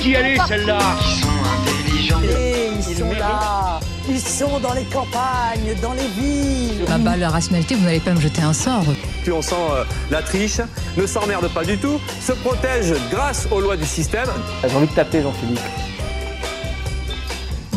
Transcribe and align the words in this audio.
qui 0.00 0.14
elle 0.14 0.26
est 0.26 0.46
celle-là 0.46 0.78
Ils 1.00 1.20
sont 1.20 1.28
intelligents. 1.60 2.20
Et 2.22 2.70
ils 2.76 2.96
sont 2.96 3.12
là, 3.12 3.80
ils 4.08 4.20
sont 4.20 4.58
dans 4.60 4.72
les 4.72 4.84
campagnes, 4.84 5.74
dans 5.82 5.92
les 5.92 6.08
villes. 6.20 6.84
Ah 6.88 6.98
bah, 6.98 7.16
la 7.16 7.28
rationalité, 7.28 7.74
vous 7.74 7.84
n'allez 7.84 8.00
pas 8.00 8.12
me 8.12 8.20
jeter 8.20 8.42
un 8.42 8.52
sort. 8.52 8.84
Puis 9.22 9.32
on 9.32 9.42
sent 9.42 9.54
euh, 9.72 9.84
la 10.10 10.22
triche, 10.22 10.60
ne 10.96 11.06
s'emmerde 11.06 11.48
pas 11.48 11.64
du 11.64 11.76
tout, 11.78 12.00
se 12.20 12.32
protège 12.32 12.94
grâce 13.10 13.46
aux 13.50 13.60
lois 13.60 13.76
du 13.76 13.84
système. 13.84 14.28
J'ai 14.66 14.74
envie 14.74 14.86
de 14.86 14.94
taper 14.94 15.22
Jean-Philippe. 15.22 15.60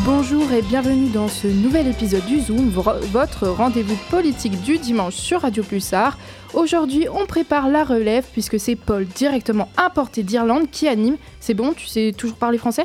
Bonjour 0.04 0.52
et 0.52 0.60
bienvenue 0.62 1.08
dans 1.08 1.28
ce 1.28 1.46
nouvel 1.46 1.86
épisode 1.88 2.24
du 2.26 2.40
Zoom, 2.40 2.68
vo- 2.68 2.82
votre 3.12 3.48
rendez-vous 3.48 3.96
politique 4.10 4.60
du 4.62 4.78
dimanche 4.78 5.14
sur 5.14 5.40
Radio 5.42 5.62
Pulsar. 5.62 6.18
Aujourd'hui, 6.52 7.06
on 7.12 7.26
prépare 7.26 7.68
la 7.68 7.84
relève 7.84 8.24
puisque 8.32 8.60
c'est 8.60 8.76
Paul, 8.76 9.06
directement 9.06 9.68
importé 9.76 10.22
d'Irlande, 10.22 10.70
qui 10.70 10.88
anime. 10.88 11.16
C'est 11.40 11.54
bon, 11.54 11.72
tu 11.72 11.86
sais 11.86 12.12
toujours 12.16 12.36
parler 12.36 12.58
français? 12.58 12.84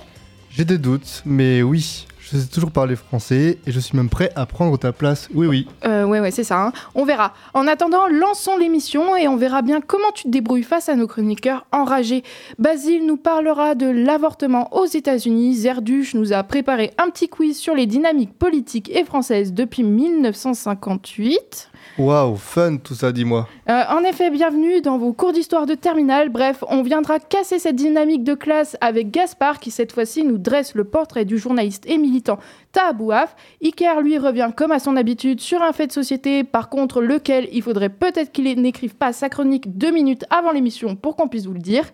J'ai 0.52 0.66
des 0.66 0.78
doutes, 0.78 1.22
mais 1.26 1.62
oui, 1.62 2.08
je 2.32 2.38
sais 2.38 2.48
toujours 2.48 2.72
parler 2.72 2.96
français 2.96 3.58
et 3.66 3.72
je 3.72 3.80
suis 3.80 3.98
même 3.98 4.10
prêt 4.10 4.32
à 4.36 4.46
prendre 4.46 4.78
ta 4.78 4.92
place. 4.92 5.28
Oui, 5.34 5.48
oui. 5.48 5.68
Euh, 5.86 6.04
ouais, 6.06 6.20
ouais, 6.20 6.32
c'est 6.32 6.44
ça. 6.44 6.62
hein. 6.62 6.74
On 6.96 7.06
verra. 7.06 7.34
En 7.54 7.66
attendant, 7.68 8.08
lançons 8.08 8.58
l'émission 8.58 9.16
et 9.16 9.28
on 9.28 9.36
verra 9.36 9.62
bien 9.62 9.82
comment 9.82 10.12
tu 10.14 10.24
te 10.24 10.30
débrouilles 10.30 10.64
face 10.64 10.90
à 10.90 10.96
nos 10.96 11.08
chroniqueurs 11.08 11.66
enragés. 11.72 12.24
Basile 12.60 13.06
nous 13.06 13.18
parlera 13.18 13.74
de 13.76 13.88
l'avortement 13.88 14.74
aux 14.76 14.86
États-Unis. 14.86 15.56
Zerduche 15.56 16.14
nous 16.14 16.34
a 16.34 16.44
préparé 16.44 16.92
un 16.98 17.10
petit 17.10 17.30
quiz 17.30 17.58
sur 17.58 17.74
les 17.76 17.86
dynamiques 17.88 18.38
politiques 18.38 18.90
et 18.96 19.04
françaises 19.06 19.54
depuis 19.54 19.84
1958. 19.84 21.70
Waouh, 21.98 22.36
fun 22.38 22.78
tout 22.78 22.96
ça, 22.96 23.12
dis-moi. 23.12 23.48
Euh, 23.70 23.84
en 23.90 24.04
effet, 24.04 24.30
bienvenue 24.30 24.82
dans 24.82 24.98
vos 24.98 25.12
cours 25.12 25.34
d'histoire 25.34 25.66
de 25.66 25.74
terminale. 25.74 26.30
Bref, 26.30 26.64
on 26.70 26.82
viendra 26.82 27.20
casser 27.20 27.60
cette 27.60 27.76
dynamique 27.76 28.24
de 28.24 28.36
classe 28.36 28.78
avec 28.80 29.12
Gaspard 29.12 29.60
qui 29.60 29.70
cette 29.70 29.92
fois-ci 29.92 30.24
nous 30.24 30.38
dresse 30.38 30.76
le 30.76 30.86
portrait 30.86 31.26
du 31.26 31.38
journaliste 31.38 31.84
et 31.88 31.98
militant 31.98 32.40
Tahabouaf. 32.72 33.36
Iker 33.64 34.02
lui 34.02 34.18
revient 34.18 34.52
comme 34.56 34.72
à 34.72 34.80
son 34.80 34.96
habitude 34.96 35.42
sur 35.42 35.62
un 35.62 35.74
fait 35.74 35.88
de 35.88 35.92
société, 35.92 36.44
par 36.44 36.70
contre 36.70 37.02
lequel? 37.02 37.50
Il 37.52 37.64
faudrait 37.64 37.90
peut-être 37.90 38.32
qu'il 38.32 38.46
n'écrive 38.62 38.96
pas 38.96 39.12
sa 39.12 39.28
chronique 39.28 39.78
deux 39.78 39.92
minutes 39.92 40.26
avant 40.30 40.52
l'émission 40.52 40.96
pour 40.96 41.16
qu'on 41.16 41.28
puisse 41.28 41.48
vous 41.48 41.54
le 41.54 41.60
dire. 41.60 41.86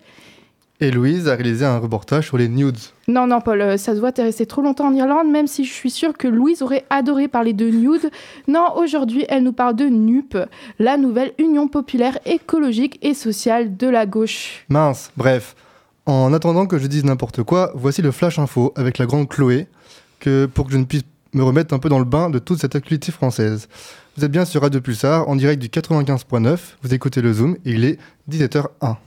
Et 0.81 0.91
Louise 0.91 1.29
a 1.29 1.35
réalisé 1.35 1.63
un 1.63 1.79
reportage 1.79 2.25
sur 2.25 2.37
les 2.37 2.49
nudes. 2.49 2.77
Non, 3.07 3.27
non, 3.27 3.39
Paul, 3.39 3.61
euh, 3.61 3.77
ça 3.77 3.95
se 3.95 3.99
voit, 3.99 4.11
t'es 4.11 4.23
resté 4.23 4.45
trop 4.45 4.61
longtemps 4.61 4.87
en 4.87 4.93
Irlande, 4.93 5.31
même 5.31 5.47
si 5.47 5.63
je 5.63 5.71
suis 5.71 5.89
sûre 5.89 6.17
que 6.17 6.27
Louise 6.27 6.61
aurait 6.61 6.83
adoré 6.89 7.29
parler 7.29 7.53
de 7.53 7.69
nude. 7.69 8.11
Non, 8.49 8.75
aujourd'hui, 8.75 9.25
elle 9.29 9.43
nous 9.43 9.53
parle 9.53 9.77
de 9.77 9.85
NUP, 9.85 10.37
la 10.79 10.97
nouvelle 10.97 11.31
Union 11.37 11.69
populaire 11.69 12.19
écologique 12.25 12.99
et 13.01 13.13
sociale 13.13 13.77
de 13.77 13.87
la 13.87 14.05
gauche. 14.05 14.65
Mince, 14.67 15.11
bref. 15.15 15.55
En 16.05 16.33
attendant 16.33 16.67
que 16.67 16.77
je 16.77 16.87
dise 16.87 17.05
n'importe 17.05 17.41
quoi, 17.43 17.71
voici 17.73 18.01
le 18.01 18.11
Flash 18.11 18.37
Info 18.37 18.73
avec 18.75 18.97
la 18.97 19.05
grande 19.05 19.29
Chloé, 19.29 19.67
que, 20.19 20.45
pour 20.45 20.65
que 20.65 20.73
je 20.73 20.77
ne 20.77 20.83
puisse 20.83 21.03
me 21.33 21.43
remettre 21.43 21.73
un 21.73 21.79
peu 21.79 21.89
dans 21.89 21.99
le 21.99 22.05
bain 22.05 22.29
de 22.29 22.37
toute 22.37 22.59
cette 22.59 22.75
actualité 22.75 23.13
française. 23.13 23.69
Vous 24.17 24.25
êtes 24.25 24.31
bien 24.31 24.43
sur 24.43 24.61
Radio 24.61 24.81
Pulsar, 24.81 25.27
en 25.29 25.37
direct 25.37 25.61
du 25.61 25.69
95.9, 25.69 26.57
vous 26.81 26.93
écoutez 26.93 27.21
le 27.21 27.31
Zoom, 27.31 27.55
et 27.65 27.71
il 27.71 27.85
est 27.85 27.97
17h01. 28.29 28.97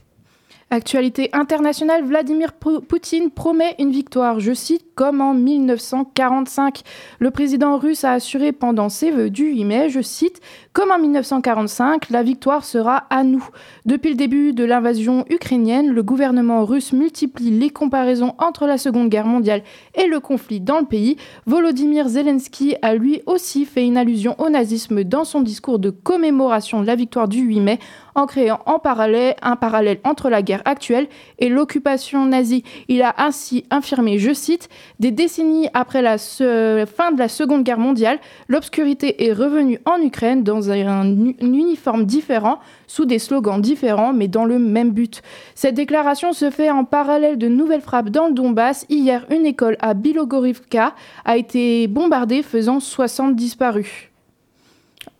Actualité 0.71 1.31
internationale, 1.33 2.05
Vladimir 2.05 2.53
Pou- 2.53 2.83
Poutine 2.83 3.31
promet 3.31 3.75
une 3.79 3.91
victoire, 3.91 4.39
je 4.39 4.53
cite, 4.53 4.85
comme 4.95 5.23
en 5.23 5.33
1945. 5.33 6.83
Le 7.21 7.31
président 7.31 7.79
russe 7.79 8.05
a 8.05 8.13
assuré 8.13 8.53
pendant 8.53 8.91
ses 8.91 9.11
vœux 9.11 9.31
du 9.31 9.47
8 9.47 9.65
mai, 9.65 9.89
je 9.89 10.03
cite, 10.03 10.43
comme 10.75 10.91
en 10.91 10.99
1945, 10.99 12.11
la 12.11 12.23
victoire 12.23 12.65
sera 12.67 13.05
à 13.09 13.25
nous. 13.25 13.49
Depuis 13.87 14.11
le 14.11 14.17
début 14.17 14.53
de 14.53 14.63
l'invasion 14.65 15.25
ukrainienne, 15.31 15.89
le 15.91 16.03
gouvernement 16.03 16.67
russe 16.67 16.93
multiplie 16.93 17.51
les 17.51 17.71
comparaisons 17.71 18.35
entre 18.39 18.67
la 18.67 18.77
Seconde 18.77 19.09
Guerre 19.09 19.27
mondiale 19.27 19.63
et 19.95 20.07
le 20.07 20.21
conflit 20.21 20.61
dans 20.61 20.81
le 20.81 20.87
pays. 20.87 21.17
Volodymyr 21.47 22.09
Zelensky 22.09 22.75
a 22.83 22.95
lui 22.95 23.23
aussi 23.25 23.65
fait 23.65 23.87
une 23.87 23.97
allusion 23.97 24.35
au 24.39 24.51
nazisme 24.51 25.03
dans 25.03 25.25
son 25.25 25.41
discours 25.41 25.79
de 25.79 25.89
commémoration 25.89 26.83
de 26.83 26.87
la 26.87 26.95
victoire 26.95 27.27
du 27.27 27.41
8 27.41 27.61
mai 27.61 27.79
en 28.19 28.27
créant 28.27 28.59
un 28.67 28.79
parallèle 28.81 30.01
entre 30.05 30.29
la 30.29 30.43
guerre 30.43 30.63
actuelle 30.65 31.07
et 31.39 31.49
l'occupation 31.49 32.27
nazie. 32.27 32.65
Il 32.89 33.03
a 33.03 33.15
ainsi 33.19 33.65
affirmé, 33.71 34.19
je 34.19 34.33
cite, 34.33 34.69
Des 34.99 35.13
décennies 35.13 35.69
après 35.73 36.03
la 36.03 36.19
fin 36.19 37.13
de 37.13 37.19
la 37.19 37.29
Seconde 37.29 37.63
Guerre 37.63 37.79
mondiale, 37.79 38.19
l'obscurité 38.49 39.27
est 39.27 39.33
revenue 39.33 39.79
en 39.85 40.03
Ukraine 40.03 40.43
dans 40.43 40.71
un, 40.71 40.89
un 40.89 41.27
uniforme 41.41 42.05
différent, 42.07 42.59
sous 42.89 43.05
des 43.05 43.21
slogans 43.21 43.61
différents, 43.61 44.13
mais 44.13 44.27
dans 44.27 44.45
le 44.45 44.59
même 44.59 44.91
but. 44.91 45.23
Cette 45.55 45.77
déclaration 45.77 46.33
se 46.33 46.51
fait 46.51 46.71
en 46.71 46.85
parallèle 46.85 47.39
de 47.39 47.47
nouvelles 47.47 47.83
frappes 47.83 48.11
dans 48.11 48.27
le 48.27 48.35
Donbass. 48.35 48.85
Hier, 48.89 49.27
une 49.31 49.47
école 49.47 49.77
à 49.81 49.95
Bilogorivka 49.95 50.95
a 51.25 51.37
été 51.37 51.87
bombardée, 51.87 52.43
faisant 52.43 52.81
60 52.81 53.37
disparus. 53.37 54.09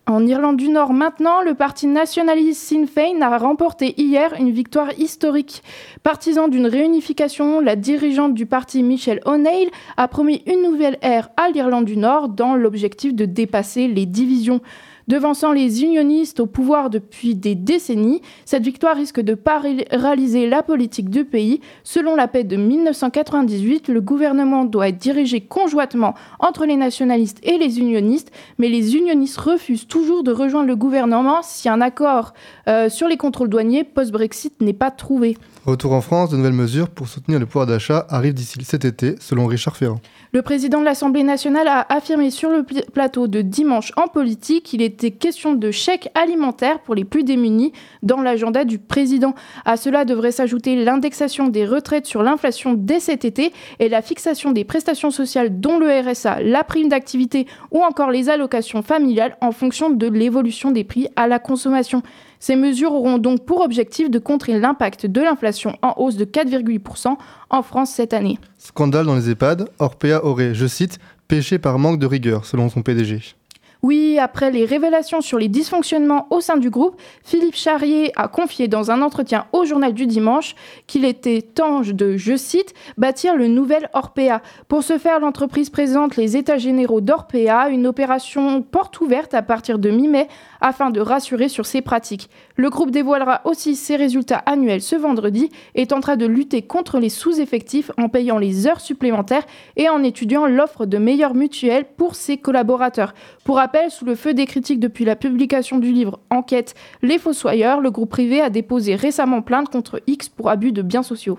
En 0.09 0.27
Irlande 0.27 0.57
du 0.57 0.71
Nord 0.71 0.95
maintenant, 0.95 1.43
le 1.43 1.53
parti 1.53 1.87
nationaliste 1.87 2.63
Sinn 2.63 2.87
Féin 2.87 3.21
a 3.21 3.37
remporté 3.37 3.93
hier 4.01 4.33
une 4.39 4.51
victoire 4.51 4.99
historique. 4.99 5.63
Partisan 6.03 6.49
d'une 6.49 6.67
réunification, 6.67 7.61
la 7.61 7.77
dirigeante 7.77 8.33
du 8.33 8.47
parti 8.47 8.83
Michelle 8.83 9.21
O'Neill 9.27 9.69
a 9.99 10.09
promis 10.09 10.43
une 10.47 10.63
nouvelle 10.63 10.97
ère 11.03 11.29
à 11.37 11.51
l'Irlande 11.51 11.85
du 11.85 11.99
Nord 11.99 12.31
dans 12.31 12.55
l'objectif 12.55 13.15
de 13.15 13.27
dépasser 13.27 13.87
les 13.87 14.07
divisions. 14.07 14.63
Devançant 15.09 15.53
les 15.53 15.83
unionistes 15.83 16.39
au 16.39 16.47
pouvoir 16.47 16.91
depuis 16.91 17.35
des 17.35 17.55
décennies, 17.55 18.21
cette 18.45 18.63
victoire 18.63 18.95
risque 18.95 19.21
de 19.21 19.35
paralyser 19.35 20.47
la 20.49 20.63
politique 20.63 21.09
du 21.09 21.25
pays. 21.25 21.61
Selon 21.83 22.15
la 22.15 22.29
paix 22.29 22.45
de 22.45 22.57
1998, 22.57 23.89
le 23.89 24.01
gouvernement 24.01 24.65
doit 24.67 24.89
être 24.89 24.99
dirigé 24.99 25.41
conjointement 25.41 26.15
entre 26.41 26.67
les 26.67 26.77
nationalistes 26.77 27.39
et 27.43 27.57
les 27.59 27.79
unionistes, 27.81 28.31
mais 28.59 28.69
les 28.69 28.97
unionistes 28.97 29.39
refusent 29.39 29.87
toujours 29.87 30.23
de 30.23 30.33
rejoindre 30.33 30.67
le 30.69 30.77
gouvernement 30.77 31.41
si 31.43 31.69
un 31.69 31.81
accord 31.81 32.35
euh, 32.69 32.89
sur 32.91 33.09
les 33.09 33.17
contrôles 33.17 33.49
douaniers 33.49 33.85
post-Brexit 33.85 34.61
n'est 34.61 34.73
pas 34.75 34.91
trouvé. 34.91 35.37
Retour 35.65 35.93
en 35.93 36.01
France, 36.01 36.31
de 36.31 36.37
nouvelles 36.37 36.53
mesures 36.53 36.89
pour 36.89 37.09
soutenir 37.09 37.39
le 37.39 37.47
pouvoir 37.47 37.67
d'achat 37.67 38.07
arrivent 38.11 38.35
d'ici 38.35 38.59
cet 38.63 38.85
été, 38.85 39.15
selon 39.21 39.47
Richard 39.47 39.77
Ferrand. 39.77 40.01
Le 40.33 40.43
président 40.43 40.81
de 40.81 40.85
l'Assemblée 40.85 41.23
nationale 41.23 41.69
a 41.69 41.87
affirmé 41.93 42.31
sur 42.31 42.51
le 42.51 42.63
pl- 42.63 42.85
plateau 42.93 43.29
de 43.29 43.41
dimanche 43.41 43.93
en 43.97 44.09
politique 44.09 44.65
qu'il 44.65 44.83
était 44.99 45.13
question 45.13 45.55
de 45.55 45.71
chèques 45.71 46.09
alimentaires 46.17 46.81
pour 46.81 46.97
les 46.97 47.05
plus 47.05 47.23
démunis 47.23 47.73
dans 48.03 48.21
l'agenda 48.21 48.65
du 48.65 48.79
président. 48.79 49.33
À 49.65 49.77
cela 49.77 50.05
devrait 50.05 50.33
s'ajouter 50.33 50.75
l'indexation 50.75 51.47
des 51.47 51.65
retraites 51.65 52.07
sur 52.07 52.25
l'inflation 52.25 52.75
dès 52.75 52.99
cet 52.99 53.25
été 53.25 53.53
et 53.79 53.89
la 53.89 54.03
fixation 54.03 54.51
des 54.51 54.65
prestations 54.65 55.13
sociales 55.13 55.61
dont 55.61 55.79
le 55.79 55.89
RSA, 55.89 56.43
la 56.43 56.65
prime 56.65 56.89
d'activité 56.89 57.47
ou 57.71 57.81
encore 57.83 58.11
les 58.11 58.29
allocations 58.29 58.83
familiales 58.83 59.37
en 59.41 59.53
fonction 59.53 59.91
de 59.91 60.09
l'évolution 60.09 60.73
des 60.73 60.83
prix 60.83 61.07
à 61.15 61.29
la 61.29 61.39
consommation. 61.39 62.03
Ces 62.41 62.57
mesures 62.57 62.93
auront 62.93 63.19
donc 63.19 63.45
pour 63.45 63.61
objectif 63.61 64.11
de 64.11 64.19
contrer 64.19 64.59
l'impact 64.59 65.07
de 65.07 65.21
l'inflation 65.21 65.77
en 65.83 65.95
hausse 65.97 66.17
de 66.17 66.25
4,8% 66.25 67.17
en 67.51 67.63
France 67.63 67.91
cette 67.91 68.15
année. 68.15 68.39
Scandale 68.59 69.07
dans 69.07 69.15
les 69.15 69.31
EHPAD, 69.31 69.69
Orpea 69.79 70.25
aurait, 70.25 70.55
je 70.55 70.67
cite, 70.67 70.99
péché 71.29 71.59
par 71.59 71.79
manque 71.79 72.01
de 72.01 72.07
rigueur, 72.07 72.45
selon 72.45 72.69
son 72.69 72.83
PDG. 72.83 73.38
Oui, 73.83 74.19
après 74.19 74.51
les 74.51 74.65
révélations 74.65 75.21
sur 75.21 75.39
les 75.39 75.47
dysfonctionnements 75.47 76.27
au 76.31 76.41
sein 76.41 76.57
du 76.57 76.69
groupe, 76.69 77.01
Philippe 77.23 77.55
Charrier 77.55 78.11
a 78.17 78.27
confié 78.27 78.67
dans 78.67 78.91
un 78.91 79.03
entretien 79.03 79.47
au 79.53 79.65
journal 79.65 79.95
du 79.95 80.07
dimanche 80.07 80.57
qu'il 80.89 81.05
était 81.05 81.43
temps 81.43 81.83
de, 81.83 82.17
je 82.17 82.37
cite, 82.37 82.75
bâtir 82.97 83.37
le 83.37 83.47
nouvel 83.47 83.89
Orpea. 83.93 84.43
Pour 84.67 84.83
ce 84.83 84.99
faire, 84.99 85.21
l'entreprise 85.21 85.71
présente 85.71 86.17
les 86.17 86.37
états 86.37 86.59
généraux 86.59 87.01
d'Orpea, 87.01 87.69
une 87.71 87.87
opération 87.87 88.63
porte 88.63 89.01
ouverte 89.01 89.33
à 89.33 89.43
partir 89.43 89.79
de 89.79 89.91
mi-mai 89.91 90.27
afin 90.61 90.91
de 90.91 91.01
rassurer 91.01 91.49
sur 91.49 91.65
ses 91.65 91.81
pratiques. 91.81 92.31
Le 92.61 92.71
groupe 92.71 92.91
dévoilera 92.91 93.41
aussi 93.45 93.77
ses 93.77 93.95
résultats 93.95 94.43
annuels 94.45 94.83
ce 94.83 94.97
vendredi 94.97 95.49
et 95.77 95.87
tentera 95.87 96.17
de 96.17 96.27
lutter 96.27 96.63
contre 96.63 96.99
les 96.99 97.09
sous-effectifs 97.09 97.93
en 97.99 98.09
payant 98.09 98.37
les 98.37 98.67
heures 98.67 98.81
supplémentaires 98.81 99.47
et 99.77 99.89
en 99.89 100.03
étudiant 100.03 100.45
l'offre 100.49 100.85
de 100.85 100.99
meilleures 100.99 101.37
mutuelles 101.37 101.87
pour 101.97 102.17
ses 102.17 102.37
collaborateurs. 102.37 103.15
Pour 103.45 103.59
rappel, 103.59 103.93
sous 103.93 104.05
le 104.05 104.17
feu 104.17 104.35
des 104.35 104.47
critiques 104.47 104.81
depuis 104.81 105.05
la 105.05 105.15
publication 105.15 105.79
du 105.79 105.93
livre 105.93 106.19
Enquête 106.31 106.75
Les 107.01 107.19
Fossoyeurs, 107.19 107.81
le 107.81 107.93
groupe 107.93 108.11
privé 108.11 108.41
a 108.41 108.51
déposé 108.51 108.97
récemment 108.97 109.41
plainte 109.41 109.69
contre 109.69 110.03
X 110.09 110.29
pour 110.29 110.51
abus 110.51 110.73
de 110.73 110.83
biens 110.83 111.05
sociaux. 111.05 111.39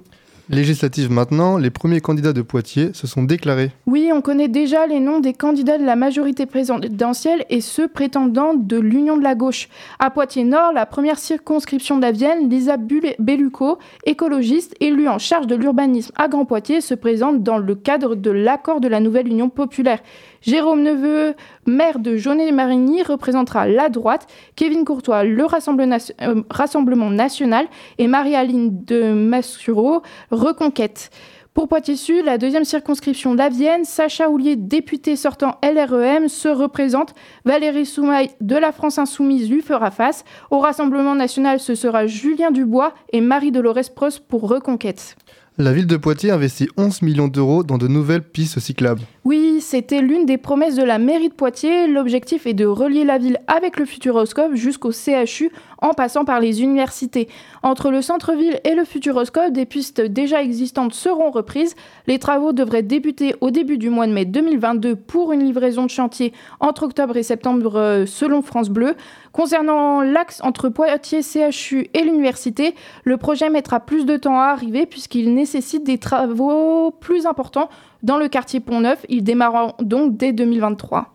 Législative 0.52 1.12
maintenant, 1.12 1.60
les 1.60 1.70
premiers 1.70 2.02
candidats 2.02 2.34
de 2.34 2.42
Poitiers 2.42 2.90
se 2.94 3.06
sont 3.06 3.22
déclarés. 3.22 3.70
Oui, 3.86 4.10
on 4.12 4.22
connaît 4.22 4.48
déjà 4.48 4.88
les 4.88 5.00
noms 5.00 5.20
des 5.20 5.34
candidats 5.34 5.78
de 5.78 5.86
la 5.86 5.96
majorité 5.96 6.48
présidentielle 6.48 7.46
et 7.52 7.62
ceux 7.62 7.88
prétendants 7.88 8.56
de 8.56 8.80
l'Union 8.80 9.16
de 9.16 9.22
la 9.22 9.36
gauche. 9.36 9.70
À 10.00 10.10
Poitiers-Nord, 10.10 10.74
la 10.74 10.88
première 10.88 11.20
circonscription 11.20 11.98
de 11.98 12.02
la 12.02 12.12
Vienne, 12.12 12.50
Lisa 12.50 12.78
Bellucco, 12.78 13.78
écologiste 14.08 14.76
élue 14.80 15.08
en 15.08 15.20
charge 15.20 15.46
de 15.46 15.56
l'urbanisme 15.56 16.14
à 16.16 16.28
Grand 16.28 16.46
Poitiers, 16.46 16.82
se 16.82 16.96
présente 16.96 17.44
dans 17.44 17.60
le 17.60 17.76
cadre 17.76 18.16
de 18.16 18.32
l'accord 18.32 18.82
de 18.82 18.88
la 18.88 19.02
nouvelle 19.02 19.28
Union 19.28 19.50
populaire. 19.50 20.00
Jérôme 20.42 20.82
Neveu, 20.84 21.34
maire 21.66 22.00
de 22.00 22.16
Jaunet-Marigny, 22.18 23.04
représentera 23.04 23.68
la 23.68 23.90
droite, 23.90 24.28
Kevin 24.56 24.86
Courtois, 24.86 25.24
le 25.24 25.46
Rassemble- 25.46 25.84
Nation- 25.86 26.16
euh, 26.22 26.42
Rassemblement 26.50 27.10
national 27.10 27.68
et 27.98 28.08
Marie-Aline 28.08 28.84
de 28.86 29.14
Massureau, 29.14 30.02
Reconquête. 30.32 31.10
Pour 31.56 31.68
Poitiers-Sud, 31.68 32.24
la 32.26 32.38
deuxième 32.38 32.64
circonscription 32.64 33.34
de 33.34 33.40
la 33.40 33.50
Vienne, 33.50 33.84
Sacha 33.84 34.30
Houlier, 34.30 34.56
député 34.56 35.16
sortant 35.16 35.58
LREM, 35.64 36.30
se 36.30 36.48
représente. 36.48 37.14
Valérie 37.44 37.86
Soumaille 37.88 38.30
de 38.40 38.56
la 38.56 38.72
France 38.72 38.98
Insoumise 39.00 39.50
lui 39.50 39.62
fera 39.62 39.92
face. 39.92 40.24
Au 40.52 40.60
Rassemblement 40.60 41.16
national, 41.16 41.60
ce 41.60 41.76
sera 41.76 42.08
Julien 42.08 42.52
Dubois 42.52 42.94
et 43.12 43.20
Marie-Dolores 43.20 43.92
Prost 43.94 44.22
pour 44.28 44.48
Reconquête. 44.48 45.18
La 45.58 45.74
ville 45.74 45.88
de 45.88 45.98
Poitiers 45.98 46.32
investit 46.32 46.70
11 46.78 47.02
millions 47.02 47.28
d'euros 47.28 47.64
dans 47.64 47.78
de 47.78 47.88
nouvelles 47.90 48.24
pistes 48.24 48.60
cyclables. 48.60 49.02
Oui, 49.30 49.62
c'était 49.62 50.02
l'une 50.02 50.26
des 50.26 50.40
promesses 50.40 50.74
de 50.74 50.82
la 50.82 50.98
mairie 50.98 51.30
de 51.30 51.36
Poitiers. 51.36 51.86
L'objectif 51.86 52.48
est 52.48 52.56
de 52.56 52.66
relier 52.66 53.04
la 53.04 53.20
ville 53.20 53.38
avec 53.46 53.78
le 53.78 53.86
Futuroscope 53.86 54.56
jusqu'au 54.56 54.92
CHU 54.92 55.52
en 55.84 55.94
passant 55.94 56.26
par 56.26 56.40
les 56.40 56.64
universités. 56.64 57.30
Entre 57.62 57.92
le 57.92 58.02
centre-ville 58.02 58.60
et 58.64 58.74
le 58.74 58.86
Futuroscope, 58.86 59.52
des 59.52 59.68
pistes 59.68 60.02
déjà 60.02 60.42
existantes 60.42 60.96
seront 60.96 61.30
reprises. 61.30 61.76
Les 62.08 62.18
travaux 62.18 62.54
devraient 62.54 62.82
débuter 62.82 63.36
au 63.40 63.52
début 63.52 63.78
du 63.78 63.92
mois 63.92 64.08
de 64.08 64.14
mai 64.14 64.26
2022 64.26 64.96
pour 64.96 65.32
une 65.32 65.44
livraison 65.44 65.84
de 65.84 65.92
chantier 65.92 66.34
entre 66.60 66.82
octobre 66.82 67.16
et 67.16 67.22
septembre 67.22 67.76
euh, 67.76 68.06
selon 68.08 68.42
France 68.42 68.70
Bleu. 68.70 68.96
Concernant 69.32 70.02
l'axe 70.02 70.42
entre 70.44 70.70
Poitiers, 70.70 71.22
CHU 71.22 71.88
et 71.94 72.02
l'université, 72.02 72.74
le 73.04 73.18
projet 73.18 73.52
mettra 73.52 73.80
plus 73.80 74.08
de 74.08 74.18
temps 74.18 74.40
à 74.40 74.46
arriver 74.46 74.88
puisqu'il 74.88 75.36
nécessite 75.36 75.84
des 75.84 76.00
travaux 76.00 76.90
plus 77.00 77.28
importants 77.28 77.70
dans 78.04 78.18
le 78.18 78.28
quartier 78.28 78.60
Pont-Neuf. 78.60 79.06
Il 79.10 79.24
démarre 79.24 79.76
donc 79.82 80.18
dès 80.18 80.34
2023. 80.34 81.14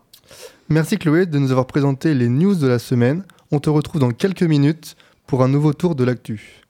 Merci 0.69 0.97
Chloé 0.97 1.25
de 1.25 1.37
nous 1.37 1.51
avoir 1.51 1.67
présenté 1.67 2.13
les 2.13 2.27
news 2.29 2.55
de 2.55 2.67
la 2.67 2.79
semaine. 2.79 3.23
On 3.51 3.59
te 3.59 3.69
retrouve 3.69 4.01
dans 4.01 4.11
quelques 4.11 4.43
minutes 4.43 4.95
pour 5.27 5.43
un 5.43 5.47
nouveau 5.47 5.73
tour 5.73 5.95
de 5.95 6.03
l'actu. 6.03 6.63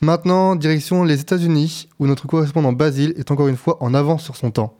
Maintenant, 0.00 0.56
direction 0.56 1.04
les 1.04 1.20
États-Unis, 1.20 1.88
où 1.98 2.06
notre 2.06 2.26
correspondant 2.26 2.72
Basile 2.72 3.14
est 3.16 3.30
encore 3.30 3.48
une 3.48 3.56
fois 3.56 3.82
en 3.82 3.94
avance 3.94 4.22
sur 4.22 4.36
son 4.36 4.50
temps. 4.50 4.76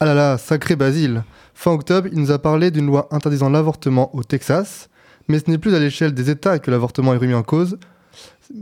Ah 0.00 0.04
là 0.04 0.14
là, 0.14 0.38
sacré 0.38 0.76
Basile 0.76 1.24
Fin 1.54 1.72
octobre, 1.72 2.08
il 2.12 2.18
nous 2.18 2.30
a 2.30 2.38
parlé 2.38 2.70
d'une 2.70 2.86
loi 2.86 3.08
interdisant 3.10 3.48
l'avortement 3.48 4.14
au 4.14 4.22
Texas, 4.22 4.90
mais 5.26 5.38
ce 5.38 5.50
n'est 5.50 5.58
plus 5.58 5.74
à 5.74 5.78
l'échelle 5.78 6.12
des 6.12 6.28
États 6.28 6.58
que 6.58 6.70
l'avortement 6.70 7.14
est 7.14 7.18
remis 7.18 7.34
en 7.34 7.42
cause, 7.42 7.78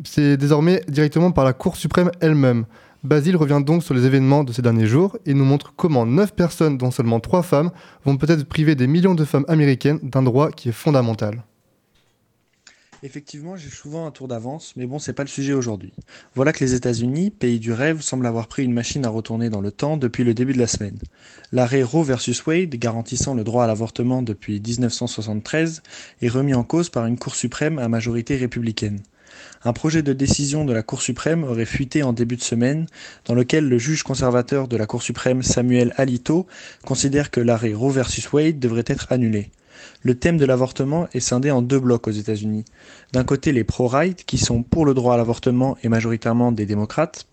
c'est 0.05 0.37
désormais 0.37 0.83
directement 0.89 1.33
par 1.33 1.45
la 1.45 1.53
Cour 1.53 1.77
suprême 1.77 2.11
elle-même. 2.21 2.67
Basile 3.05 3.37
revient 3.37 3.61
donc 3.63 3.85
sur 3.85 3.93
les 3.93 4.07
événements 4.07 4.45
de 4.45 4.53
ces 4.55 4.63
derniers 4.63 4.87
jours 4.87 5.19
et 5.27 5.35
nous 5.35 5.45
montre 5.45 5.75
comment 5.77 6.07
9 6.07 6.35
personnes, 6.35 6.79
dont 6.79 6.91
seulement 6.91 7.21
3 7.21 7.43
femmes, 7.43 7.71
vont 8.07 8.17
peut-être 8.17 8.45
priver 8.45 8.77
des 8.77 8.87
millions 8.87 9.15
de 9.15 9.27
femmes 9.27 9.45
américaines 9.47 9.99
d'un 10.03 10.23
droit 10.23 10.51
qui 10.51 10.71
est 10.71 10.73
fondamental. 10.73 11.45
Effectivement, 13.03 13.57
j'ai 13.59 13.69
souvent 13.69 14.07
un 14.07 14.11
tour 14.11 14.27
d'avance, 14.27 14.73
mais 14.77 14.87
bon, 14.87 14.99
c'est 14.99 15.13
pas 15.13 15.25
le 15.25 15.29
sujet 15.29 15.53
aujourd'hui. 15.53 15.93
Voilà 16.35 16.55
que 16.55 16.65
les 16.65 16.73
États-Unis, 16.73 17.31
pays 17.31 17.59
du 17.59 17.75
rêve, 17.75 18.01
semblent 18.01 18.25
avoir 18.25 18.49
pris 18.49 18.65
une 18.65 18.73
machine 18.73 19.05
à 19.05 19.11
retourner 19.11 19.51
dans 19.51 19.61
le 19.61 19.71
temps 19.71 19.99
depuis 19.99 20.25
le 20.25 20.33
début 20.33 20.55
de 20.55 20.59
la 20.59 20.67
semaine. 20.67 20.97
L'arrêt 21.53 21.83
Roe 21.83 22.05
versus 22.05 22.47
Wade, 22.47 22.75
garantissant 22.77 23.35
le 23.35 23.45
droit 23.45 23.65
à 23.65 23.67
l'avortement 23.67 24.23
depuis 24.23 24.63
1973, 24.67 25.83
est 26.23 26.29
remis 26.29 26.55
en 26.55 26.65
cause 26.65 26.89
par 26.89 27.05
une 27.05 27.19
Cour 27.19 27.35
suprême 27.35 27.79
à 27.79 27.89
majorité 27.89 28.37
républicaine. 28.37 29.03
Un 29.65 29.73
projet 29.73 30.03
de 30.03 30.13
décision 30.13 30.65
de 30.65 30.73
la 30.73 30.83
Cour 30.83 31.03
suprême 31.03 31.45
aurait 31.45 31.65
fuité 31.65 32.03
en 32.03 32.13
début 32.13 32.37
de 32.37 32.43
semaine, 32.43 32.87
dans 33.25 33.35
lequel 33.35 33.69
le 33.69 33.79
juge 33.79 34.03
conservateur 34.03 34.69
de 34.69 34.77
la 34.77 34.87
Cour 34.87 35.03
suprême 35.03 35.43
Samuel 35.43 35.95
Alito 35.97 36.47
considère 36.85 37.31
que 37.31 37.41
l'arrêt 37.41 37.75
Roe 37.75 37.91
versus 37.91 38.33
Wade 38.33 38.59
devrait 38.59 38.85
être 38.87 39.11
annulé. 39.11 39.51
Le 40.03 40.15
thème 40.15 40.37
de 40.37 40.45
l'avortement 40.45 41.09
est 41.13 41.21
scindé 41.21 41.51
en 41.51 41.63
deux 41.63 41.81
blocs 41.81 42.07
aux 42.07 42.13
États-Unis. 42.13 42.65
D'un 43.13 43.25
côté, 43.25 43.53
les 43.53 43.65
pro-right, 43.65 44.25
qui 44.25 44.39
sont 44.39 44.63
pour 44.63 44.85
le 44.87 44.95
droit 44.95 45.15
à 45.15 45.17
l'avortement 45.17 45.77
et 45.83 45.89
majoritairement 45.89 46.53
des 46.53 46.67
démocrates, 46.67 47.27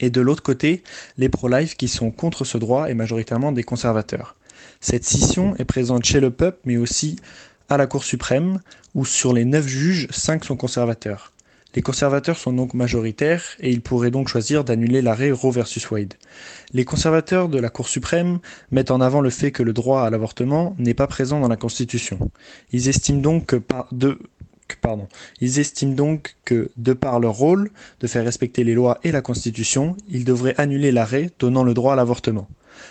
et 0.00 0.10
de 0.10 0.20
l'autre 0.20 0.42
côté, 0.42 0.82
les 1.16 1.28
pro-life, 1.28 1.76
qui 1.76 1.88
sont 1.88 2.10
contre 2.10 2.44
ce 2.44 2.58
droit 2.58 2.90
et 2.90 2.94
majoritairement 2.94 3.52
des 3.52 3.62
conservateurs. 3.62 4.36
Cette 4.80 5.04
scission 5.04 5.54
est 5.58 5.64
présente 5.64 6.04
chez 6.04 6.18
le 6.18 6.30
peuple, 6.30 6.58
mais 6.64 6.76
aussi 6.76 7.16
à 7.68 7.76
la 7.76 7.86
Cour 7.86 8.04
suprême, 8.04 8.60
où 8.94 9.04
sur 9.04 9.32
les 9.32 9.44
neuf 9.44 9.66
juges, 9.66 10.08
cinq 10.10 10.44
sont 10.44 10.56
conservateurs. 10.56 11.32
Les 11.74 11.82
conservateurs 11.82 12.36
sont 12.36 12.52
donc 12.52 12.74
majoritaires 12.74 13.42
et 13.60 13.70
ils 13.70 13.80
pourraient 13.80 14.10
donc 14.10 14.28
choisir 14.28 14.62
d'annuler 14.62 15.00
l'arrêt 15.00 15.30
Roe 15.30 15.50
versus 15.50 15.90
Wade. 15.90 16.14
Les 16.74 16.84
conservateurs 16.84 17.48
de 17.48 17.58
la 17.58 17.70
Cour 17.70 17.88
suprême 17.88 18.40
mettent 18.70 18.90
en 18.90 19.00
avant 19.00 19.22
le 19.22 19.30
fait 19.30 19.52
que 19.52 19.62
le 19.62 19.72
droit 19.72 20.02
à 20.02 20.10
l'avortement 20.10 20.76
n'est 20.78 20.92
pas 20.92 21.06
présent 21.06 21.40
dans 21.40 21.48
la 21.48 21.56
Constitution. 21.56 22.18
Ils 22.72 22.88
estiment 22.88 23.20
donc 23.20 23.46
que. 23.46 23.62
Ils 25.40 25.58
estiment 25.58 25.94
donc 25.94 26.36
que, 26.46 26.70
de 26.78 26.92
par 26.94 27.20
leur 27.20 27.34
rôle 27.34 27.70
de 28.00 28.06
faire 28.06 28.24
respecter 28.24 28.64
les 28.64 28.74
lois 28.74 28.98
et 29.02 29.12
la 29.12 29.20
Constitution, 29.20 29.96
ils 30.08 30.24
devraient 30.24 30.54
annuler 30.58 30.92
l'arrêt 30.92 31.30
donnant 31.38 31.62
le 31.62 31.74
droit 31.74 31.92
à 31.92 31.96
l'avortement. 31.96 32.48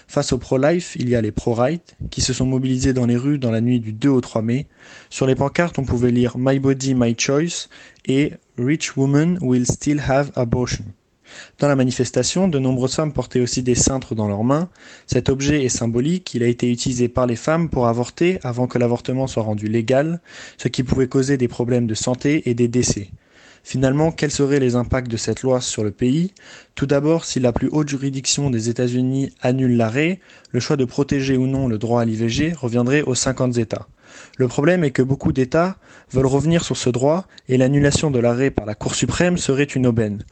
Face 0.07 0.33
aux 0.33 0.37
pro-life, 0.37 0.95
il 0.99 1.09
y 1.09 1.15
a 1.15 1.21
les 1.21 1.31
pro-right 1.31 1.95
qui 2.09 2.21
se 2.21 2.33
sont 2.33 2.45
mobilisés 2.45 2.93
dans 2.93 3.05
les 3.05 3.17
rues 3.17 3.39
dans 3.39 3.51
la 3.51 3.61
nuit 3.61 3.79
du 3.79 3.93
2 3.93 4.09
au 4.09 4.21
3 4.21 4.41
mai. 4.41 4.67
Sur 5.09 5.27
les 5.27 5.35
pancartes, 5.35 5.79
on 5.79 5.85
pouvait 5.85 6.11
lire 6.11 6.37
My 6.37 6.59
Body, 6.59 6.95
My 6.95 7.15
Choice 7.17 7.69
et 8.05 8.33
Rich 8.57 8.97
Women 8.97 9.39
Will 9.41 9.65
Still 9.65 10.01
Have 10.07 10.31
Abortion. 10.35 10.85
Dans 11.59 11.67
la 11.67 11.75
manifestation, 11.75 12.47
de 12.47 12.59
nombreuses 12.59 12.95
femmes 12.95 13.13
portaient 13.13 13.39
aussi 13.39 13.63
des 13.63 13.75
cintres 13.75 14.15
dans 14.15 14.27
leurs 14.27 14.43
mains. 14.43 14.69
Cet 15.07 15.29
objet 15.29 15.63
est 15.63 15.69
symbolique, 15.69 16.33
il 16.33 16.43
a 16.43 16.47
été 16.47 16.69
utilisé 16.69 17.07
par 17.07 17.25
les 17.25 17.35
femmes 17.35 17.69
pour 17.69 17.87
avorter 17.87 18.39
avant 18.43 18.67
que 18.67 18.77
l'avortement 18.77 19.27
soit 19.27 19.43
rendu 19.43 19.67
légal, 19.67 20.21
ce 20.57 20.67
qui 20.67 20.83
pouvait 20.83 21.07
causer 21.07 21.37
des 21.37 21.47
problèmes 21.47 21.87
de 21.87 21.95
santé 21.95 22.49
et 22.49 22.53
des 22.53 22.67
décès. 22.67 23.09
Finalement, 23.63 24.11
quels 24.11 24.31
seraient 24.31 24.59
les 24.59 24.75
impacts 24.75 25.09
de 25.09 25.17
cette 25.17 25.43
loi 25.43 25.61
sur 25.61 25.83
le 25.83 25.91
pays? 25.91 26.33
Tout 26.75 26.85
d'abord, 26.85 27.25
si 27.25 27.39
la 27.39 27.53
plus 27.53 27.69
haute 27.71 27.89
juridiction 27.89 28.49
des 28.49 28.69
États-Unis 28.69 29.31
annule 29.41 29.77
l'arrêt, 29.77 30.19
le 30.51 30.59
choix 30.59 30.77
de 30.77 30.85
protéger 30.85 31.37
ou 31.37 31.47
non 31.47 31.67
le 31.67 31.77
droit 31.77 32.01
à 32.01 32.05
l'IVG 32.05 32.53
reviendrait 32.53 33.03
aux 33.03 33.15
50 33.15 33.57
États. 33.57 33.87
Le 34.37 34.47
problème 34.47 34.83
est 34.83 34.91
que 34.91 35.01
beaucoup 35.01 35.31
d'États 35.31 35.77
veulent 36.11 36.25
revenir 36.25 36.63
sur 36.63 36.75
ce 36.75 36.89
droit 36.89 37.25
et 37.47 37.57
l'annulation 37.57 38.11
de 38.11 38.19
l'arrêt 38.19 38.51
par 38.51 38.65
la 38.65 38.75
Cour 38.75 38.95
suprême 38.95 39.37
serait 39.37 39.63
une 39.63 39.87
aubaine. 39.87 40.23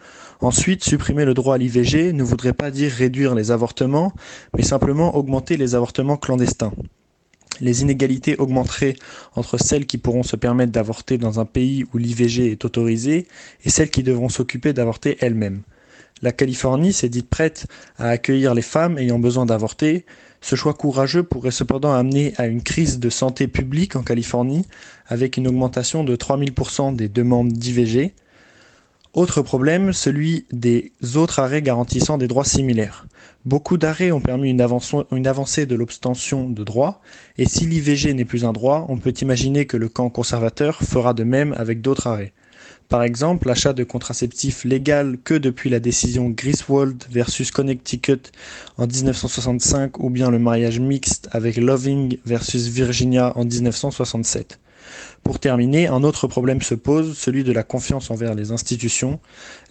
Ensuite, 0.41 0.83
supprimer 0.83 1.25
le 1.25 1.33
droit 1.33 1.55
à 1.55 1.57
l'IVG 1.57 2.13
ne 2.13 2.23
voudrait 2.23 2.53
pas 2.53 2.71
dire 2.71 2.91
réduire 2.91 3.35
les 3.35 3.51
avortements, 3.51 4.13
mais 4.55 4.63
simplement 4.63 5.15
augmenter 5.15 5.55
les 5.55 5.75
avortements 5.75 6.17
clandestins. 6.17 6.73
Les 7.61 7.81
inégalités 7.81 8.37
augmenteraient 8.37 8.95
entre 9.35 9.57
celles 9.57 9.85
qui 9.85 9.97
pourront 9.97 10.23
se 10.23 10.35
permettre 10.35 10.71
d'avorter 10.71 11.17
dans 11.17 11.39
un 11.39 11.45
pays 11.45 11.85
où 11.93 11.97
l'IVG 11.97 12.51
est 12.51 12.65
autorisé 12.65 13.27
et 13.63 13.69
celles 13.69 13.89
qui 13.89 14.03
devront 14.03 14.29
s'occuper 14.29 14.73
d'avorter 14.73 15.17
elles-mêmes. 15.19 15.61
La 16.21 16.31
Californie 16.31 16.91
s'est 16.91 17.09
dite 17.09 17.29
prête 17.29 17.67
à 17.97 18.09
accueillir 18.09 18.53
les 18.53 18.61
femmes 18.61 18.97
ayant 18.97 19.19
besoin 19.19 19.45
d'avorter, 19.45 20.05
ce 20.41 20.55
choix 20.55 20.73
courageux 20.73 21.23
pourrait 21.23 21.51
cependant 21.51 21.93
amener 21.93 22.33
à 22.37 22.47
une 22.47 22.63
crise 22.63 22.99
de 22.99 23.09
santé 23.09 23.47
publique 23.47 23.95
en 23.95 24.03
Californie, 24.03 24.65
avec 25.07 25.37
une 25.37 25.47
augmentation 25.47 26.03
de 26.03 26.15
3000% 26.15 26.95
des 26.95 27.09
demandes 27.09 27.51
d'IVG. 27.51 28.13
Autre 29.13 29.41
problème, 29.41 29.91
celui 29.91 30.45
des 30.51 30.91
autres 31.15 31.39
arrêts 31.39 31.63
garantissant 31.63 32.19
des 32.19 32.27
droits 32.27 32.45
similaires. 32.45 33.07
Beaucoup 33.43 33.77
d'arrêts 33.77 34.11
ont 34.11 34.21
permis 34.21 34.51
une, 34.51 34.61
avancée 34.61 35.65
de 35.65 35.75
l'obstention 35.75 36.47
de 36.47 36.63
droits, 36.63 37.01
et 37.39 37.47
si 37.47 37.65
l'IVG 37.65 38.13
n'est 38.13 38.23
plus 38.23 38.45
un 38.45 38.53
droit, 38.53 38.85
on 38.87 38.97
peut 38.97 39.13
imaginer 39.19 39.65
que 39.65 39.77
le 39.77 39.89
camp 39.89 40.11
conservateur 40.11 40.83
fera 40.83 41.15
de 41.15 41.23
même 41.23 41.55
avec 41.57 41.81
d'autres 41.81 42.05
arrêts. 42.05 42.33
Par 42.87 43.01
exemple, 43.01 43.47
l'achat 43.47 43.73
de 43.73 43.83
contraceptifs 43.83 44.63
légal 44.63 45.17
que 45.23 45.33
depuis 45.33 45.71
la 45.71 45.79
décision 45.79 46.29
Griswold 46.29 47.03
versus 47.09 47.49
Connecticut 47.49 48.31
en 48.77 48.85
1965 48.85 49.97
ou 49.99 50.11
bien 50.11 50.29
le 50.29 50.37
mariage 50.37 50.79
mixte 50.79 51.29
avec 51.31 51.57
Loving 51.57 52.17
versus 52.25 52.67
Virginia 52.67 53.33
en 53.35 53.43
1967. 53.43 54.59
Pour 55.23 55.39
terminer, 55.39 55.87
un 55.87 56.03
autre 56.03 56.27
problème 56.27 56.61
se 56.61 56.75
pose, 56.75 57.17
celui 57.17 57.43
de 57.43 57.51
la 57.51 57.63
confiance 57.63 58.09
envers 58.11 58.35
les 58.35 58.51
institutions. 58.51 59.19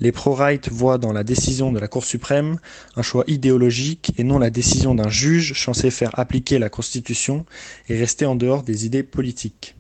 Les 0.01 0.13
pro-right 0.13 0.69
voient 0.71 0.99
dans 0.99 1.13
la 1.13 1.25
décision 1.25 1.73
de 1.73 1.79
la 1.79 1.89
Cour 1.89 2.05
suprême 2.05 2.59
un 2.97 3.03
choix 3.03 3.25
idéologique 3.27 4.13
et 4.19 4.25
non 4.25 4.39
la 4.39 4.51
décision 4.51 4.95
d'un 4.95 5.09
juge 5.09 5.61
censé 5.61 5.91
faire 5.91 6.19
appliquer 6.19 6.59
la 6.59 6.69
Constitution 6.69 7.47
et 7.89 7.99
rester 7.99 8.27
en 8.27 8.37
dehors 8.37 8.63
des 8.63 8.87
idées 8.87 9.03
politiques. 9.03 9.78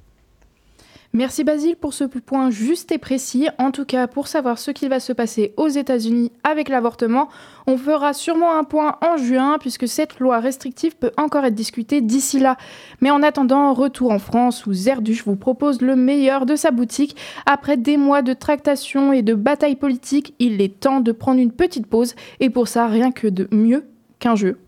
Merci 1.14 1.42
Basile 1.42 1.76
pour 1.76 1.94
ce 1.94 2.04
point 2.04 2.50
juste 2.50 2.92
et 2.92 2.98
précis. 2.98 3.48
En 3.56 3.70
tout 3.70 3.86
cas, 3.86 4.06
pour 4.06 4.28
savoir 4.28 4.58
ce 4.58 4.70
qui 4.70 4.88
va 4.88 5.00
se 5.00 5.14
passer 5.14 5.54
aux 5.56 5.68
États-Unis 5.68 6.30
avec 6.44 6.68
l'avortement, 6.68 7.30
on 7.66 7.78
fera 7.78 8.12
sûrement 8.12 8.58
un 8.58 8.62
point 8.62 8.98
en 9.00 9.16
juin 9.16 9.56
puisque 9.58 9.88
cette 9.88 10.20
loi 10.20 10.38
restrictive 10.38 10.96
peut 10.96 11.12
encore 11.16 11.46
être 11.46 11.54
discutée 11.54 12.02
d'ici 12.02 12.38
là. 12.38 12.58
Mais 13.00 13.10
en 13.10 13.22
attendant, 13.22 13.72
retour 13.72 14.12
en 14.12 14.18
France 14.18 14.66
où 14.66 14.74
Zerduche 14.74 15.24
vous 15.24 15.36
propose 15.36 15.80
le 15.80 15.96
meilleur 15.96 16.44
de 16.44 16.56
sa 16.56 16.72
boutique. 16.72 17.16
Après 17.46 17.78
des 17.78 17.96
mois 17.96 18.20
de 18.20 18.34
tractation 18.34 19.10
et 19.14 19.22
de 19.22 19.34
bataille 19.34 19.76
politique, 19.76 20.34
il 20.38 20.60
est 20.60 20.78
temps 20.78 21.00
de 21.00 21.12
prendre 21.12 21.40
une 21.40 21.52
petite 21.52 21.86
pause 21.86 22.14
et 22.38 22.50
pour 22.50 22.68
ça, 22.68 22.86
rien 22.86 23.12
que 23.12 23.28
de 23.28 23.48
mieux 23.50 23.86
qu'un 24.18 24.34
jeu. 24.34 24.58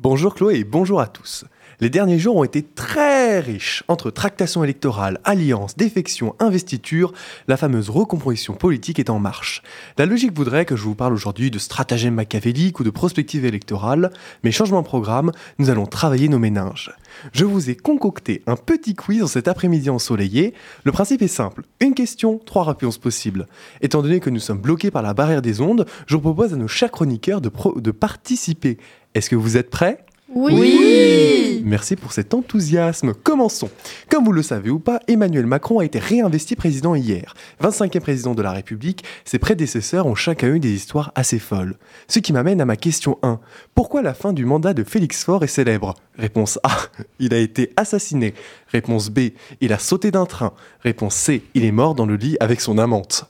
Bonjour 0.00 0.34
Chloé 0.34 0.56
et 0.56 0.64
bonjour 0.64 1.00
à 1.00 1.06
tous. 1.06 1.44
Les 1.80 1.90
derniers 1.90 2.18
jours 2.18 2.34
ont 2.34 2.42
été 2.42 2.64
très 2.64 3.38
riches. 3.38 3.84
Entre 3.86 4.10
tractations 4.10 4.64
électorales, 4.64 5.20
alliances, 5.22 5.76
défections, 5.76 6.34
investitures, 6.40 7.12
la 7.46 7.56
fameuse 7.56 7.88
recomposition 7.88 8.54
politique 8.54 8.98
est 8.98 9.10
en 9.10 9.20
marche. 9.20 9.62
La 9.96 10.04
logique 10.04 10.36
voudrait 10.36 10.64
que 10.64 10.74
je 10.74 10.82
vous 10.82 10.96
parle 10.96 11.12
aujourd'hui 11.12 11.52
de 11.52 11.58
stratagème 11.60 12.14
machiavélique 12.14 12.80
ou 12.80 12.84
de 12.84 12.90
prospective 12.90 13.44
électorale, 13.44 14.10
mais 14.42 14.50
changement 14.50 14.82
de 14.82 14.86
programme, 14.86 15.30
nous 15.60 15.70
allons 15.70 15.86
travailler 15.86 16.28
nos 16.28 16.40
méninges. 16.40 16.90
Je 17.32 17.44
vous 17.44 17.70
ai 17.70 17.76
concocté 17.76 18.42
un 18.48 18.56
petit 18.56 18.96
quiz 18.96 19.22
en 19.22 19.28
cet 19.28 19.46
après-midi 19.46 19.88
ensoleillé. 19.88 20.54
Le 20.82 20.90
principe 20.90 21.22
est 21.22 21.28
simple. 21.28 21.62
Une 21.78 21.94
question, 21.94 22.40
trois 22.44 22.64
réponses 22.64 22.98
possibles. 22.98 23.46
Étant 23.82 24.02
donné 24.02 24.18
que 24.18 24.30
nous 24.30 24.40
sommes 24.40 24.58
bloqués 24.58 24.90
par 24.90 25.02
la 25.02 25.14
barrière 25.14 25.42
des 25.42 25.60
ondes, 25.60 25.86
je 26.08 26.16
vous 26.16 26.22
propose 26.22 26.54
à 26.54 26.56
nos 26.56 26.66
chers 26.66 26.90
chroniqueurs 26.90 27.40
de, 27.40 27.52
de 27.76 27.90
participer. 27.92 28.78
Est-ce 29.14 29.30
que 29.30 29.36
vous 29.36 29.56
êtes 29.56 29.70
prêts? 29.70 30.04
Oui, 30.34 31.62
Merci 31.64 31.96
pour 31.96 32.12
cet 32.12 32.34
enthousiasme. 32.34 33.14
Commençons. 33.14 33.70
Comme 34.10 34.24
vous 34.24 34.32
le 34.32 34.42
savez 34.42 34.70
ou 34.70 34.78
pas, 34.78 35.00
Emmanuel 35.06 35.46
Macron 35.46 35.78
a 35.78 35.84
été 35.84 35.98
réinvesti 35.98 36.56
président 36.56 36.94
hier. 36.94 37.34
25e 37.62 38.00
président 38.00 38.34
de 38.34 38.42
la 38.42 38.52
République, 38.52 39.04
ses 39.24 39.38
prédécesseurs 39.38 40.06
ont 40.06 40.14
chacun 40.14 40.54
eu 40.54 40.60
des 40.60 40.72
histoires 40.72 41.12
assez 41.14 41.38
folles. 41.38 41.76
Ce 42.06 42.18
qui 42.18 42.32
m'amène 42.32 42.60
à 42.60 42.64
ma 42.64 42.76
question 42.76 43.18
1. 43.22 43.40
Pourquoi 43.74 44.02
la 44.02 44.14
fin 44.14 44.32
du 44.32 44.44
mandat 44.44 44.74
de 44.74 44.84
Félix 44.84 45.24
Faure 45.24 45.44
est 45.44 45.46
célèbre? 45.46 45.94
Réponse 46.16 46.58
A. 46.62 46.76
Il 47.18 47.34
a 47.34 47.38
été 47.38 47.72
assassiné. 47.76 48.34
Réponse 48.68 49.10
B. 49.10 49.30
Il 49.60 49.72
a 49.72 49.78
sauté 49.78 50.10
d'un 50.10 50.26
train. 50.26 50.52
Réponse 50.80 51.14
C. 51.14 51.42
Il 51.54 51.64
est 51.64 51.72
mort 51.72 51.94
dans 51.94 52.06
le 52.06 52.16
lit 52.16 52.36
avec 52.40 52.60
son 52.60 52.78
amante. 52.78 53.24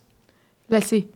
La 0.71 0.81
C. 0.81 1.09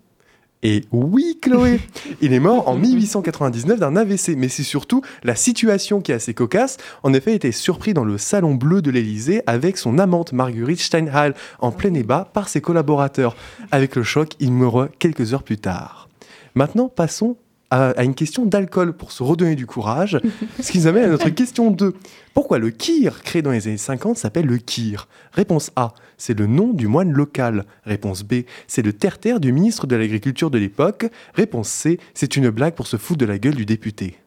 Et 0.64 0.84
oui, 0.92 1.38
Chloé, 1.42 1.80
il 2.20 2.32
est 2.32 2.38
mort 2.40 2.68
en 2.68 2.76
1899 2.76 3.80
d'un 3.80 3.96
AVC, 3.96 4.36
mais 4.36 4.48
c'est 4.48 4.62
surtout 4.62 5.02
la 5.24 5.34
situation 5.34 6.00
qui 6.00 6.12
est 6.12 6.16
assez 6.16 6.34
cocasse. 6.34 6.76
En 7.02 7.12
effet, 7.12 7.32
il 7.32 7.36
était 7.36 7.50
surpris 7.50 7.94
dans 7.94 8.04
le 8.04 8.16
salon 8.16 8.54
bleu 8.54 8.80
de 8.80 8.90
l'Élysée 8.90 9.42
avec 9.46 9.76
son 9.76 9.98
amante 9.98 10.32
Marguerite 10.32 10.80
Steinhal 10.80 11.34
en 11.58 11.72
plein 11.72 11.94
ébat 11.94 12.30
par 12.32 12.48
ses 12.48 12.60
collaborateurs. 12.60 13.34
Avec 13.72 13.96
le 13.96 14.04
choc, 14.04 14.34
il 14.38 14.52
meurt 14.52 14.90
quelques 15.00 15.34
heures 15.34 15.42
plus 15.42 15.58
tard. 15.58 16.08
Maintenant, 16.54 16.88
passons 16.88 17.36
à, 17.72 17.90
à 17.90 18.04
une 18.04 18.14
question 18.14 18.44
d'alcool 18.44 18.92
pour 18.92 19.12
se 19.12 19.22
redonner 19.22 19.56
du 19.56 19.64
courage, 19.66 20.20
ce 20.60 20.70
qui 20.70 20.78
nous 20.78 20.86
amène 20.86 21.04
à 21.04 21.08
notre 21.08 21.30
question 21.30 21.70
2. 21.70 21.94
Pourquoi 22.34 22.58
le 22.58 22.70
kir, 22.70 23.22
créé 23.22 23.40
dans 23.40 23.50
les 23.50 23.66
années 23.66 23.78
50, 23.78 24.18
s'appelle 24.18 24.46
le 24.46 24.58
kir? 24.58 25.08
Réponse 25.32 25.72
A, 25.74 25.94
c'est 26.18 26.38
le 26.38 26.46
nom 26.46 26.68
du 26.68 26.86
moine 26.86 27.10
local. 27.10 27.64
Réponse 27.84 28.24
B, 28.24 28.42
c'est 28.66 28.82
le 28.82 28.92
terre-terre 28.92 29.40
du 29.40 29.52
ministre 29.52 29.86
de 29.86 29.96
l'Agriculture 29.96 30.50
de 30.50 30.58
l'époque. 30.58 31.06
Réponse 31.34 31.68
C, 31.68 31.98
c'est 32.12 32.36
une 32.36 32.50
blague 32.50 32.74
pour 32.74 32.86
se 32.86 32.98
foutre 32.98 33.20
de 33.20 33.26
la 33.26 33.38
gueule 33.38 33.54
du 33.54 33.64
député. 33.64 34.18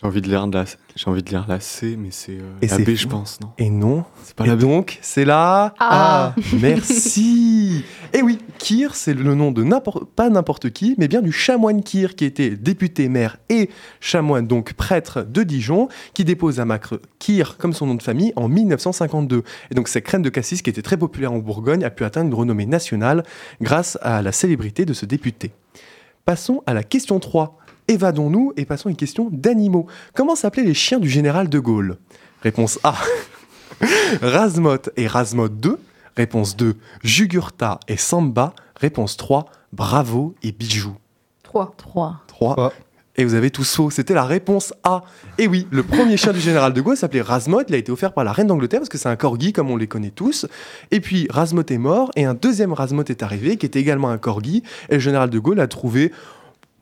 J'ai 0.00 0.06
envie 0.06 0.20
de 0.20 0.28
lire 0.28 0.46
la, 0.46 0.64
j'ai 0.94 1.10
envie 1.10 1.24
de 1.24 1.30
lire 1.30 1.44
la 1.48 1.58
C, 1.58 1.96
mais 1.98 2.10
c'est 2.12 2.38
euh, 2.38 2.52
Et 2.62 2.68
la 2.68 2.76
c'est 2.76 2.82
B, 2.84 2.90
fou. 2.90 2.96
je 2.96 3.06
pense, 3.08 3.40
non? 3.40 3.50
Et 3.58 3.68
non, 3.68 4.04
C'est 4.22 4.36
pas 4.36 4.44
et 4.44 4.46
la 4.46 4.54
B. 4.54 4.60
donc, 4.60 4.98
c'est 5.02 5.24
la 5.24 5.74
Ah. 5.80 6.34
Merci. 6.60 7.84
Et 8.12 8.22
oui, 8.22 8.38
Kir, 8.58 8.94
c'est 8.94 9.12
le 9.12 9.34
nom 9.34 9.50
de 9.50 9.64
n'importe 9.64 10.04
pas 10.04 10.30
n'importe 10.30 10.70
qui, 10.70 10.94
mais 10.98 11.08
bien 11.08 11.20
du 11.20 11.32
chanoine 11.32 11.82
Kir, 11.82 12.14
qui 12.14 12.24
était 12.24 12.50
député 12.50 13.08
maire 13.08 13.38
et 13.48 13.70
chanoine, 14.00 14.46
donc 14.46 14.72
prêtre 14.74 15.22
de 15.22 15.42
Dijon, 15.42 15.88
qui 16.14 16.24
dépose 16.24 16.60
à 16.60 16.64
Macre 16.64 17.00
Kir 17.18 17.56
comme 17.58 17.72
son 17.74 17.86
nom 17.86 17.96
de 17.96 18.02
famille 18.02 18.32
en 18.36 18.48
1952. 18.48 19.42
Et 19.70 19.74
donc 19.74 19.88
cette 19.88 20.04
crème 20.04 20.22
de 20.22 20.30
cassis, 20.30 20.62
qui 20.62 20.70
était 20.70 20.80
très 20.82 20.96
populaire 20.96 21.32
en 21.32 21.38
Bourgogne, 21.38 21.82
a 21.84 21.90
pu 21.90 22.04
atteindre 22.04 22.28
une 22.28 22.34
renommée 22.34 22.66
nationale 22.66 23.24
grâce 23.60 23.98
à 24.00 24.22
la 24.22 24.30
célébrité 24.32 24.84
de 24.84 24.92
ce 24.92 25.06
député. 25.06 25.50
Passons 26.24 26.62
à 26.66 26.72
la 26.74 26.82
question 26.84 27.18
3. 27.18 27.58
Évadons-nous 27.88 28.52
et 28.58 28.66
passons 28.66 28.88
à 28.88 28.90
une 28.90 28.96
question 28.96 29.30
d'animaux. 29.32 29.86
Comment 30.14 30.36
s'appelaient 30.36 30.62
les 30.62 30.74
chiens 30.74 30.98
du 30.98 31.08
général 31.08 31.48
de 31.48 31.58
Gaulle? 31.58 31.96
Réponse 32.42 32.78
A. 32.84 32.94
Razmot 34.22 34.90
et 34.96 35.06
Razmot 35.06 35.48
2. 35.48 35.78
Réponse 36.16 36.56
2. 36.56 36.76
Jugurtha 37.02 37.80
et 37.88 37.96
Samba. 37.96 38.52
Réponse 38.76 39.16
3. 39.16 39.46
Bravo 39.72 40.34
et 40.42 40.52
Bijou. 40.52 40.96
3. 41.44 41.74
3. 41.78 42.20
3. 42.26 42.54
Trois. 42.54 42.72
Et 43.16 43.24
vous 43.24 43.34
avez 43.34 43.50
tous 43.50 43.74
faux. 43.74 43.90
C'était 43.90 44.14
la 44.14 44.24
réponse 44.24 44.72
A. 44.84 45.02
Et 45.38 45.48
oui, 45.48 45.66
le 45.72 45.82
premier 45.82 46.16
chien 46.16 46.32
du 46.32 46.38
général 46.38 46.72
de 46.72 46.80
Gaulle 46.80 46.96
s'appelait 46.96 47.20
Razmot. 47.20 47.62
Il 47.68 47.74
a 47.74 47.78
été 47.78 47.90
offert 47.90 48.12
par 48.12 48.22
la 48.22 48.30
reine 48.30 48.46
d'Angleterre 48.46 48.78
parce 48.78 48.88
que 48.88 48.96
c'est 48.96 49.08
un 49.08 49.16
corgi 49.16 49.52
comme 49.52 49.70
on 49.70 49.76
les 49.76 49.88
connaît 49.88 50.10
tous. 50.10 50.46
Et 50.92 51.00
puis 51.00 51.26
Razmot 51.28 51.64
est 51.68 51.78
mort 51.78 52.12
et 52.14 52.24
un 52.24 52.34
deuxième 52.34 52.72
Razmot 52.72 53.04
est 53.08 53.24
arrivé 53.24 53.56
qui 53.56 53.66
était 53.66 53.80
également 53.80 54.10
un 54.10 54.18
corgi. 54.18 54.62
Et 54.88 54.94
le 54.94 55.00
général 55.00 55.30
de 55.30 55.38
Gaulle 55.40 55.58
a 55.58 55.66
trouvé 55.66 56.12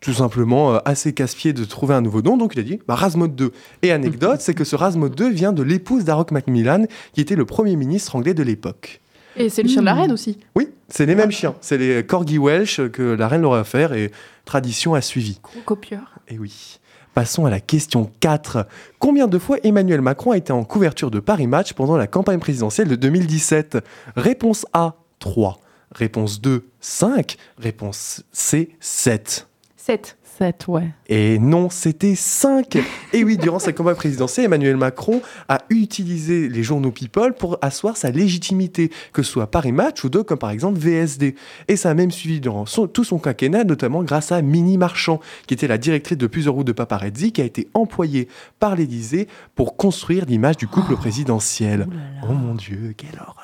tout 0.01 0.13
simplement 0.13 0.75
euh, 0.75 0.79
assez 0.85 1.13
casse-pied 1.13 1.53
de 1.53 1.65
trouver 1.65 1.95
un 1.95 2.01
nouveau 2.01 2.23
nom. 2.23 2.37
Donc 2.37 2.55
il 2.55 2.61
a 2.61 2.63
dit 2.63 2.79
bah, 2.87 2.95
Razmot 2.95 3.29
2. 3.29 3.53
Et 3.83 3.93
anecdote, 3.93 4.41
c'est 4.41 4.55
que 4.55 4.65
ce 4.65 4.77
Razmot 4.77 5.09
2 5.09 5.31
vient 5.31 5.53
de 5.53 5.63
l'épouse 5.63 6.05
d'Harold 6.05 6.33
Macmillan 6.33 6.85
qui 7.13 7.21
était 7.21 7.37
le 7.37 7.45
premier 7.45 7.77
ministre 7.77 8.17
anglais 8.17 8.35
de 8.35 8.43
l'époque. 8.43 9.01
Et 9.37 9.51
c'est 9.51 9.63
le 9.63 9.69
chien 9.69 9.83
de 9.83 9.87
la 9.87 9.95
reine 9.95 10.13
aussi. 10.13 10.39
Oui, 10.55 10.69
c'est 10.89 11.05
les 11.05 11.15
mêmes 11.15 11.31
chiens. 11.31 11.55
C'est 11.61 11.77
les 11.77 12.05
corgis 12.07 12.39
Welsh 12.39 12.89
que 12.91 13.03
la 13.03 13.29
reine 13.29 13.43
leur 13.43 13.55
a 13.55 13.61
offert 13.61 13.93
et 13.93 14.11
tradition 14.47 14.95
a 14.95 15.03
suivi. 15.03 15.41
Gros 15.43 15.61
copieur. 15.61 16.15
Et 16.29 16.39
oui. 16.39 16.79
Passons 17.13 17.47
à 17.47 17.51
la 17.51 17.61
question 17.61 18.11
4. 18.21 18.67
Combien 18.99 19.27
de 19.27 19.39
fois 19.39 19.59
Emmanuel 19.63 20.01
Macron 20.01 20.33
a 20.33 20.37
été 20.37 20.53
en 20.53 20.65
couverture 20.65 21.11
de 21.11 21.19
Paris 21.19 21.47
Match 21.47 21.73
pendant 21.73 21.97
la 21.97 22.07
campagne 22.07 22.39
présidentielle 22.39 22.89
de 22.89 22.97
2017 22.97 23.79
Réponse 24.17 24.67
A, 24.73 24.97
3. 25.19 25.59
Réponse 25.93 26.41
2, 26.41 26.67
5. 26.81 27.37
Réponse 27.59 28.23
C, 28.33 28.71
7. 28.81 29.49
7. 29.87 30.19
7, 30.39 30.65
ouais. 30.67 30.89
Et 31.09 31.39
non, 31.39 31.71
c'était 31.71 32.17
5. 32.17 32.77
Et 33.13 33.23
oui, 33.23 33.37
durant 33.39 33.61
sa 33.61 33.73
campagne 33.73 33.95
présidentielle, 33.95 34.47
Emmanuel 34.47 34.77
Macron 34.77 35.23
a 35.49 35.61
utilisé 35.71 36.49
les 36.49 36.65
journaux 36.65 36.91
People 36.91 37.35
pour 37.39 37.57
asseoir 37.63 37.97
sa 37.97 38.11
légitimité, 38.11 38.91
que 39.13 39.23
ce 39.23 39.31
soit 39.31 39.47
Paris 39.49 39.71
Match 39.71 40.03
ou 40.03 40.09
d'autres 40.09 40.27
comme 40.29 40.39
par 40.41 40.51
exemple 40.51 40.77
VSD. 40.81 41.37
Et 41.69 41.77
ça 41.77 41.91
a 41.91 41.95
même 41.95 42.11
suivi 42.11 42.41
durant 42.41 42.67
son- 42.67 42.89
tout 42.89 43.05
son 43.05 43.19
quinquennat, 43.21 43.63
notamment 43.63 44.03
grâce 44.03 44.33
à 44.33 44.43
Minnie 44.43 44.77
Marchand, 44.77 45.21
qui 45.47 45.55
était 45.55 45.69
la 45.69 45.79
directrice 45.79 46.19
de 46.19 46.27
plusieurs 46.27 46.55
routes 46.55 46.67
de 46.67 46.73
paparazzi, 46.73 47.31
qui 47.31 47.41
a 47.41 47.45
été 47.45 47.69
employée 47.73 48.27
par 48.59 48.75
l'Élysée 48.75 49.29
pour 49.55 49.77
construire 49.77 50.27
l'image 50.27 50.57
du 50.57 50.67
couple 50.67 50.97
présidentiel. 50.97 51.87
Oh 52.29 52.33
mon 52.33 52.57
Dieu, 52.57 52.93
quelle 52.97 53.21
horreur 53.21 53.37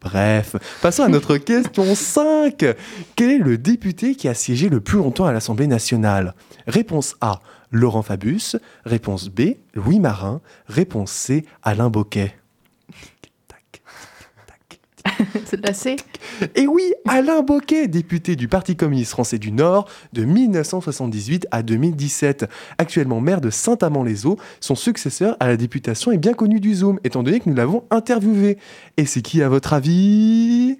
Bref, 0.00 0.54
passons 0.80 1.02
à 1.02 1.08
notre 1.08 1.36
question 1.38 1.94
5. 1.94 2.64
Quel 3.16 3.30
est 3.30 3.38
le 3.38 3.58
député 3.58 4.14
qui 4.14 4.28
a 4.28 4.34
siégé 4.34 4.68
le 4.68 4.80
plus 4.80 4.98
longtemps 4.98 5.26
à 5.26 5.32
l'Assemblée 5.32 5.66
nationale? 5.66 6.34
Réponse 6.66 7.16
A, 7.20 7.40
Laurent 7.72 8.02
Fabius. 8.02 8.56
Réponse 8.84 9.28
B, 9.28 9.56
Louis 9.74 9.98
Marin. 9.98 10.40
Réponse 10.68 11.10
C, 11.10 11.44
Alain 11.62 11.90
Boquet. 11.90 12.34
C'est. 15.72 15.96
Et 16.54 16.66
oui, 16.66 16.92
Alain 17.06 17.42
Boquet, 17.42 17.88
député 17.88 18.36
du 18.36 18.48
Parti 18.48 18.76
communiste 18.76 19.10
français 19.10 19.38
du 19.38 19.52
Nord 19.52 19.88
de 20.12 20.24
1978 20.24 21.46
à 21.50 21.62
2017. 21.62 22.46
Actuellement 22.78 23.20
maire 23.20 23.40
de 23.40 23.50
Saint-Amand-les-Eaux, 23.50 24.38
son 24.60 24.74
successeur 24.74 25.36
à 25.40 25.48
la 25.48 25.56
députation 25.56 26.12
est 26.12 26.18
bien 26.18 26.34
connu 26.34 26.60
du 26.60 26.74
Zoom, 26.74 27.00
étant 27.04 27.22
donné 27.22 27.40
que 27.40 27.48
nous 27.48 27.54
l'avons 27.56 27.84
interviewé. 27.90 28.58
Et 28.96 29.06
c'est 29.06 29.22
qui 29.22 29.42
à 29.42 29.48
votre 29.48 29.72
avis? 29.72 30.78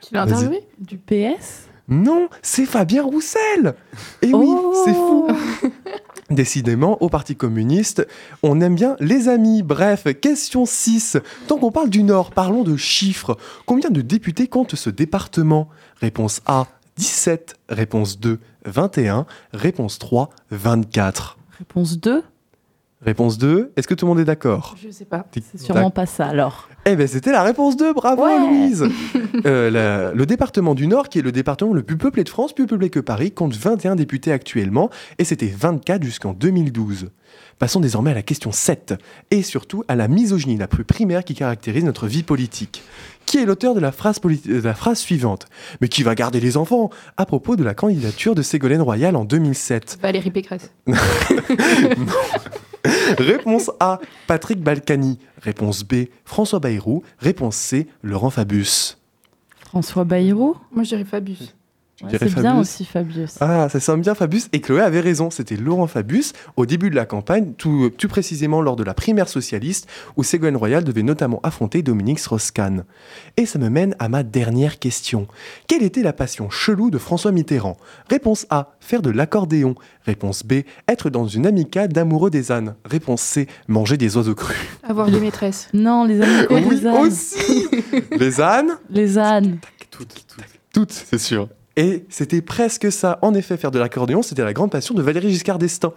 Tu 0.00 0.14
l'as 0.14 0.22
interviewé? 0.22 0.64
Du 0.78 0.98
PS 0.98 1.68
Non, 1.88 2.28
c'est 2.42 2.66
Fabien 2.66 3.02
Roussel 3.02 3.74
Et 4.22 4.32
oui, 4.32 4.46
Oh 4.48 4.82
c'est 4.84 4.94
fou 4.94 5.28
Décidément, 6.30 7.00
au 7.02 7.08
Parti 7.08 7.36
communiste, 7.36 8.06
on 8.42 8.60
aime 8.60 8.74
bien 8.74 8.96
les 8.98 9.28
amis. 9.28 9.62
Bref, 9.62 10.06
question 10.20 10.66
6. 10.66 11.18
Tant 11.46 11.56
qu'on 11.58 11.70
parle 11.70 11.88
du 11.88 12.02
Nord, 12.02 12.32
parlons 12.32 12.64
de 12.64 12.76
chiffres. 12.76 13.36
Combien 13.64 13.90
de 13.90 14.00
députés 14.00 14.48
compte 14.48 14.74
ce 14.74 14.90
département? 14.90 15.68
Réponse 16.00 16.40
A, 16.46 16.66
17. 16.96 17.56
Réponse 17.68 18.18
2, 18.18 18.40
21. 18.64 19.26
Réponse 19.52 20.00
3, 20.00 20.30
24. 20.50 21.38
Réponse 21.58 21.98
2 22.00 22.24
Réponse 23.04 23.36
2, 23.36 23.72
est-ce 23.76 23.86
que 23.86 23.92
tout 23.94 24.06
le 24.06 24.08
monde 24.10 24.20
est 24.20 24.24
d'accord? 24.24 24.74
Je 24.82 24.90
sais 24.90 25.04
pas. 25.04 25.26
C'est 25.32 25.60
sûrement 25.60 25.90
pas 25.90 26.06
ça 26.06 26.26
alors. 26.28 26.68
Eh 26.86 26.96
bien, 26.96 27.06
c'était 27.06 27.30
la 27.30 27.42
réponse 27.42 27.76
2, 27.76 27.92
bravo 27.92 28.24
Ouais. 28.24 28.38
Louise 28.38 28.84
Euh, 29.44 29.70
la- 29.70 30.12
Le 30.12 30.24
département 30.24 30.74
du 30.74 30.86
Nord, 30.86 31.10
qui 31.10 31.18
est 31.18 31.22
le 31.22 31.30
département 31.30 31.74
le 31.74 31.82
plus 31.82 31.98
peuplé 31.98 32.24
de 32.24 32.28
France, 32.30 32.54
plus 32.54 32.64
peuplé 32.66 32.88
que 32.88 32.98
Paris, 33.00 33.32
compte 33.32 33.54
21 33.54 33.96
députés 33.96 34.32
actuellement, 34.32 34.88
et 35.18 35.24
c'était 35.24 35.46
24 35.54 36.02
jusqu'en 36.02 36.32
2012. 36.32 37.10
Passons 37.58 37.80
désormais 37.80 38.12
à 38.12 38.14
la 38.14 38.22
question 38.22 38.50
7, 38.50 38.94
et 39.30 39.42
surtout 39.42 39.84
à 39.88 39.94
la 39.94 40.08
misogynie 40.08 40.56
la 40.56 40.66
plus 40.68 40.84
primaire 40.84 41.22
qui 41.24 41.34
caractérise 41.34 41.84
notre 41.84 42.06
vie 42.06 42.22
politique. 42.22 42.82
Qui 43.26 43.38
est 43.38 43.44
l'auteur 43.44 43.74
de, 43.74 43.80
la 43.80 43.90
phrase 43.92 44.18
politi- 44.20 44.48
de 44.48 44.60
la 44.60 44.74
phrase 44.74 44.98
suivante 45.00 45.46
Mais 45.80 45.88
qui 45.88 46.02
va 46.04 46.14
garder 46.14 46.38
les 46.40 46.56
enfants 46.56 46.90
À 47.16 47.26
propos 47.26 47.56
de 47.56 47.64
la 47.64 47.74
candidature 47.74 48.34
de 48.36 48.42
Ségolène 48.42 48.80
Royal 48.82 49.16
en 49.16 49.24
2007. 49.24 49.98
Valérie 50.00 50.30
Pécresse. 50.30 50.70
Réponse 53.18 53.70
A, 53.80 53.98
Patrick 54.26 54.60
Balkany. 54.60 55.18
Réponse 55.42 55.82
B, 55.84 56.06
François 56.24 56.60
Bayrou. 56.60 57.02
Réponse 57.18 57.56
C, 57.56 57.88
Laurent 58.02 58.30
Fabius. 58.30 58.98
François 59.58 60.04
Bayrou? 60.04 60.56
Moi, 60.72 60.84
je 60.84 60.90
dirais 60.90 61.04
Fabius. 61.04 61.54
Ouais, 62.02 62.10
c'est 62.12 62.24
bien 62.26 62.42
Fabius. 62.42 62.60
aussi, 62.60 62.84
Fabius. 62.84 63.36
Ah, 63.40 63.68
ça 63.70 63.80
sonne 63.80 64.02
bien 64.02 64.14
Fabius. 64.14 64.48
Et 64.52 64.60
Chloé 64.60 64.82
avait 64.82 65.00
raison, 65.00 65.30
c'était 65.30 65.56
Laurent 65.56 65.86
Fabius 65.86 66.34
au 66.56 66.66
début 66.66 66.90
de 66.90 66.94
la 66.94 67.06
campagne, 67.06 67.54
tout, 67.56 67.90
tout 67.96 68.08
précisément 68.08 68.60
lors 68.60 68.76
de 68.76 68.84
la 68.84 68.92
primaire 68.92 69.28
socialiste, 69.30 69.88
où 70.16 70.22
Ségolène 70.22 70.56
Royal 70.56 70.84
devait 70.84 71.02
notamment 71.02 71.40
affronter 71.42 71.82
Dominique 71.82 72.18
Strauss-Kahn. 72.18 72.84
Et 73.38 73.46
ça 73.46 73.58
me 73.58 73.70
mène 73.70 73.96
à 73.98 74.10
ma 74.10 74.22
dernière 74.22 74.78
question. 74.78 75.26
Quelle 75.68 75.82
était 75.82 76.02
la 76.02 76.12
passion 76.12 76.50
chelou 76.50 76.90
de 76.90 76.98
François 76.98 77.32
Mitterrand? 77.32 77.78
Réponse 78.10 78.46
A, 78.50 78.74
faire 78.78 79.00
de 79.00 79.08
l'accordéon. 79.10 79.74
Réponse 80.04 80.44
B, 80.44 80.64
être 80.88 81.08
dans 81.08 81.26
une 81.26 81.46
amicale 81.46 81.88
d'amoureux 81.88 82.28
des 82.30 82.52
ânes. 82.52 82.74
Réponse 82.84 83.22
C, 83.22 83.48
manger 83.68 83.96
des 83.96 84.18
oiseaux 84.18 84.34
crus. 84.34 84.56
Avoir 84.82 85.10
des 85.10 85.18
maîtresses. 85.20 85.68
Non, 85.72 86.04
les 86.04 86.20
ânes. 86.20 86.46
Oui, 86.50 86.62
les 86.70 86.86
ânes. 86.86 86.96
aussi 87.06 87.66
Les 88.10 88.40
ânes 88.40 88.70
Les 88.90 89.18
ânes. 89.18 89.58
Toutes, 89.90 90.14
toutes. 90.28 90.44
Toutes. 90.72 90.92
C'est 90.92 91.18
sûr. 91.18 91.48
Et 91.76 92.04
c'était 92.08 92.40
presque 92.40 92.90
ça. 92.90 93.18
En 93.22 93.34
effet, 93.34 93.56
faire 93.56 93.70
de 93.70 93.78
l'accordéon, 93.78 94.22
c'était 94.22 94.44
la 94.44 94.54
grande 94.54 94.70
passion 94.70 94.94
de 94.94 95.02
Valéry 95.02 95.30
Giscard 95.30 95.58
d'Estaing. 95.58 95.92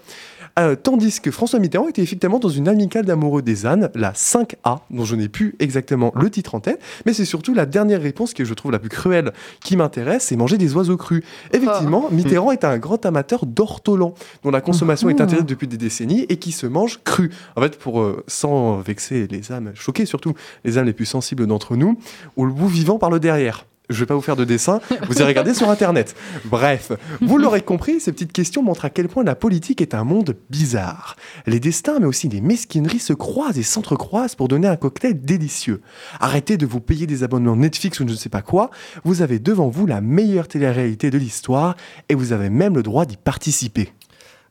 Euh, 0.58 0.76
tandis 0.76 1.22
que 1.22 1.32
François 1.32 1.60
Mitterrand 1.60 1.88
était 1.88 2.02
effectivement 2.02 2.40
dans 2.40 2.50
une 2.50 2.68
amicale 2.68 3.06
d'amoureux 3.06 3.42
des 3.42 3.66
ânes, 3.66 3.90
la 3.96 4.12
5A, 4.12 4.80
dont 4.90 5.06
je 5.06 5.16
n'ai 5.16 5.30
plus 5.30 5.56
exactement 5.60 6.12
le 6.16 6.30
titre 6.30 6.56
en 6.56 6.60
tête, 6.60 6.82
mais 7.06 7.14
c'est 7.14 7.24
surtout 7.24 7.54
la 7.54 7.66
dernière 7.66 8.02
réponse 8.02 8.34
que 8.34 8.44
je 8.44 8.54
trouve 8.54 8.72
la 8.72 8.80
plus 8.80 8.90
cruelle 8.90 9.32
qui 9.64 9.78
m'intéresse, 9.78 10.26
c'est 10.26 10.36
manger 10.36 10.58
des 10.58 10.76
oiseaux 10.76 10.98
crus. 10.98 11.24
Effectivement, 11.54 12.08
Mitterrand 12.12 12.52
est 12.52 12.66
un 12.66 12.78
grand 12.78 13.06
amateur 13.06 13.46
d'ortolan, 13.46 14.16
dont 14.44 14.52
la 14.52 14.60
consommation 14.60 15.08
est 15.10 15.22
Ah. 15.22 15.24
interdite 15.24 15.48
depuis 15.48 15.68
des 15.68 15.78
décennies 15.78 16.26
et 16.28 16.38
qui 16.38 16.52
se 16.52 16.66
mange 16.68 17.00
cru. 17.06 17.32
En 17.56 17.62
fait, 17.62 17.78
pour 17.78 18.02
euh, 18.02 18.24
sans 18.28 18.80
vexer 18.80 19.28
les 19.28 19.52
âmes, 19.54 19.72
choquer 19.76 20.06
surtout 20.06 20.34
les 20.66 20.78
âmes 20.78 20.88
les 20.88 20.94
plus 20.94 21.06
sensibles 21.06 21.46
d'entre 21.48 21.78
nous, 21.78 21.98
où 22.36 22.46
le 22.46 22.52
bout 22.52 22.68
vivant 22.68 22.98
par 22.98 23.12
le 23.12 23.20
derrière. 23.22 23.66
Je 23.90 24.00
vais 24.00 24.06
pas 24.06 24.14
vous 24.14 24.22
faire 24.22 24.36
de 24.36 24.46
dessin, 24.46 24.82
vous 25.08 25.16
irez 25.18 25.30
regarder 25.30 25.54
sur 25.54 25.70
internet. 25.70 26.16
Bref, 26.46 26.92
vous 27.22 27.38
l'aurez 27.40 27.62
compris, 27.62 28.00
ces 28.00 28.12
petites 28.12 28.32
questions 28.32 28.62
montrent 28.62 28.86
à 28.86 28.90
quel 28.90 29.08
point 29.08 29.24
la 29.24 29.36
politique 29.36 29.82
est 29.82 29.96
un 29.96 30.04
monde 30.04 30.36
bizarre. 30.50 31.16
Les 31.48 31.60
destins, 31.60 32.00
mais 32.00 32.06
aussi 32.06 32.30
les 32.30 32.42
mesquineries 32.42 33.00
se 33.00 33.14
croisent 33.14 33.58
et 33.58 33.64
s'entrecroisent 33.64 34.36
pour 34.36 34.48
donner 34.48 34.68
un 34.68 34.76
cocktail 34.76 35.20
délicieux. 35.20 35.82
Arrêtez 36.20 36.58
de 36.58 36.68
vous 36.68 36.82
payer 36.82 37.08
des 37.08 37.24
abonnements 37.24 37.56
Netflix 37.56 38.00
ou 38.00 38.08
je 38.08 38.14
ne 38.14 38.18
sais 38.18 38.30
pas 38.30 38.44
quoi, 38.44 38.70
vous 39.04 39.22
avez 39.22 39.40
devant 39.40 39.70
vous 39.70 39.88
la 39.88 40.02
meilleure 40.02 40.48
télé-réalité 40.48 41.10
de 41.10 41.18
l'histoire 41.18 41.76
et 42.10 42.16
vous 42.16 42.32
avez 42.32 42.50
même 42.50 42.76
le 42.76 42.84
droit 42.84 43.06
d'y 43.06 43.18
participer. 43.18 43.92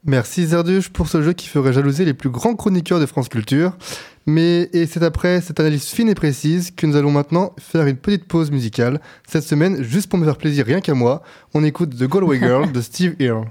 Merci 0.05 0.47
Zerduche 0.47 0.91
pour 0.91 1.09
ce 1.09 1.23
jeu 1.23 1.33
qui 1.33 1.49
ferait 1.49 1.73
jalouser 1.73 2.05
les 2.05 2.15
plus 2.15 2.31
grands 2.31 2.55
chroniqueurs 2.55 3.01
de 3.01 3.07
France 3.07 3.29
Culture. 3.29 3.77
Mais 4.29 4.69
et 4.75 4.85
c'est 4.85 5.03
après 5.03 5.41
cette 5.41 5.59
analyse 5.59 5.87
fine 5.87 6.11
et 6.11 6.15
précise 6.15 6.71
que 6.71 6.87
nous 6.87 6.97
allons 6.97 7.11
maintenant 7.11 7.55
faire 7.59 7.87
une 7.87 7.97
petite 7.97 8.27
pause 8.27 8.51
musicale. 8.51 9.01
Cette 9.27 9.45
semaine, 9.45 9.83
juste 9.83 10.11
pour 10.11 10.19
me 10.19 10.27
faire 10.27 10.37
plaisir 10.37 10.67
rien 10.67 10.83
qu'à 10.83 10.93
moi, 10.93 11.23
on 11.55 11.65
écoute 11.65 11.97
The 11.97 12.07
Galway 12.07 12.39
Girl 12.39 12.71
de 12.71 12.83
Steve 12.83 13.17
Earle. 13.21 13.47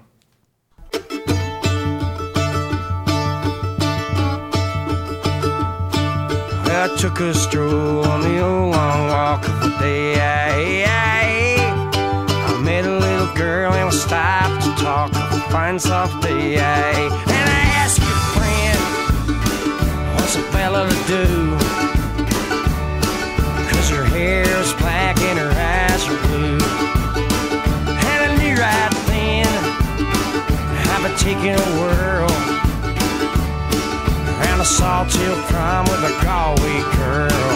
I 6.69 6.96
took 7.00 7.22
a 7.22 7.34
stroll 7.34 8.05
on 8.05 8.22
the 8.22 8.39
old 8.39 8.75
long 8.75 9.07
walk 9.07 9.48
of 9.48 9.60
the 9.62 9.79
day. 9.79 10.13
I, 10.13 10.86
I, 10.86 11.57
I 12.53 12.62
met 12.62 12.86
a 12.86 13.00
little 13.00 13.34
girl 13.34 13.74
and 13.74 13.88
we 13.88 13.91
stopped 13.91 14.62
to 14.62 14.69
talk 14.84 15.10
of 15.10 15.34
a 15.34 15.39
fine 15.50 15.79
soft 15.79 16.22
day. 16.22 16.60
And 16.60 17.50
I 17.50 17.57
what's 20.27 20.36
a 20.36 20.51
fella 20.51 20.86
to 20.86 20.96
do? 21.07 21.25
Cause 23.69 23.89
her 23.89 24.03
hair 24.03 24.43
is 24.60 24.74
black 24.74 25.17
and 25.22 25.39
her 25.39 25.50
eyes 25.50 26.05
are 26.05 26.27
blue. 26.27 26.60
And 27.88 28.19
I 28.25 28.36
knew 28.36 28.55
right 28.60 28.93
then 29.07 29.48
I've 30.91 31.01
been 31.01 31.17
taking 31.17 31.55
a 31.55 31.67
whirl 31.79 32.29
around 34.36 34.60
a 34.60 34.67
sawtill 34.67 35.41
prom 35.48 35.86
with 35.86 36.03
a 36.03 36.22
Galway 36.22 36.81
girl. 36.98 37.47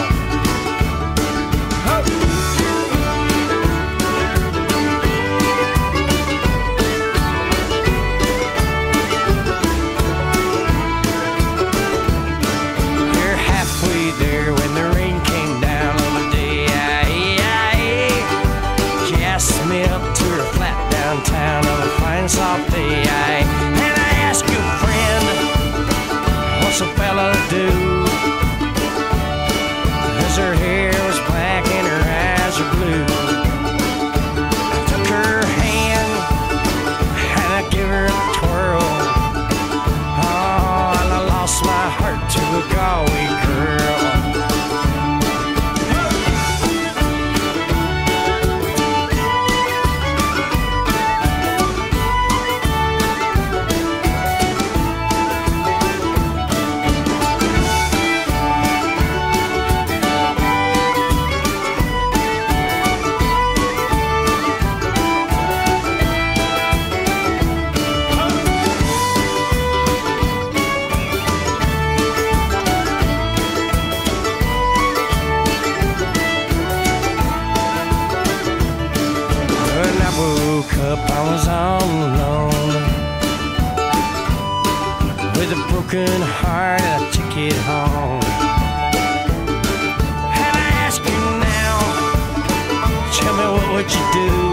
What 93.72 93.90
you 93.90 94.12
do? 94.12 94.51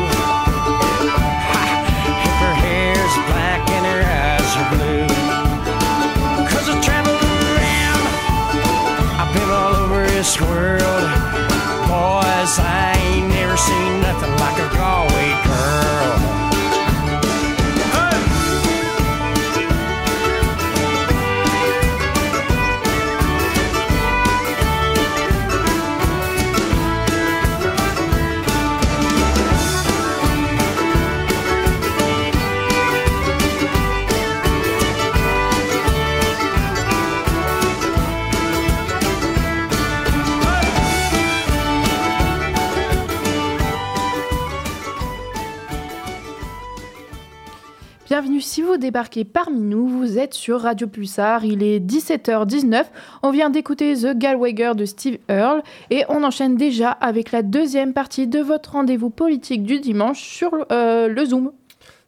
Débarquez 48.80 49.26
parmi 49.26 49.60
nous, 49.60 49.88
vous 49.88 50.18
êtes 50.18 50.34
sur 50.34 50.62
Radio 50.62 50.88
Pulsar, 50.88 51.46
il 51.46 51.62
est 51.62 51.80
17h19, 51.80 52.86
on 53.22 53.32
vient 53.32 53.50
d'écouter 53.50 53.94
The 53.96 54.18
Galway 54.18 54.54
Girl 54.56 54.76
de 54.76 54.86
Steve 54.86 55.18
Earle 55.28 55.62
et 55.90 56.04
on 56.10 56.24
enchaîne 56.24 56.56
déjà 56.56 56.90
avec 56.92 57.32
la 57.32 57.44
deuxième 57.44 57.94
partie 57.94 58.28
de 58.28 58.40
votre 58.40 58.72
rendez-vous 58.72 59.10
politique 59.10 59.64
du 59.64 59.80
dimanche 59.80 60.22
sur 60.22 60.52
euh, 60.72 61.08
le 61.08 61.26
Zoom. 61.26 61.52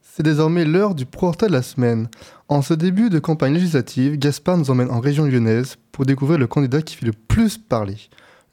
C'est 0.01 0.23
désormais 0.23 0.65
l'heure 0.65 0.95
du 0.95 1.05
pro-portrait 1.05 1.47
de 1.47 1.53
la 1.53 1.61
semaine. 1.61 2.07
En 2.49 2.61
ce 2.61 2.73
début 2.73 3.09
de 3.09 3.19
campagne 3.19 3.53
législative, 3.53 4.17
Gaspard 4.17 4.57
nous 4.57 4.71
emmène 4.71 4.89
en 4.89 4.99
région 4.99 5.25
lyonnaise 5.25 5.77
pour 5.91 6.05
découvrir 6.05 6.37
le 6.37 6.47
candidat 6.47 6.81
qui 6.81 6.95
fait 6.95 7.05
le 7.05 7.13
plus 7.13 7.57
parler. 7.57 7.97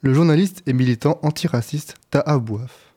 Le 0.01 0.13
journaliste 0.13 0.61
et 0.67 0.73
militant 0.73 1.19
antiraciste 1.23 1.95
Taha 2.11 2.37
Bouaf. 2.37 2.93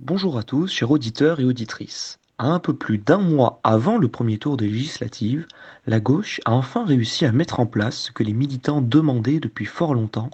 Bonjour 0.00 0.36
à 0.36 0.42
tous, 0.42 0.68
chers 0.68 0.90
auditeurs 0.90 1.40
et 1.40 1.44
auditrices. 1.44 2.18
Un 2.44 2.58
peu 2.58 2.74
plus 2.74 2.98
d'un 2.98 3.18
mois 3.18 3.60
avant 3.62 3.98
le 3.98 4.08
premier 4.08 4.36
tour 4.36 4.56
des 4.56 4.66
législatives, 4.66 5.46
la 5.86 6.00
gauche 6.00 6.40
a 6.44 6.50
enfin 6.50 6.84
réussi 6.84 7.24
à 7.24 7.30
mettre 7.30 7.60
en 7.60 7.66
place 7.66 7.96
ce 7.96 8.10
que 8.10 8.24
les 8.24 8.32
militants 8.32 8.82
demandaient 8.82 9.38
depuis 9.38 9.64
fort 9.64 9.94
longtemps, 9.94 10.28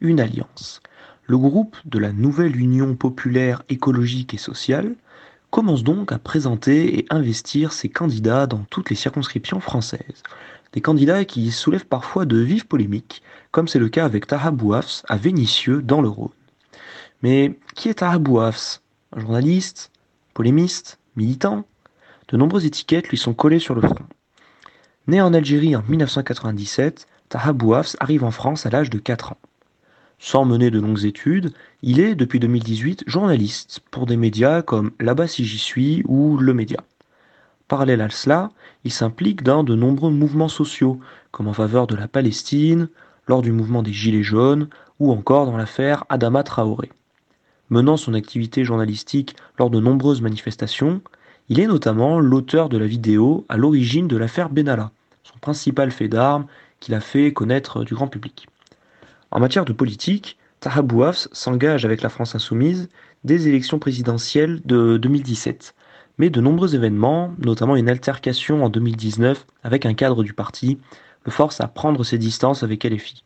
une 0.00 0.18
alliance. 0.18 0.80
Le 1.26 1.36
groupe 1.36 1.76
de 1.84 1.98
la 1.98 2.10
nouvelle 2.10 2.56
Union 2.56 2.94
populaire 2.96 3.64
écologique 3.68 4.32
et 4.32 4.38
sociale 4.38 4.94
commence 5.50 5.84
donc 5.84 6.10
à 6.10 6.18
présenter 6.18 6.98
et 6.98 7.06
investir 7.10 7.74
ses 7.74 7.90
candidats 7.90 8.46
dans 8.46 8.64
toutes 8.70 8.88
les 8.88 8.96
circonscriptions 8.96 9.60
françaises. 9.60 10.22
Des 10.72 10.80
candidats 10.80 11.26
qui 11.26 11.50
soulèvent 11.50 11.84
parfois 11.84 12.24
de 12.24 12.38
vives 12.38 12.66
polémiques, 12.66 13.22
comme 13.50 13.68
c'est 13.68 13.78
le 13.78 13.90
cas 13.90 14.06
avec 14.06 14.26
Taha 14.26 14.52
Bouafs 14.52 15.02
à 15.06 15.18
Vénissieux 15.18 15.82
dans 15.82 16.00
le 16.00 16.08
Rhône. 16.08 16.30
Mais 17.22 17.58
qui 17.74 17.90
est 17.90 17.98
Taha 17.98 18.16
Bouafs? 18.16 18.80
Un 19.14 19.20
journaliste? 19.20 19.90
Polémiste? 20.32 20.98
Militant 21.14 21.64
De 22.28 22.38
nombreuses 22.38 22.64
étiquettes 22.64 23.08
lui 23.08 23.18
sont 23.18 23.34
collées 23.34 23.58
sur 23.58 23.74
le 23.74 23.82
front. 23.82 24.06
Né 25.06 25.20
en 25.20 25.34
Algérie 25.34 25.76
en 25.76 25.82
1997, 25.86 27.06
Taha 27.28 27.52
Bouafs 27.52 27.96
arrive 28.00 28.24
en 28.24 28.30
France 28.30 28.64
à 28.64 28.70
l'âge 28.70 28.88
de 28.88 28.98
4 28.98 29.32
ans. 29.32 29.38
Sans 30.18 30.44
mener 30.44 30.70
de 30.70 30.80
longues 30.80 31.04
études, 31.04 31.52
il 31.82 32.00
est, 32.00 32.14
depuis 32.14 32.40
2018, 32.40 33.04
journaliste 33.06 33.80
pour 33.90 34.06
des 34.06 34.16
médias 34.16 34.62
comme 34.62 34.92
Là-bas 35.00 35.26
si 35.26 35.44
j'y 35.44 35.58
suis 35.58 36.02
ou 36.06 36.38
Le 36.38 36.54
Média. 36.54 36.78
Parallèle 37.68 38.00
à 38.00 38.08
cela, 38.08 38.50
il 38.84 38.92
s'implique 38.92 39.42
dans 39.42 39.64
de 39.64 39.74
nombreux 39.74 40.10
mouvements 40.10 40.48
sociaux, 40.48 41.00
comme 41.30 41.48
en 41.48 41.52
faveur 41.52 41.86
de 41.86 41.96
la 41.96 42.08
Palestine, 42.08 42.88
lors 43.26 43.42
du 43.42 43.52
mouvement 43.52 43.82
des 43.82 43.92
Gilets 43.92 44.22
jaunes 44.22 44.68
ou 44.98 45.12
encore 45.12 45.44
dans 45.44 45.56
l'affaire 45.56 46.04
Adama 46.08 46.42
Traoré. 46.42 46.90
Menant 47.72 47.96
son 47.96 48.12
activité 48.12 48.64
journalistique 48.64 49.34
lors 49.58 49.70
de 49.70 49.80
nombreuses 49.80 50.20
manifestations, 50.20 51.00
il 51.48 51.58
est 51.58 51.66
notamment 51.66 52.20
l'auteur 52.20 52.68
de 52.68 52.76
la 52.76 52.86
vidéo 52.86 53.46
à 53.48 53.56
l'origine 53.56 54.08
de 54.08 54.18
l'affaire 54.18 54.50
Benalla, 54.50 54.90
son 55.22 55.38
principal 55.38 55.90
fait 55.90 56.08
d'armes 56.08 56.44
qu'il 56.80 56.92
a 56.92 57.00
fait 57.00 57.32
connaître 57.32 57.82
du 57.84 57.94
grand 57.94 58.08
public. 58.08 58.46
En 59.30 59.40
matière 59.40 59.64
de 59.64 59.72
politique, 59.72 60.36
Taha 60.60 60.82
Bouafs 60.82 61.28
s'engage 61.32 61.86
avec 61.86 62.02
la 62.02 62.10
France 62.10 62.34
insoumise 62.34 62.90
des 63.24 63.48
élections 63.48 63.78
présidentielles 63.78 64.60
de 64.66 64.98
2017. 64.98 65.74
Mais 66.18 66.28
de 66.28 66.42
nombreux 66.42 66.74
événements, 66.74 67.34
notamment 67.38 67.76
une 67.76 67.88
altercation 67.88 68.62
en 68.62 68.68
2019 68.68 69.46
avec 69.64 69.86
un 69.86 69.94
cadre 69.94 70.22
du 70.22 70.34
parti, 70.34 70.76
le 71.24 71.32
forcent 71.32 71.62
à 71.62 71.68
prendre 71.68 72.04
ses 72.04 72.18
distances 72.18 72.64
avec 72.64 72.84
LFI. 72.84 73.24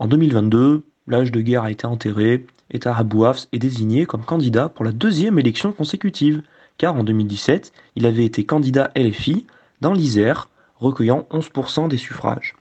En 0.00 0.06
2022, 0.06 0.84
l'âge 1.06 1.32
de 1.32 1.40
guerre 1.40 1.64
a 1.64 1.70
été 1.70 1.86
enterré 1.86 2.46
et 2.70 2.78
Taha 2.78 3.02
Bouafs 3.02 3.46
est 3.52 3.58
désigné 3.58 4.06
comme 4.06 4.24
candidat 4.24 4.68
pour 4.68 4.84
la 4.84 4.92
deuxième 4.92 5.38
élection 5.38 5.72
consécutive, 5.72 6.42
car 6.78 6.96
en 6.96 7.04
2017, 7.04 7.72
il 7.96 8.06
avait 8.06 8.24
été 8.24 8.44
candidat 8.44 8.90
LFI 8.96 9.46
dans 9.80 9.92
l'Isère, 9.92 10.48
recueillant 10.76 11.26
11% 11.30 11.88
des 11.88 11.98
suffrages. 11.98 12.54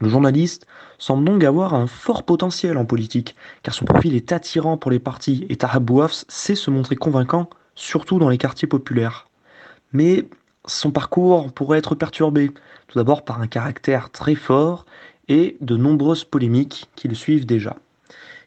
Le 0.00 0.08
journaliste 0.08 0.66
semble 0.98 1.24
donc 1.24 1.44
avoir 1.44 1.74
un 1.74 1.86
fort 1.86 2.24
potentiel 2.24 2.76
en 2.76 2.84
politique, 2.84 3.34
car 3.62 3.74
son 3.74 3.84
profil 3.84 4.14
est 4.14 4.32
attirant 4.32 4.76
pour 4.76 4.90
les 4.90 4.98
partis 4.98 5.46
et 5.48 5.56
Taha 5.56 5.80
Bouafs 5.80 6.24
sait 6.28 6.54
se 6.54 6.70
montrer 6.70 6.96
convaincant, 6.96 7.48
surtout 7.74 8.18
dans 8.18 8.28
les 8.28 8.38
quartiers 8.38 8.68
populaires. 8.68 9.28
Mais 9.92 10.28
son 10.66 10.90
parcours 10.90 11.52
pourrait 11.52 11.78
être 11.78 11.94
perturbé, 11.94 12.50
tout 12.86 12.98
d'abord 12.98 13.24
par 13.24 13.40
un 13.40 13.46
caractère 13.46 14.10
très 14.10 14.34
fort 14.34 14.86
et 15.32 15.56
de 15.62 15.78
nombreuses 15.78 16.24
polémiques 16.24 16.90
qui 16.94 17.08
le 17.08 17.14
suivent 17.14 17.46
déjà. 17.46 17.76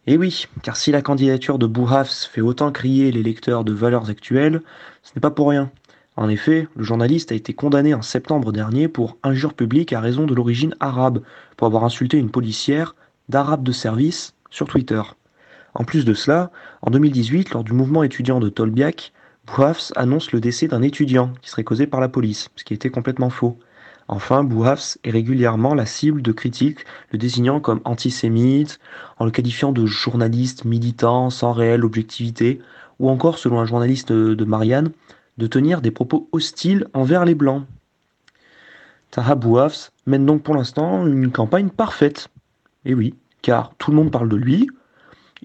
Et 0.05 0.17
oui, 0.17 0.45
car 0.61 0.77
si 0.77 0.91
la 0.91 1.01
candidature 1.01 1.57
de 1.57 1.65
Bouhafs 1.65 2.29
fait 2.31 2.41
autant 2.41 2.71
crier 2.71 3.11
les 3.11 3.23
lecteurs 3.23 3.63
de 3.63 3.73
valeurs 3.73 4.11
actuelles, 4.11 4.61
ce 5.01 5.11
n'est 5.15 5.19
pas 5.19 5.31
pour 5.31 5.49
rien. 5.49 5.71
En 6.15 6.29
effet, 6.29 6.67
le 6.75 6.83
journaliste 6.83 7.31
a 7.31 7.35
été 7.35 7.53
condamné 7.53 7.95
en 7.95 8.03
septembre 8.03 8.51
dernier 8.51 8.87
pour 8.87 9.17
injure 9.23 9.55
publique 9.55 9.93
à 9.93 9.99
raison 9.99 10.27
de 10.27 10.35
l'origine 10.35 10.75
arabe, 10.79 11.23
pour 11.57 11.65
avoir 11.65 11.83
insulté 11.83 12.17
une 12.17 12.29
policière 12.29 12.95
d'arabe 13.29 13.63
de 13.63 13.71
service 13.71 14.35
sur 14.51 14.67
Twitter. 14.67 15.01
En 15.73 15.85
plus 15.85 16.05
de 16.05 16.13
cela, 16.13 16.51
en 16.83 16.91
2018, 16.91 17.49
lors 17.49 17.63
du 17.63 17.73
mouvement 17.73 18.03
étudiant 18.03 18.39
de 18.39 18.49
Tolbiac, 18.49 19.11
Bouhafs 19.47 19.91
annonce 19.95 20.31
le 20.31 20.39
décès 20.39 20.67
d'un 20.67 20.83
étudiant 20.83 21.33
qui 21.41 21.49
serait 21.49 21.63
causé 21.63 21.87
par 21.87 21.99
la 21.99 22.09
police, 22.09 22.49
ce 22.55 22.63
qui 22.63 22.75
était 22.75 22.91
complètement 22.91 23.31
faux. 23.31 23.57
Enfin, 24.07 24.43
Bouhafs 24.43 24.97
est 25.03 25.09
régulièrement 25.09 25.73
la 25.73 25.85
cible 25.85 26.21
de 26.21 26.31
critiques, 26.31 26.85
le 27.11 27.17
désignant 27.17 27.59
comme 27.59 27.81
antisémite, 27.85 28.79
en 29.17 29.25
le 29.25 29.31
qualifiant 29.31 29.71
de 29.71 29.85
journaliste 29.85 30.63
militant 30.63 31.29
sans 31.31 31.53
réelle 31.53 31.83
objectivité, 31.83 32.59
ou 32.99 33.09
encore, 33.09 33.39
selon 33.39 33.59
un 33.59 33.65
journaliste 33.65 34.11
de 34.11 34.45
Marianne, 34.45 34.91
de 35.37 35.47
tenir 35.47 35.81
des 35.81 35.91
propos 35.91 36.29
hostiles 36.31 36.87
envers 36.93 37.25
les 37.25 37.35
Blancs. 37.35 37.65
Taha 39.11 39.35
Bouafs 39.35 39.91
mène 40.05 40.25
donc 40.25 40.43
pour 40.43 40.55
l'instant 40.55 41.05
une 41.07 41.31
campagne 41.31 41.69
parfaite. 41.69 42.29
Et 42.85 42.93
oui, 42.93 43.15
car 43.41 43.73
tout 43.77 43.91
le 43.91 43.97
monde 43.97 44.11
parle 44.11 44.29
de 44.29 44.35
lui, 44.35 44.67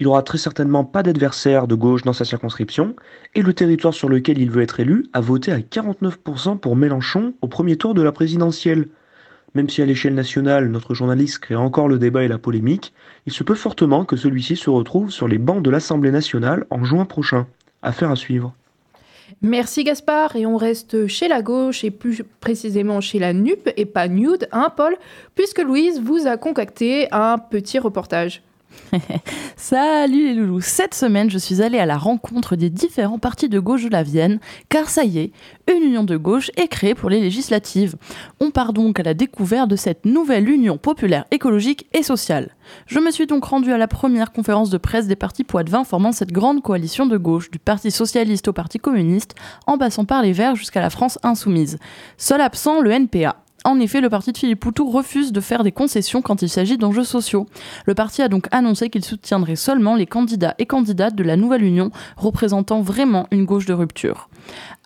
il 0.00 0.08
aura 0.08 0.22
très 0.22 0.38
certainement 0.38 0.82
pas 0.82 1.02
d'adversaire 1.02 1.68
de 1.68 1.74
gauche 1.74 2.02
dans 2.02 2.14
sa 2.14 2.24
circonscription, 2.24 2.96
et 3.34 3.42
le 3.42 3.52
territoire 3.52 3.92
sur 3.92 4.08
lequel 4.08 4.38
il 4.38 4.50
veut 4.50 4.62
être 4.62 4.80
élu 4.80 5.06
a 5.12 5.20
voté 5.20 5.52
à 5.52 5.58
49% 5.58 6.58
pour 6.58 6.74
Mélenchon 6.74 7.34
au 7.42 7.48
premier 7.48 7.76
tour 7.76 7.92
de 7.92 8.00
la 8.00 8.10
présidentielle. 8.10 8.88
Même 9.54 9.68
si 9.68 9.82
à 9.82 9.86
l'échelle 9.86 10.14
nationale, 10.14 10.70
notre 10.70 10.94
journaliste 10.94 11.40
crée 11.40 11.54
encore 11.54 11.86
le 11.86 11.98
débat 11.98 12.24
et 12.24 12.28
la 12.28 12.38
polémique, 12.38 12.94
il 13.26 13.32
se 13.32 13.44
peut 13.44 13.54
fortement 13.54 14.06
que 14.06 14.16
celui-ci 14.16 14.56
se 14.56 14.70
retrouve 14.70 15.10
sur 15.10 15.28
les 15.28 15.38
bancs 15.38 15.62
de 15.62 15.70
l'Assemblée 15.70 16.12
nationale 16.12 16.64
en 16.70 16.82
juin 16.82 17.04
prochain. 17.04 17.46
Affaire 17.82 18.10
à 18.10 18.16
suivre. 18.16 18.54
Merci 19.42 19.84
Gaspard, 19.84 20.34
et 20.34 20.46
on 20.46 20.56
reste 20.56 21.08
chez 21.08 21.28
la 21.28 21.42
gauche 21.42 21.84
et 21.84 21.90
plus 21.90 22.22
précisément 22.40 23.00
chez 23.00 23.18
la 23.18 23.34
NUP 23.34 23.70
et 23.76 23.86
pas 23.86 24.08
Nude, 24.08 24.48
hein 24.50 24.72
Paul, 24.74 24.96
puisque 25.34 25.62
Louise 25.62 26.00
vous 26.00 26.26
a 26.26 26.38
concocté 26.38 27.08
un 27.12 27.36
petit 27.38 27.78
reportage. 27.78 28.42
Salut 29.56 30.26
les 30.26 30.35
loulous 30.35 30.61
Cette 30.61 30.94
semaine, 30.94 31.30
je 31.30 31.38
suis 31.38 31.62
allée 31.62 31.78
à 31.78 31.87
la 31.87 31.98
rencontre 31.98 32.56
des 32.56 32.70
différents 32.70 33.18
partis 33.18 33.48
de 33.48 33.59
gauche 33.59 33.85
de 33.85 33.90
la 33.90 34.02
Vienne, 34.02 34.40
car 34.68 34.88
ça 34.88 35.04
y 35.04 35.18
est, 35.18 35.33
une 35.70 35.83
union 35.83 36.04
de 36.04 36.16
gauche 36.16 36.50
est 36.56 36.68
créée 36.68 36.94
pour 36.94 37.11
les 37.11 37.20
législatives. 37.20 37.96
On 38.40 38.50
part 38.50 38.72
donc 38.72 38.98
à 38.98 39.02
la 39.02 39.14
découverte 39.14 39.68
de 39.68 39.76
cette 39.76 40.04
nouvelle 40.04 40.48
union 40.48 40.78
populaire 40.78 41.24
écologique 41.30 41.87
et 41.92 42.02
sociale. 42.02 42.56
Je 42.87 42.98
me 43.00 43.11
suis 43.11 43.26
donc 43.26 43.44
rendue 43.44 43.72
à 43.72 43.78
la 43.78 43.88
première 43.88 44.33
conférence 44.33 44.70
de 44.70 44.78
presse 44.78 45.06
des 45.06 45.16
partis 45.16 45.44
Poitvin 45.44 45.85
formant 45.85 46.12
cette 46.12 46.33
grande 46.33 46.62
coalition 46.62 47.06
de 47.06 47.16
gauche, 47.16 47.50
du 47.50 47.59
Parti 47.59 47.90
socialiste 47.90 48.48
au 48.48 48.52
Parti 48.52 48.78
communiste, 48.78 49.35
en 49.66 49.78
passant 49.78 50.04
par 50.04 50.22
les 50.22 50.33
Verts 50.33 50.56
jusqu'à 50.56 50.80
la 50.80 50.90
France 50.90 51.18
insoumise. 51.22 51.78
Seul 52.16 52.40
absent, 52.40 52.80
le 52.80 52.90
NPA. 52.90 53.37
En 53.64 53.79
effet, 53.79 54.01
le 54.01 54.09
parti 54.09 54.33
de 54.33 54.38
Philippe 54.38 54.61
Poutou 54.61 54.88
refuse 54.90 55.33
de 55.33 55.40
faire 55.40 55.62
des 55.64 55.73
concessions 55.73 56.23
quand 56.23 56.40
il 56.40 56.49
s'agit 56.49 56.79
d'enjeux 56.79 57.05
sociaux. 57.05 57.46
Le 57.85 57.94
parti 57.94 58.23
a 58.23 58.29
donc 58.29 58.46
annoncé 58.53 58.88
qu'il 58.88 59.05
soutiendrait 59.05 59.57
seulement 59.57 59.96
les 59.96 60.07
candidats 60.07 60.55
et 60.59 60.64
candidates 60.64 61.14
de 61.14 61.23
la 61.23 61.37
nouvelle 61.37 61.62
union, 61.62 61.90
représentant 62.16 62.81
vraiment 62.81 63.27
une 63.31 63.44
gauche 63.44 63.66
de 63.66 63.75
rupture. 63.75 64.31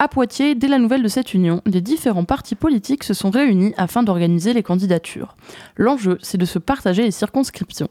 À 0.01 0.09
Poitiers, 0.09 0.57
dès 0.57 0.69
la 0.69 0.79
nouvelle 0.79 1.03
de 1.03 1.09
cette 1.09 1.35
union, 1.35 1.63
les 1.67 1.81
différents 1.81 2.25
partis 2.25 2.57
politiques 2.57 3.05
se 3.05 3.15
sont 3.15 3.31
réunis 3.31 3.75
afin 3.77 4.03
d'organiser 4.03 4.53
les 4.53 4.65
candidatures. 4.65 5.37
L'enjeu, 5.77 6.19
c'est 6.21 6.39
de 6.39 6.45
se 6.45 6.59
partager 6.59 7.03
les 7.05 7.13
circonscriptions. 7.13 7.89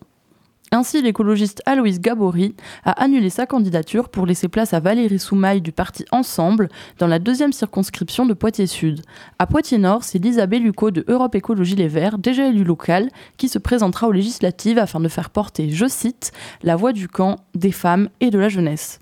Ainsi, 0.73 1.03
l'écologiste 1.03 1.61
Aloïs 1.67 2.01
Gabory 2.01 2.55
a 2.83 2.93
annulé 2.93 3.29
sa 3.29 3.45
candidature 3.45 4.09
pour 4.09 4.25
laisser 4.25 4.47
place 4.47 4.73
à 4.73 4.79
Valérie 4.79 5.19
Soumaille 5.19 5.61
du 5.61 5.71
parti 5.71 6.03
Ensemble 6.09 6.67
dans 6.97 7.05
la 7.05 7.19
deuxième 7.19 7.53
circonscription 7.53 8.25
de 8.25 8.33
Poitiers-Sud. 8.33 9.03
À 9.37 9.45
Poitiers-Nord, 9.45 10.03
c'est 10.03 10.17
Lisa 10.17 10.47
Bellucco 10.47 10.89
de 10.89 11.05
Europe 11.07 11.35
Écologie 11.35 11.75
Les 11.75 11.87
Verts, 11.87 12.17
déjà 12.17 12.47
élue 12.47 12.63
locale, 12.63 13.09
qui 13.37 13.49
se 13.49 13.59
présentera 13.59 14.07
aux 14.07 14.11
législatives 14.11 14.79
afin 14.79 14.99
de 14.99 15.09
faire 15.09 15.29
porter, 15.29 15.69
je 15.69 15.87
cite, 15.87 16.31
la 16.63 16.75
voix 16.75 16.91
du 16.91 17.07
camp, 17.07 17.35
des 17.53 17.71
femmes 17.71 18.09
et 18.19 18.31
de 18.31 18.39
la 18.39 18.49
jeunesse. 18.49 18.99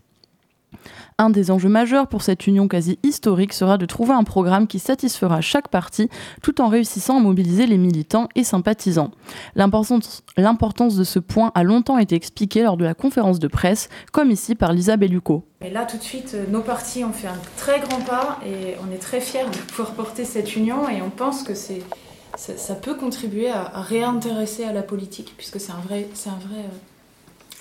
Un 1.17 1.29
des 1.29 1.51
enjeux 1.51 1.69
majeurs 1.69 2.07
pour 2.07 2.21
cette 2.21 2.47
union 2.47 2.67
quasi 2.67 2.97
historique 3.03 3.53
sera 3.53 3.77
de 3.77 3.85
trouver 3.85 4.13
un 4.13 4.23
programme 4.23 4.67
qui 4.67 4.79
satisfera 4.79 5.41
chaque 5.41 5.67
parti 5.67 6.09
tout 6.41 6.61
en 6.61 6.67
réussissant 6.67 7.17
à 7.17 7.19
mobiliser 7.19 7.67
les 7.67 7.77
militants 7.77 8.27
et 8.35 8.43
sympathisants. 8.43 9.11
L'importance 9.55 10.95
de 10.95 11.03
ce 11.03 11.19
point 11.19 11.51
a 11.55 11.63
longtemps 11.63 11.97
été 11.97 12.15
expliquée 12.15 12.63
lors 12.63 12.77
de 12.77 12.85
la 12.85 12.93
conférence 12.93 13.39
de 13.39 13.47
presse, 13.47 13.89
comme 14.11 14.31
ici 14.31 14.55
par 14.55 14.73
Lisa 14.73 14.97
Bellucco. 14.97 15.45
Et 15.61 15.69
là, 15.69 15.85
tout 15.85 15.97
de 15.97 16.03
suite, 16.03 16.31
euh, 16.33 16.45
nos 16.49 16.61
partis 16.61 17.03
ont 17.03 17.13
fait 17.13 17.27
un 17.27 17.39
très 17.55 17.79
grand 17.79 18.01
pas 18.01 18.39
et 18.43 18.75
on 18.83 18.91
est 18.91 18.97
très 18.97 19.21
fiers 19.21 19.45
de 19.45 19.57
pouvoir 19.69 19.93
porter 19.93 20.25
cette 20.25 20.55
union 20.55 20.89
et 20.89 21.03
on 21.03 21.11
pense 21.11 21.43
que 21.43 21.53
ça, 21.53 22.75
peut 22.81 22.95
contribuer 22.95 23.49
à, 23.49 23.71
à 23.75 23.81
réintéresser 23.81 24.63
à 24.63 24.73
la 24.73 24.81
politique 24.81 25.35
puisque 25.37 25.59
c'est 25.59 25.71
un 25.71 25.81
vrai, 25.87 26.07
c'est 26.15 26.29
un 26.29 26.39
vrai 26.47 26.61
euh, 26.61 26.77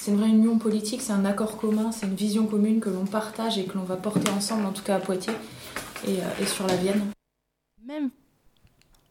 c'est 0.03 0.13
une 0.13 0.17
vraie 0.17 0.31
union 0.31 0.57
politique, 0.57 1.03
c'est 1.03 1.13
un 1.13 1.27
accord 1.27 1.59
commun, 1.59 1.93
c'est 1.93 2.07
une 2.07 2.15
vision 2.15 2.47
commune 2.47 2.81
que 2.81 2.89
l'on 2.89 3.05
partage 3.05 3.59
et 3.59 3.65
que 3.65 3.77
l'on 3.77 3.85
va 3.85 3.97
porter 3.97 4.31
ensemble, 4.31 4.65
en 4.65 4.73
tout 4.73 4.83
cas 4.83 4.97
à 4.97 4.99
Poitiers 4.99 5.35
et, 6.09 6.13
euh, 6.21 6.47
sur 6.47 6.67
la 6.67 6.77
Vienne. 6.77 7.03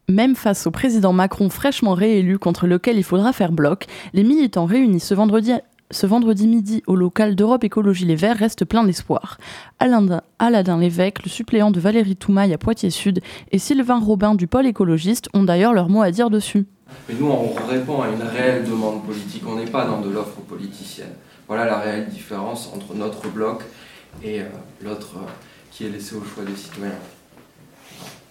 Même 0.08 0.36
face 0.36 0.66
au 0.66 0.72
président 0.72 1.14
Macron 1.14 1.50
fraîchement 1.50 1.94
réélu 1.94 2.40
contre 2.40 2.66
lequel 2.66 2.98
il 2.98 3.04
faudra 3.04 3.34
faire 3.34 3.52
bloc, 3.52 3.86
les 4.14 4.24
militants 4.24 4.66
réunis 4.66 5.00
ce 5.00 5.14
vendredi 5.14 6.48
midi 6.48 6.82
au 6.88 6.96
local 6.96 7.36
d'Europe 7.36 7.64
Écologie 7.64 8.06
Les 8.06 8.16
Verts 8.16 8.38
reste 8.38 8.66
plein 8.66 8.84
d'espoir. 8.84 9.38
Alain- 9.80 10.22
Aladin 10.40 10.80
Lévesque, 10.80 11.24
le 11.24 11.30
suppléant 11.30 11.70
de 11.70 11.80
Valérie 11.80 12.16
Toumaille 12.16 12.54
à 12.54 12.58
Poitiers-Sud, 12.58 13.20
et 13.52 13.60
Sylvain 13.60 14.00
Robin 14.00 14.34
du 14.34 14.48
pôle 14.48 14.66
écologiste 14.66 15.30
ont 15.36 15.44
d'ailleurs 15.44 15.74
leur 15.74 15.90
mot 15.90 16.02
à 16.02 16.10
dire 16.10 16.32
dessus. 16.32 16.66
Mais 17.08 17.16
nous, 17.20 17.28
on 17.28 17.54
répond 17.68 18.02
à 18.02 18.08
une 18.10 18.22
réelle 18.22 18.64
demande 18.64 19.06
politique. 19.06 19.44
On 19.48 19.56
n'est 19.56 19.66
pas 19.70 19.86
dans 19.86 20.00
de 20.02 20.10
l'offre 20.10 20.40
politicienne. 20.48 21.14
Voilà 21.48 21.66
la 21.66 21.80
réelle 21.80 22.08
différence 22.10 22.72
entre 22.76 22.94
notre 22.96 23.28
bloc 23.30 23.64
et 24.24 24.42
euh, 24.42 24.46
l'autre 24.84 25.14
euh, 25.18 25.28
qui 25.72 25.86
est 25.86 25.90
laissé 25.90 26.16
au 26.16 26.24
choix 26.24 26.44
des 26.44 26.56
citoyens. 26.56 26.92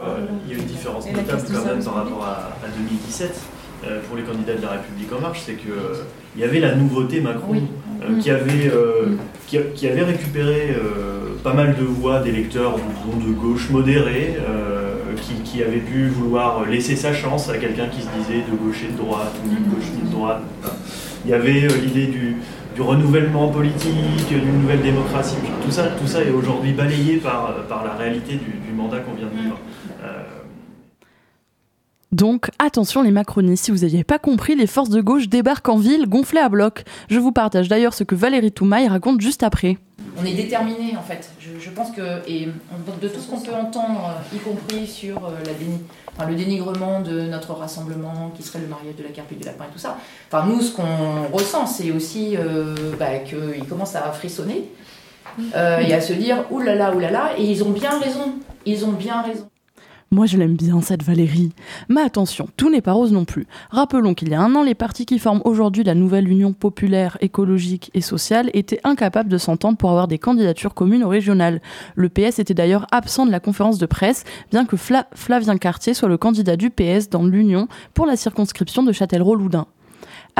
Euh, 0.01 0.27
il 0.47 0.53
y 0.53 0.55
a 0.57 0.59
une 0.61 0.66
différence 0.66 1.07
notable 1.07 1.42
quand 1.53 1.64
même 1.64 1.85
par 1.85 1.94
rapport 1.94 2.25
à, 2.25 2.31
à 2.64 2.68
2017 2.77 3.35
euh, 3.85 4.01
pour 4.07 4.16
les 4.16 4.23
candidats 4.23 4.55
de 4.55 4.62
la 4.62 4.71
République 4.73 5.12
en 5.12 5.21
marche, 5.21 5.42
c'est 5.44 5.55
que 5.55 5.71
euh, 5.71 6.03
il 6.37 6.40
y 6.40 6.44
avait 6.44 6.61
la 6.61 6.75
nouveauté 6.77 7.21
Macron 7.21 7.61
qui 8.21 8.31
avait 8.31 8.68
euh, 8.73 9.16
qui, 9.49 9.59
a- 9.59 9.62
qui 9.75 9.88
avait 9.88 10.05
récupéré 10.05 10.71
euh, 10.71 11.35
pas 11.42 11.53
mal 11.53 11.75
de 11.77 11.83
voix 11.85 12.21
d'électeurs 12.21 12.77
de 12.77 13.33
gauche 13.33 13.71
modérée 13.71 14.37
euh, 14.38 14.88
qui, 15.44 15.62
avaient 15.62 15.78
pu 15.78 16.09
vouloir 16.09 16.64
laisser 16.66 16.96
sa 16.96 17.12
chance 17.12 17.48
à 17.48 17.59
quelqu'un 17.59 17.88
qui 17.88 18.02
se 18.02 18.09
disait 18.18 18.44
de 18.50 18.57
gauche 18.57 18.85
et 18.88 18.92
de 18.92 18.96
droite 18.96 19.35
ou 19.44 19.48
ni 19.48 19.57
de 19.57 19.70
gauche 19.70 19.90
ni 19.96 20.09
de 20.09 20.12
droite. 20.12 20.42
Il 21.24 21.31
y 21.31 21.35
avait 21.35 21.64
euh, 21.64 21.76
l'idée 21.83 22.07
du, 22.07 22.37
renouvellement 22.78 23.48
politique, 23.48 24.28
d'une 24.28 24.62
nouvelle 24.62 24.83
démocratie. 24.83 25.35
Tout 25.64 25.72
ça, 25.72 26.22
est 26.22 26.31
aujourd'hui 26.31 26.72
balayé 26.72 27.16
par, 27.16 27.50
euh, 27.50 27.85
la 27.85 27.94
réalité 27.94 28.35
du 28.35 28.72
mandat 28.72 29.00
qu'on 29.00 29.14
vient 29.14 29.26
de 29.26 29.42
vivre. 29.42 29.59
Donc 32.12 32.51
attention 32.59 33.03
les 33.03 33.11
macronistes, 33.11 33.66
si 33.66 33.71
vous 33.71 33.79
n'aviez 33.79 34.03
pas 34.05 34.18
compris, 34.18 34.55
les 34.55 34.66
forces 34.66 34.88
de 34.88 35.01
gauche 35.01 35.29
débarquent 35.29 35.68
en 35.68 35.79
ville 35.79 36.07
gonflées 36.07 36.40
à 36.40 36.49
bloc. 36.49 36.85
Je 37.11 37.18
vous 37.18 37.33
partage 37.33 37.68
d'ailleurs 37.68 37.92
ce 37.92 38.05
que 38.05 38.14
Valérie 38.14 38.53
Toumaille 38.53 38.88
raconte 38.88 39.21
juste 39.21 39.42
après. 39.42 39.77
On 40.21 40.25
est 40.25 40.33
déterminé 40.33 40.97
en 40.97 41.03
fait. 41.03 41.31
Je, 41.38 41.71
pense 41.71 41.90
que, 41.90 42.27
et 42.27 42.49
de 43.03 43.09
tout 43.09 43.21
ce 43.21 43.29
qu'on 43.29 43.40
peut 43.40 43.55
entendre, 43.55 44.11
euh, 44.11 44.37
y 44.37 44.38
compris 44.38 44.87
sur 44.87 45.27
euh, 45.27 46.27
le 46.27 46.35
dénigrement 46.35 47.01
de 47.01 47.23
notre 47.23 47.53
rassemblement, 47.53 48.33
qui 48.37 48.42
serait 48.42 48.61
le 48.61 48.66
mariage 48.66 48.97
de 48.97 49.03
la 49.03 49.11
carpe 49.11 49.31
et 49.33 49.37
du 49.37 49.44
lapin 49.44 49.64
et 49.64 49.73
tout 49.73 49.79
ça, 49.79 49.99
enfin, 50.31 50.47
nous, 50.47 50.61
ce 50.61 50.75
qu'on 50.75 51.29
ressent, 51.33 51.66
c'est 51.66 51.90
aussi 51.92 52.37
euh, 52.37 52.75
bah, 52.99 53.18
qu'ils 53.18 53.66
commencent 53.68 53.97
à 53.97 54.11
frissonner 54.12 54.64
et 55.55 55.94
à 55.94 56.01
se 56.01 56.14
dire 56.14 56.44
oulala, 56.51 56.94
oulala, 56.97 57.38
et 57.38 57.44
ils 57.44 57.62
ont 57.62 57.71
bien 57.71 57.97
raison. 57.99 58.35
Ils 58.66 58.85
ont 58.85 58.92
bien 58.92 59.23
raison. 59.23 59.49
Moi 60.11 60.25
je 60.25 60.38
l'aime 60.38 60.57
bien 60.57 60.81
cette 60.81 61.03
Valérie. 61.03 61.53
Mais 61.90 62.01
attention, 62.01 62.49
tout 62.57 62.71
n'est 62.71 62.81
pas 62.81 62.92
rose 62.92 63.12
non 63.12 63.27
plus. 63.27 63.47
Rappelons 63.71 64.14
qu'il 64.14 64.31
y 64.31 64.35
a 64.35 64.40
un 64.40 64.55
an, 64.55 64.62
les 64.62 64.75
partis 64.75 65.05
qui 65.05 65.18
forment 65.18 65.42
aujourd'hui 65.44 65.85
la 65.85 65.94
nouvelle 65.94 66.29
Union 66.29 66.55
populaire, 66.55 67.18
écologique 67.21 67.90
et 67.92 68.01
sociale 68.01 68.49
étaient 68.55 68.81
incapables 68.85 69.29
de 69.29 69.37
s'entendre 69.37 69.77
pour 69.77 69.90
avoir 69.90 70.09
des 70.09 70.18
candidatures 70.18 70.73
communes 70.73 71.05
au 71.05 71.09
régional. 71.09 71.61
Le 71.94 72.09
PS 72.09 72.38
était 72.38 72.55
d'ailleurs 72.55 72.87
absent 72.90 73.27
de 73.27 73.31
la 73.31 73.40
conférence 73.40 73.77
de 73.79 73.85
presse, 73.87 74.25
bien 74.51 74.64
que 74.64 74.77
Fla- 74.77 75.09
Flavien 75.14 75.59
Cartier 75.59 75.92
soit 75.92 76.09
le 76.09 76.16
candidat 76.16 76.57
du 76.57 76.71
PS 76.71 77.11
dans 77.11 77.25
l'Union 77.27 77.68
pour 77.92 78.07
la 78.07 78.16
circonscription 78.16 78.83
de 78.83 78.92
Châtellerault-Loudun. 78.92 79.66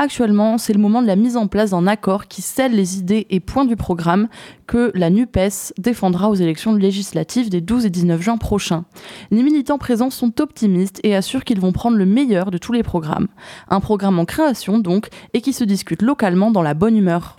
Actuellement, 0.01 0.57
c'est 0.57 0.71
le 0.71 0.79
moment 0.79 1.01
de 1.01 1.07
la 1.07 1.17
mise 1.17 1.35
en 1.35 1.47
place 1.47 1.71
d'un 1.71 1.85
accord 1.85 2.27
qui 2.27 2.41
scelle 2.41 2.73
les 2.73 2.99
idées 2.99 3.27
et 3.29 3.41
points 3.41 3.65
du 3.65 3.75
programme 3.75 4.29
que 4.65 4.93
la 4.95 5.09
NUPES 5.09 5.73
défendra 5.77 6.29
aux 6.29 6.35
élections 6.35 6.73
législatives 6.73 7.49
des 7.49 7.59
12 7.59 7.85
et 7.85 7.89
19 7.89 8.21
juin 8.21 8.37
prochains. 8.37 8.85
Les 9.29 9.43
militants 9.43 9.77
présents 9.77 10.09
sont 10.09 10.39
optimistes 10.39 11.01
et 11.03 11.17
assurent 11.17 11.43
qu'ils 11.43 11.59
vont 11.59 11.73
prendre 11.73 11.97
le 11.97 12.05
meilleur 12.05 12.49
de 12.49 12.57
tous 12.57 12.71
les 12.71 12.81
programmes. 12.81 13.27
Un 13.67 13.81
programme 13.81 14.19
en 14.19 14.25
création 14.25 14.79
donc 14.79 15.09
et 15.33 15.41
qui 15.41 15.51
se 15.51 15.65
discute 15.65 16.01
localement 16.01 16.49
dans 16.49 16.61
la 16.61 16.75
bonne 16.75 16.95
humeur. 16.95 17.35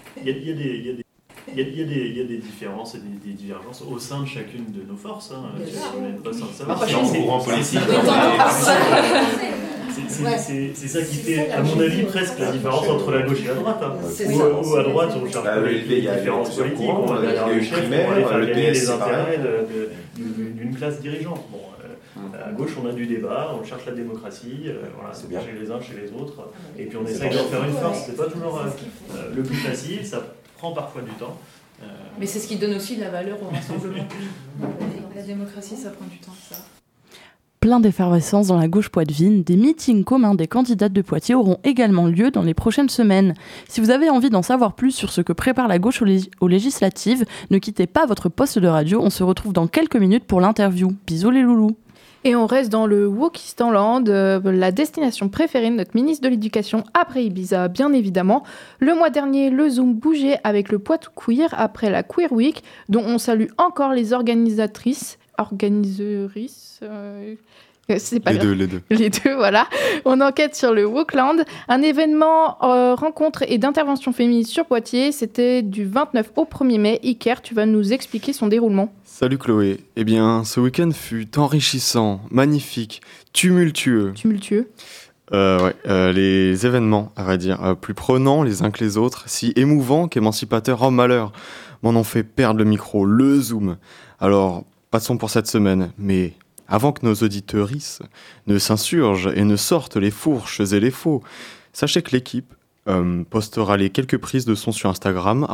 Il 1.54 1.58
y 1.58 1.62
a- 1.62 1.68
il 1.68 1.78
y 1.78 1.82
a 1.82 1.84
des- 1.86 2.06
il 2.08 2.16
y 2.18 2.20
a 2.20 2.24
des 2.24 2.38
différences 2.38 2.94
et 2.94 2.98
des, 2.98 3.28
des 3.30 3.34
divergences 3.34 3.82
au 3.90 3.98
sein 3.98 4.20
de 4.22 4.26
chacune 4.26 4.66
de 4.72 4.82
nos 4.88 4.96
forces. 4.96 5.32
hein. 5.32 5.42
Bien 5.56 5.66
pas 6.22 6.32
sans 6.32 6.46
savoir. 6.52 6.78
C'est- 6.84 6.92
c'est- 7.62 7.62
c'est- 7.62 7.78
c'est- 7.80 7.80
c'est- 7.80 7.80
c'est- 9.90 10.08
c'est- 10.08 10.38
c'est- 10.38 10.70
C'est 10.74 10.88
ça 10.88 11.02
qui 11.02 11.16
C'est 11.16 11.34
fait, 11.34 11.48
ça, 11.50 11.56
à 11.58 11.62
mon 11.62 11.80
avis, 11.80 12.02
presque 12.04 12.38
la 12.38 12.52
différence 12.52 12.88
entre 12.88 13.10
la 13.12 13.22
gauche 13.22 13.40
et 13.44 13.48
la 13.48 13.54
droite. 13.54 13.78
hein. 13.82 13.92
C'est 14.10 14.26
ça. 14.26 14.32
où 14.32 14.76
à 14.76 14.82
droite, 14.82 15.10
on 15.16 15.30
cherche 15.30 15.44
Bah, 15.44 15.60
a 16.08 16.16
différences 16.16 16.56
politiques, 16.56 16.88
on 16.90 17.06
va 17.06 17.20
le 17.20 17.62
chef, 17.62 17.78
on 17.90 18.12
aller 18.12 18.24
faire 18.24 18.40
gagner 18.46 18.66
les 18.70 18.74
c'est 18.74 18.92
intérêts 18.92 19.40
d'une 20.16 20.74
classe 20.76 21.00
dirigeante. 21.00 21.40
Bon, 21.50 21.58
euh, 21.58 22.48
à 22.48 22.52
gauche, 22.52 22.70
on 22.82 22.88
a 22.88 22.92
du 22.92 23.06
débat, 23.06 23.54
on 23.60 23.64
cherche 23.64 23.86
la 23.86 23.92
démocratie, 23.92 24.62
euh, 24.66 24.74
voilà, 24.98 25.14
chez 25.40 25.52
les 25.60 25.70
uns, 25.70 25.80
chez 25.80 25.94
les 26.00 26.12
autres, 26.20 26.48
et 26.78 26.84
puis 26.84 26.96
on 26.96 27.06
C'est 27.06 27.12
essaye 27.12 27.30
bien. 27.30 27.42
d'en 27.42 27.48
faire 27.48 27.64
une 27.64 27.72
force. 27.72 27.98
C'est 28.06 28.16
pas 28.16 28.24
C'est 28.26 28.32
toujours 28.34 28.58
euh, 28.58 28.68
euh, 29.16 29.34
le 29.36 29.42
plus 29.42 29.56
facile, 29.56 30.04
ça 30.06 30.18
prend 30.60 30.72
parfois 30.72 31.00
du 31.02 31.10
temps. 31.12 31.36
Euh, 31.82 31.86
Mais 32.18 32.26
c'est 32.26 32.38
ce 32.38 32.46
qui 32.46 32.56
donne 32.56 32.74
aussi 32.74 32.96
de 32.96 33.00
la 33.00 33.08
valeur 33.10 33.38
au 33.42 33.48
rassemblement. 33.48 34.04
la 35.16 35.22
démocratie, 35.22 35.76
ça 35.76 35.88
prend 35.90 36.04
du 36.06 36.18
temps, 36.18 36.32
ça. 36.50 36.56
Plein 37.60 37.80
d'effervescence 37.80 38.46
dans 38.46 38.58
la 38.58 38.68
gauche 38.68 38.88
poitevine, 38.88 39.42
des 39.42 39.56
meetings 39.56 40.02
communs 40.04 40.34
des 40.34 40.46
candidates 40.46 40.94
de 40.94 41.02
Poitiers 41.02 41.34
auront 41.34 41.58
également 41.62 42.06
lieu 42.06 42.30
dans 42.30 42.40
les 42.42 42.54
prochaines 42.54 42.88
semaines. 42.88 43.34
Si 43.68 43.80
vous 43.82 43.90
avez 43.90 44.08
envie 44.08 44.30
d'en 44.30 44.40
savoir 44.42 44.72
plus 44.74 44.92
sur 44.92 45.10
ce 45.10 45.20
que 45.20 45.34
prépare 45.34 45.68
la 45.68 45.78
gauche 45.78 46.00
aux, 46.00 46.06
lég- 46.06 46.30
aux 46.40 46.48
législatives, 46.48 47.24
ne 47.50 47.58
quittez 47.58 47.86
pas 47.86 48.06
votre 48.06 48.30
poste 48.30 48.58
de 48.58 48.66
radio, 48.68 49.00
on 49.02 49.10
se 49.10 49.22
retrouve 49.22 49.52
dans 49.52 49.66
quelques 49.66 49.96
minutes 49.96 50.24
pour 50.24 50.40
l'interview. 50.40 50.92
Bisous 51.06 51.30
les 51.30 51.42
loulous 51.42 51.76
Et 52.22 52.36
on 52.36 52.46
reste 52.46 52.70
dans 52.70 52.86
le 52.86 53.06
Wokistan 53.06 53.72
euh, 54.06 54.40
la 54.44 54.72
destination 54.72 55.30
préférée 55.30 55.70
de 55.70 55.76
notre 55.76 55.94
ministre 55.94 56.22
de 56.22 56.28
l'Éducation 56.28 56.84
après 56.92 57.24
Ibiza, 57.24 57.68
bien 57.68 57.94
évidemment. 57.94 58.44
Le 58.78 58.94
mois 58.94 59.08
dernier, 59.08 59.48
le 59.48 59.70
Zoom 59.70 59.94
bougeait 59.94 60.38
avec 60.44 60.70
le 60.70 60.78
Poitou 60.78 61.10
Queer 61.16 61.48
après 61.56 61.88
la 61.88 62.02
Queer 62.02 62.30
Week, 62.30 62.62
dont 62.90 63.02
on 63.06 63.16
salue 63.16 63.48
encore 63.56 63.94
les 63.94 64.12
organisatrices. 64.12 65.18
Organiseurices 65.38 66.80
euh, 66.82 67.34
c'est 67.98 68.20
pas 68.20 68.32
Les 68.32 68.38
grave. 68.38 68.48
deux, 68.48 68.54
les 68.54 68.66
deux. 68.66 68.80
Les 68.90 69.10
deux, 69.10 69.34
voilà. 69.34 69.66
On 70.04 70.20
enquête 70.20 70.54
sur 70.54 70.72
le 70.72 70.86
Wokland, 70.86 71.44
un 71.68 71.82
événement 71.82 72.56
euh, 72.62 72.94
rencontre 72.94 73.42
et 73.48 73.58
d'intervention 73.58 74.12
féminine 74.12 74.44
sur 74.44 74.66
Poitiers. 74.66 75.12
C'était 75.12 75.62
du 75.62 75.84
29 75.84 76.32
au 76.36 76.44
1er 76.44 76.78
mai. 76.78 77.00
Iker, 77.04 77.42
tu 77.42 77.54
vas 77.54 77.66
nous 77.66 77.92
expliquer 77.92 78.32
son 78.32 78.46
déroulement. 78.48 78.92
Salut 79.04 79.38
Chloé. 79.38 79.80
Eh 79.96 80.04
bien, 80.04 80.44
ce 80.44 80.60
week-end 80.60 80.90
fut 80.92 81.38
enrichissant, 81.38 82.20
magnifique, 82.30 83.02
tumultueux. 83.32 84.12
Tumultueux. 84.14 84.68
Euh, 85.32 85.62
ouais, 85.62 85.74
euh, 85.86 86.12
les 86.12 86.66
événements, 86.66 87.12
à 87.16 87.22
vrai 87.22 87.38
dire, 87.38 87.62
euh, 87.64 87.74
plus 87.74 87.94
prenants 87.94 88.42
les 88.42 88.62
uns 88.62 88.70
que 88.70 88.82
les 88.82 88.96
autres, 88.96 89.24
si 89.26 89.52
émouvants 89.54 90.08
qu'émancipateurs 90.08 90.82
en 90.82 90.90
malheur, 90.90 91.32
m'en 91.82 91.90
ont 91.90 92.04
fait 92.04 92.24
perdre 92.24 92.58
le 92.58 92.64
micro, 92.64 93.04
le 93.04 93.40
zoom. 93.40 93.76
Alors, 94.18 94.64
passons 94.90 95.16
pour 95.18 95.30
cette 95.30 95.46
semaine, 95.46 95.92
mais 95.98 96.32
avant 96.70 96.92
que 96.92 97.04
nos 97.04 97.14
auditeuristes 97.14 98.02
ne 98.46 98.58
s'insurgent 98.58 99.30
et 99.34 99.44
ne 99.44 99.56
sortent 99.56 99.96
les 99.96 100.10
fourches 100.10 100.60
et 100.60 100.80
les 100.80 100.90
faux, 100.90 101.22
sachez 101.72 102.00
que 102.00 102.12
l'équipe 102.12 102.54
euh, 102.88 103.24
postera 103.28 103.76
les 103.76 103.90
quelques 103.90 104.16
prises 104.16 104.46
de 104.46 104.54
son 104.54 104.72
sur 104.72 104.88
Instagram, 104.88 105.46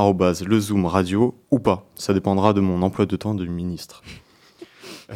le 0.46 0.60
zoom 0.60 0.86
radio, 0.86 1.34
ou 1.50 1.58
pas. 1.58 1.90
Ça 1.96 2.14
dépendra 2.14 2.52
de 2.52 2.60
mon 2.60 2.82
emploi 2.82 3.06
de 3.06 3.16
temps 3.16 3.34
de 3.34 3.46
ministre. 3.46 4.02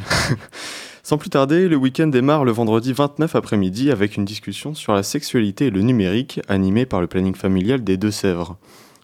Sans 1.02 1.18
plus 1.18 1.30
tarder, 1.30 1.68
le 1.68 1.76
week-end 1.76 2.06
démarre 2.06 2.44
le 2.44 2.52
vendredi 2.52 2.92
29 2.92 3.34
après-midi 3.36 3.90
avec 3.90 4.16
une 4.16 4.24
discussion 4.24 4.74
sur 4.74 4.94
la 4.94 5.02
sexualité 5.02 5.66
et 5.66 5.70
le 5.70 5.82
numérique 5.82 6.40
animée 6.48 6.86
par 6.86 7.00
le 7.00 7.06
planning 7.06 7.34
familial 7.34 7.84
des 7.84 7.96
Deux-Sèvres. 7.96 8.56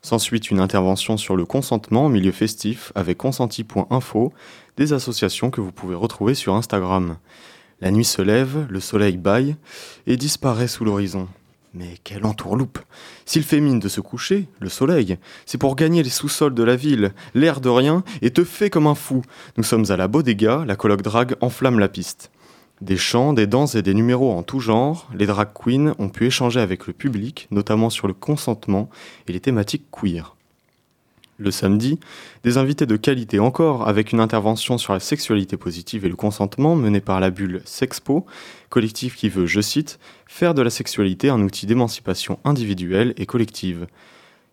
S'ensuit 0.02 0.38
une 0.38 0.60
intervention 0.60 1.16
sur 1.16 1.34
le 1.36 1.44
consentement 1.44 2.04
en 2.04 2.08
milieu 2.08 2.30
festif 2.30 2.92
avec 2.94 3.18
consenti.info, 3.18 4.32
des 4.76 4.92
associations 4.92 5.50
que 5.50 5.60
vous 5.60 5.72
pouvez 5.72 5.94
retrouver 5.94 6.34
sur 6.34 6.54
Instagram. 6.54 7.16
La 7.80 7.90
nuit 7.90 8.04
se 8.04 8.22
lève, 8.22 8.66
le 8.68 8.80
soleil 8.80 9.16
bâille 9.16 9.56
et 10.06 10.16
disparaît 10.16 10.68
sous 10.68 10.84
l'horizon. 10.84 11.28
Mais 11.74 11.96
quelle 12.04 12.24
entourloupe 12.24 12.78
S'il 13.26 13.42
fait 13.42 13.60
mine 13.60 13.80
de 13.80 13.88
se 13.88 14.00
coucher, 14.00 14.48
le 14.60 14.70
soleil, 14.70 15.18
c'est 15.44 15.58
pour 15.58 15.76
gagner 15.76 16.02
les 16.02 16.10
sous-sols 16.10 16.54
de 16.54 16.62
la 16.62 16.74
ville, 16.74 17.12
l'air 17.34 17.60
de 17.60 17.68
rien, 17.68 18.02
et 18.22 18.30
te 18.30 18.44
fait 18.44 18.70
comme 18.70 18.86
un 18.86 18.94
fou. 18.94 19.22
Nous 19.58 19.64
sommes 19.64 19.84
à 19.90 19.96
la 19.96 20.08
Bodega, 20.08 20.64
la 20.66 20.76
colloque 20.76 21.02
drague 21.02 21.36
enflamme 21.42 21.78
la 21.78 21.88
piste. 21.88 22.30
Des 22.80 22.96
chants, 22.96 23.32
des 23.32 23.46
danses 23.46 23.74
et 23.74 23.82
des 23.82 23.94
numéros 23.94 24.32
en 24.32 24.42
tout 24.42 24.60
genre, 24.60 25.08
les 25.14 25.26
drag 25.26 25.48
queens 25.54 25.94
ont 25.98 26.10
pu 26.10 26.26
échanger 26.26 26.60
avec 26.60 26.86
le 26.86 26.92
public, 26.92 27.48
notamment 27.50 27.90
sur 27.90 28.06
le 28.06 28.14
consentement 28.14 28.90
et 29.28 29.32
les 29.32 29.40
thématiques 29.40 29.86
queer. 29.90 30.35
Le 31.38 31.50
samedi, 31.50 32.00
des 32.44 32.56
invités 32.56 32.86
de 32.86 32.96
qualité 32.96 33.38
encore, 33.38 33.86
avec 33.86 34.12
une 34.12 34.20
intervention 34.20 34.78
sur 34.78 34.94
la 34.94 35.00
sexualité 35.00 35.58
positive 35.58 36.06
et 36.06 36.08
le 36.08 36.16
consentement 36.16 36.76
menée 36.76 37.02
par 37.02 37.20
la 37.20 37.28
bulle 37.28 37.60
Sexpo, 37.66 38.24
collectif 38.70 39.16
qui 39.16 39.28
veut, 39.28 39.46
je 39.46 39.60
cite, 39.60 39.98
faire 40.26 40.54
de 40.54 40.62
la 40.62 40.70
sexualité 40.70 41.28
un 41.28 41.42
outil 41.42 41.66
d'émancipation 41.66 42.38
individuelle 42.44 43.12
et 43.18 43.26
collective. 43.26 43.86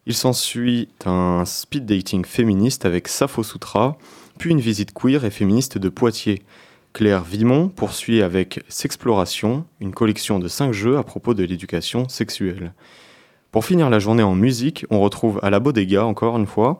Il 0.05 0.13
s'ensuit 0.13 0.89
un 1.05 1.45
speed 1.45 1.85
dating 1.85 2.25
féministe 2.25 2.83
avec 2.85 3.07
Safo 3.07 3.43
Sutra, 3.43 3.97
puis 4.37 4.51
une 4.51 4.59
visite 4.59 4.93
queer 4.93 5.23
et 5.23 5.31
féministe 5.31 5.77
de 5.77 5.87
Poitiers. 5.87 6.41
Claire 6.91 7.23
Vimon 7.23 7.69
poursuit 7.69 8.21
avec 8.21 8.61
S'Exploration, 8.67 9.65
une 9.79 9.93
collection 9.93 10.37
de 10.37 10.49
cinq 10.49 10.73
jeux 10.73 10.97
à 10.97 11.03
propos 11.03 11.33
de 11.33 11.43
l'éducation 11.43 12.09
sexuelle. 12.09 12.73
Pour 13.53 13.65
finir 13.65 13.91
la 13.91 13.99
journée 13.99 14.23
en 14.23 14.33
musique, 14.33 14.83
on 14.89 14.99
retrouve 14.99 15.39
à 15.43 15.51
la 15.51 15.59
Bodega 15.59 16.03
encore 16.05 16.35
une 16.37 16.47
fois, 16.47 16.79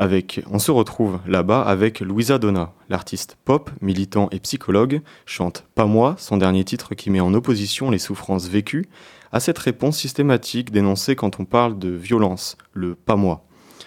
on 0.00 0.58
se 0.58 0.72
retrouve 0.72 1.20
là-bas 1.28 1.62
avec 1.62 2.00
Louisa 2.00 2.40
Donna, 2.40 2.72
l'artiste 2.88 3.36
pop, 3.44 3.70
militant 3.80 4.28
et 4.32 4.40
psychologue, 4.40 5.00
chante 5.26 5.64
Pas 5.76 5.86
moi, 5.86 6.16
son 6.18 6.36
dernier 6.36 6.64
titre 6.64 6.96
qui 6.96 7.10
met 7.10 7.20
en 7.20 7.34
opposition 7.34 7.92
les 7.92 8.00
souffrances 8.00 8.48
vécues 8.48 8.88
à 9.30 9.38
cette 9.38 9.60
réponse 9.60 9.96
systématique 9.96 10.72
dénoncée 10.72 11.14
quand 11.14 11.38
on 11.38 11.44
parle 11.44 11.78
de 11.78 11.90
violence, 11.90 12.56
le 12.72 12.96
Pas 12.96 13.14
moi. 13.14 13.44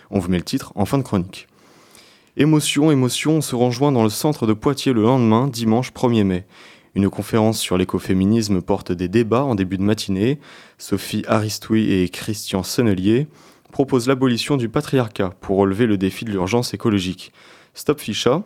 On 0.09 0.19
vous 0.19 0.29
met 0.29 0.37
le 0.37 0.45
titre 0.45 0.71
en 0.75 0.85
fin 0.85 0.99
de 0.99 1.03
chronique. 1.03 1.49
Émotion, 2.37 2.91
émotion, 2.91 3.33
on 3.33 3.41
se 3.41 3.57
rejoint 3.57 3.91
dans 3.91 4.03
le 4.03 4.09
centre 4.09 4.47
de 4.47 4.53
Poitiers 4.53 4.93
le 4.93 5.01
lendemain, 5.01 5.49
dimanche 5.49 5.91
1er 5.91 6.23
mai. 6.23 6.45
Une 6.93 7.09
conférence 7.09 7.59
sur 7.59 7.77
l'écoféminisme 7.77 8.61
porte 8.61 8.91
des 8.91 9.07
débats 9.07 9.43
en 9.43 9.55
début 9.55 9.77
de 9.77 9.83
matinée. 9.83 10.39
Sophie 10.77 11.23
Aristoui 11.27 11.93
et 11.93 12.09
Christian 12.09 12.63
Sennelier 12.63 13.27
proposent 13.71 14.07
l'abolition 14.07 14.57
du 14.57 14.67
patriarcat 14.67 15.31
pour 15.39 15.57
relever 15.57 15.85
le 15.85 15.97
défi 15.97 16.25
de 16.25 16.31
l'urgence 16.31 16.73
écologique. 16.73 17.31
Stop 17.73 18.01
Ficha 18.01 18.43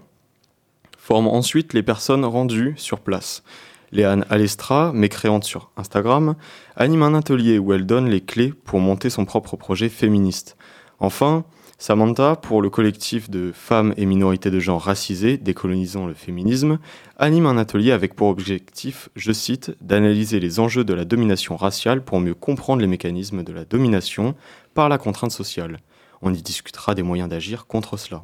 forme 0.98 1.28
ensuite 1.28 1.74
les 1.74 1.84
personnes 1.84 2.26
rendues 2.26 2.74
sur 2.78 3.00
place. 3.00 3.44
Léane 3.92 4.26
Alestra, 4.30 4.92
mécréante 4.94 5.44
sur 5.44 5.72
Instagram, 5.78 6.36
anime 6.76 7.04
un 7.04 7.14
atelier 7.14 7.60
où 7.60 7.74
elle 7.74 7.86
donne 7.86 8.10
les 8.10 8.22
clés 8.22 8.54
pour 8.64 8.80
monter 8.80 9.10
son 9.10 9.26
propre 9.26 9.56
projet 9.56 9.90
féministe. 9.90 10.58
Enfin, 11.00 11.46
Samantha, 11.78 12.38
pour 12.38 12.62
le 12.62 12.70
collectif 12.70 13.30
de 13.30 13.52
femmes 13.54 13.94
et 13.98 14.06
minorités 14.06 14.50
de 14.50 14.60
genre 14.60 14.82
racisées 14.82 15.38
décolonisant 15.38 16.08
le 16.08 16.14
féminisme, 16.14 16.80
anime 17.18 17.46
un 17.46 17.58
atelier 17.58 17.92
avec 17.92 18.16
pour 18.16 18.30
objectif, 18.30 19.10
je 19.18 19.34
cite, 19.34 19.76
d'analyser 19.82 20.40
les 20.40 20.62
enjeux 20.62 20.86
de 20.86 20.94
la 20.94 21.04
domination 21.04 21.58
raciale 21.58 22.02
pour 22.02 22.22
mieux 22.22 22.34
comprendre 22.34 22.82
les 22.82 22.88
mécanismes 22.88 23.44
de 23.44 23.52
la 23.52 23.66
domination 23.66 24.36
par 24.74 24.88
la 24.88 24.98
contrainte 24.98 25.32
sociale. 25.32 25.80
On 26.22 26.34
y 26.34 26.42
discutera 26.42 26.96
des 26.96 27.04
moyens 27.04 27.30
d'agir 27.30 27.68
contre 27.68 27.98
cela. 27.98 28.22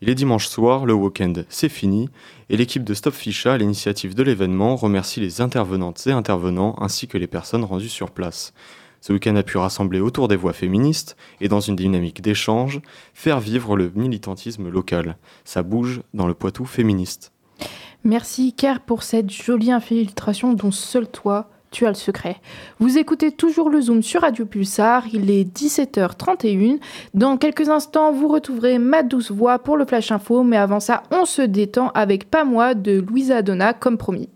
Il 0.00 0.08
est 0.08 0.14
dimanche 0.14 0.46
soir, 0.46 0.86
le 0.86 0.94
week-end 0.94 1.34
c'est 1.50 1.68
fini, 1.68 2.08
et 2.48 2.56
l'équipe 2.56 2.84
de 2.84 2.94
Stop 2.94 3.14
Ficha, 3.14 3.52
à 3.52 3.58
l'initiative 3.58 4.14
de 4.14 4.22
l'événement, 4.22 4.74
remercie 4.74 5.20
les 5.20 5.42
intervenantes 5.42 6.06
et 6.06 6.12
intervenants 6.12 6.76
ainsi 6.80 7.08
que 7.08 7.18
les 7.18 7.26
personnes 7.26 7.64
rendues 7.64 7.90
sur 7.90 8.10
place. 8.10 8.54
Ce 9.00 9.12
week-end 9.12 9.36
a 9.36 9.42
pu 9.42 9.58
rassembler 9.58 10.00
autour 10.00 10.28
des 10.28 10.36
voix 10.36 10.52
féministes 10.52 11.16
et 11.40 11.48
dans 11.48 11.60
une 11.60 11.76
dynamique 11.76 12.20
d'échange, 12.20 12.80
faire 13.14 13.40
vivre 13.40 13.76
le 13.76 13.90
militantisme 13.94 14.68
local. 14.68 15.16
Ça 15.44 15.62
bouge 15.62 16.02
dans 16.14 16.26
le 16.26 16.34
Poitou 16.34 16.64
féministe. 16.64 17.32
Merci 18.04 18.52
Ker 18.52 18.80
pour 18.80 19.02
cette 19.02 19.30
jolie 19.30 19.72
infiltration 19.72 20.52
dont 20.52 20.70
seul 20.70 21.08
toi 21.08 21.50
tu 21.70 21.84
as 21.84 21.90
le 21.90 21.94
secret. 21.94 22.36
Vous 22.78 22.98
écoutez 22.98 23.30
toujours 23.30 23.68
le 23.68 23.80
Zoom 23.80 24.02
sur 24.02 24.22
Radio 24.22 24.46
Pulsar, 24.46 25.04
il 25.12 25.30
est 25.30 25.44
17h31. 25.44 26.78
Dans 27.14 27.36
quelques 27.36 27.68
instants, 27.68 28.12
vous 28.12 28.28
retrouverez 28.28 28.78
ma 28.78 29.02
douce 29.02 29.30
voix 29.30 29.58
pour 29.58 29.76
le 29.76 29.84
Flash 29.84 30.10
Info, 30.10 30.42
mais 30.42 30.56
avant 30.56 30.80
ça, 30.80 31.02
on 31.10 31.24
se 31.24 31.42
détend 31.42 31.90
avec 31.94 32.30
Pas 32.30 32.44
moi 32.44 32.74
de 32.74 33.00
Louisa 33.00 33.42
Donna, 33.42 33.74
comme 33.74 33.98
promis. 33.98 34.30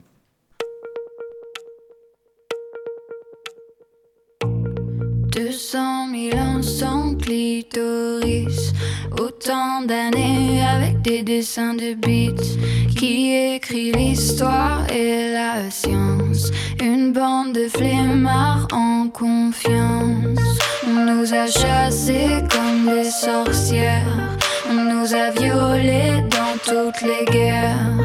200 5.33 6.09
000 6.31 6.39
ans 6.39 6.63
sans 6.63 7.15
clitoris. 7.15 8.73
Autant 9.19 9.81
d'années 9.83 10.63
avec 10.63 11.01
des 11.01 11.23
dessins 11.23 11.75
de 11.75 11.95
bits 11.95 12.59
qui 12.99 13.35
écrit 13.55 13.93
l'histoire 13.93 14.87
et 14.93 15.33
la 15.33 15.71
science. 15.71 16.51
Une 16.83 17.13
bande 17.13 17.55
de 17.55 17.67
flemmards 17.69 18.69
en 18.73 19.09
confiance. 19.09 20.39
On 20.87 21.07
nous 21.07 21.33
a 21.33 21.47
chassés 21.47 22.45
comme 22.51 22.95
des 22.95 23.11
sorcières. 23.11 24.37
On 24.71 24.75
nous 24.75 25.15
a 25.15 25.31
violés 25.31 26.23
dans 26.31 26.57
toutes 26.63 27.03
les 27.03 27.25
guerres. 27.33 27.97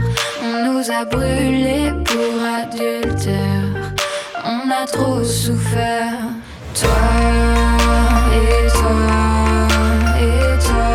On 0.41 0.71
nous 0.71 0.91
a 0.91 1.03
brûlés 1.03 1.91
pour 2.05 2.41
adultère. 2.61 3.93
On 4.45 4.71
a 4.71 4.85
trop 4.85 5.23
souffert. 5.23 6.36
Toi 6.79 6.89
et 8.33 8.67
toi 8.69 9.09
et 10.19 10.59
toi. 10.63 10.89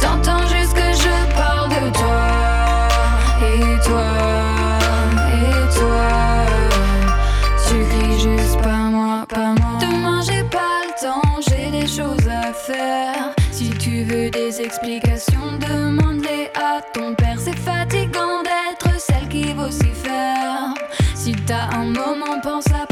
T'entends 0.00 0.44
juste 0.48 0.74
que 0.74 0.92
je 0.92 1.14
parle 1.36 1.68
de 1.68 1.90
toi 1.92 2.26
et 3.40 3.78
toi 3.86 4.10
et 5.30 5.78
toi. 5.78 6.08
Tu 7.68 7.76
cries 7.84 8.18
juste 8.18 8.60
pas 8.62 8.90
moi, 8.90 9.24
pas 9.28 9.54
moi. 9.60 9.78
Demain 9.80 10.20
j'ai 10.22 10.42
pas 10.42 10.82
le 10.86 10.92
temps, 11.00 11.40
j'ai 11.48 11.70
des 11.70 11.86
choses 11.86 12.28
à 12.28 12.52
faire. 12.52 13.32
Si 13.52 13.70
tu 13.70 14.02
veux 14.02 14.28
des 14.30 14.60
explications, 14.60 15.56
demande-les 15.60 16.50
à 16.56 16.80
ton 16.92 17.14
père. 17.14 17.38
C'est 17.38 17.56
fatigant 17.56 18.42
d'être 18.42 19.00
celle 19.00 19.28
qui 19.28 19.52
vocifère. 19.52 20.74
Si 21.14 21.32
t'as 21.46 21.76
un 21.76 21.84
moment, 21.84 22.40
pense 22.42 22.66
à 22.72 22.86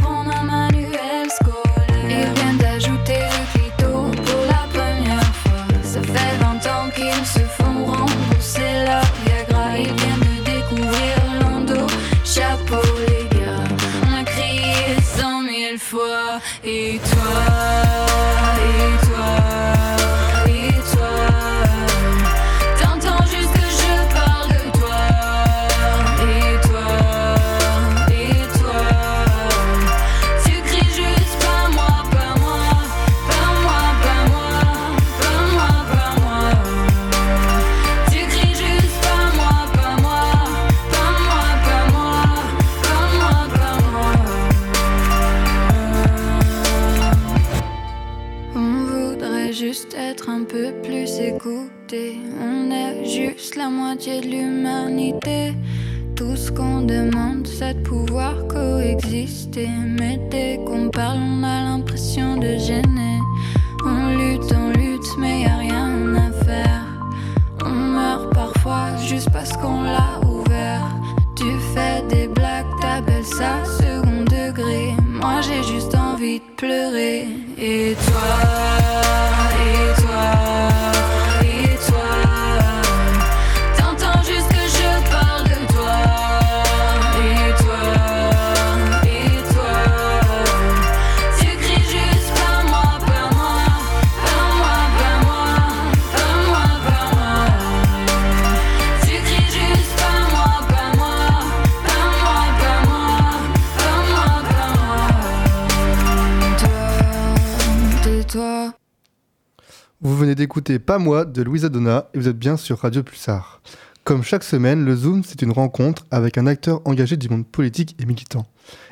d'écouter 110.44 110.78
Pas 110.78 110.98
moi 110.98 111.24
de 111.24 111.40
Louisa 111.40 111.70
Donna 111.70 112.10
et 112.12 112.18
vous 112.18 112.28
êtes 112.28 112.38
bien 112.38 112.58
sur 112.58 112.80
Radio 112.80 113.02
Pulsar. 113.02 113.62
Comme 114.04 114.22
chaque 114.22 114.44
semaine, 114.44 114.84
le 114.84 114.94
Zoom, 114.94 115.24
c'est 115.24 115.40
une 115.40 115.52
rencontre 115.52 116.04
avec 116.10 116.36
un 116.36 116.46
acteur 116.46 116.82
engagé 116.84 117.16
du 117.16 117.30
monde 117.30 117.46
politique 117.46 117.96
et 117.98 118.04
militant. 118.04 118.44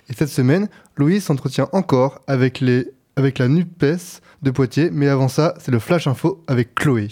Et 0.08 0.14
cette 0.14 0.30
semaine, 0.30 0.70
Louise 0.96 1.24
s'entretient 1.24 1.68
encore 1.72 2.22
avec, 2.26 2.60
les, 2.60 2.90
avec 3.16 3.38
la 3.38 3.48
NUPES 3.48 4.22
de 4.40 4.50
Poitiers, 4.50 4.88
mais 4.90 5.08
avant 5.08 5.28
ça, 5.28 5.52
c'est 5.58 5.70
le 5.70 5.78
Flash 5.78 6.06
Info 6.06 6.42
avec 6.46 6.74
Chloé. 6.74 7.08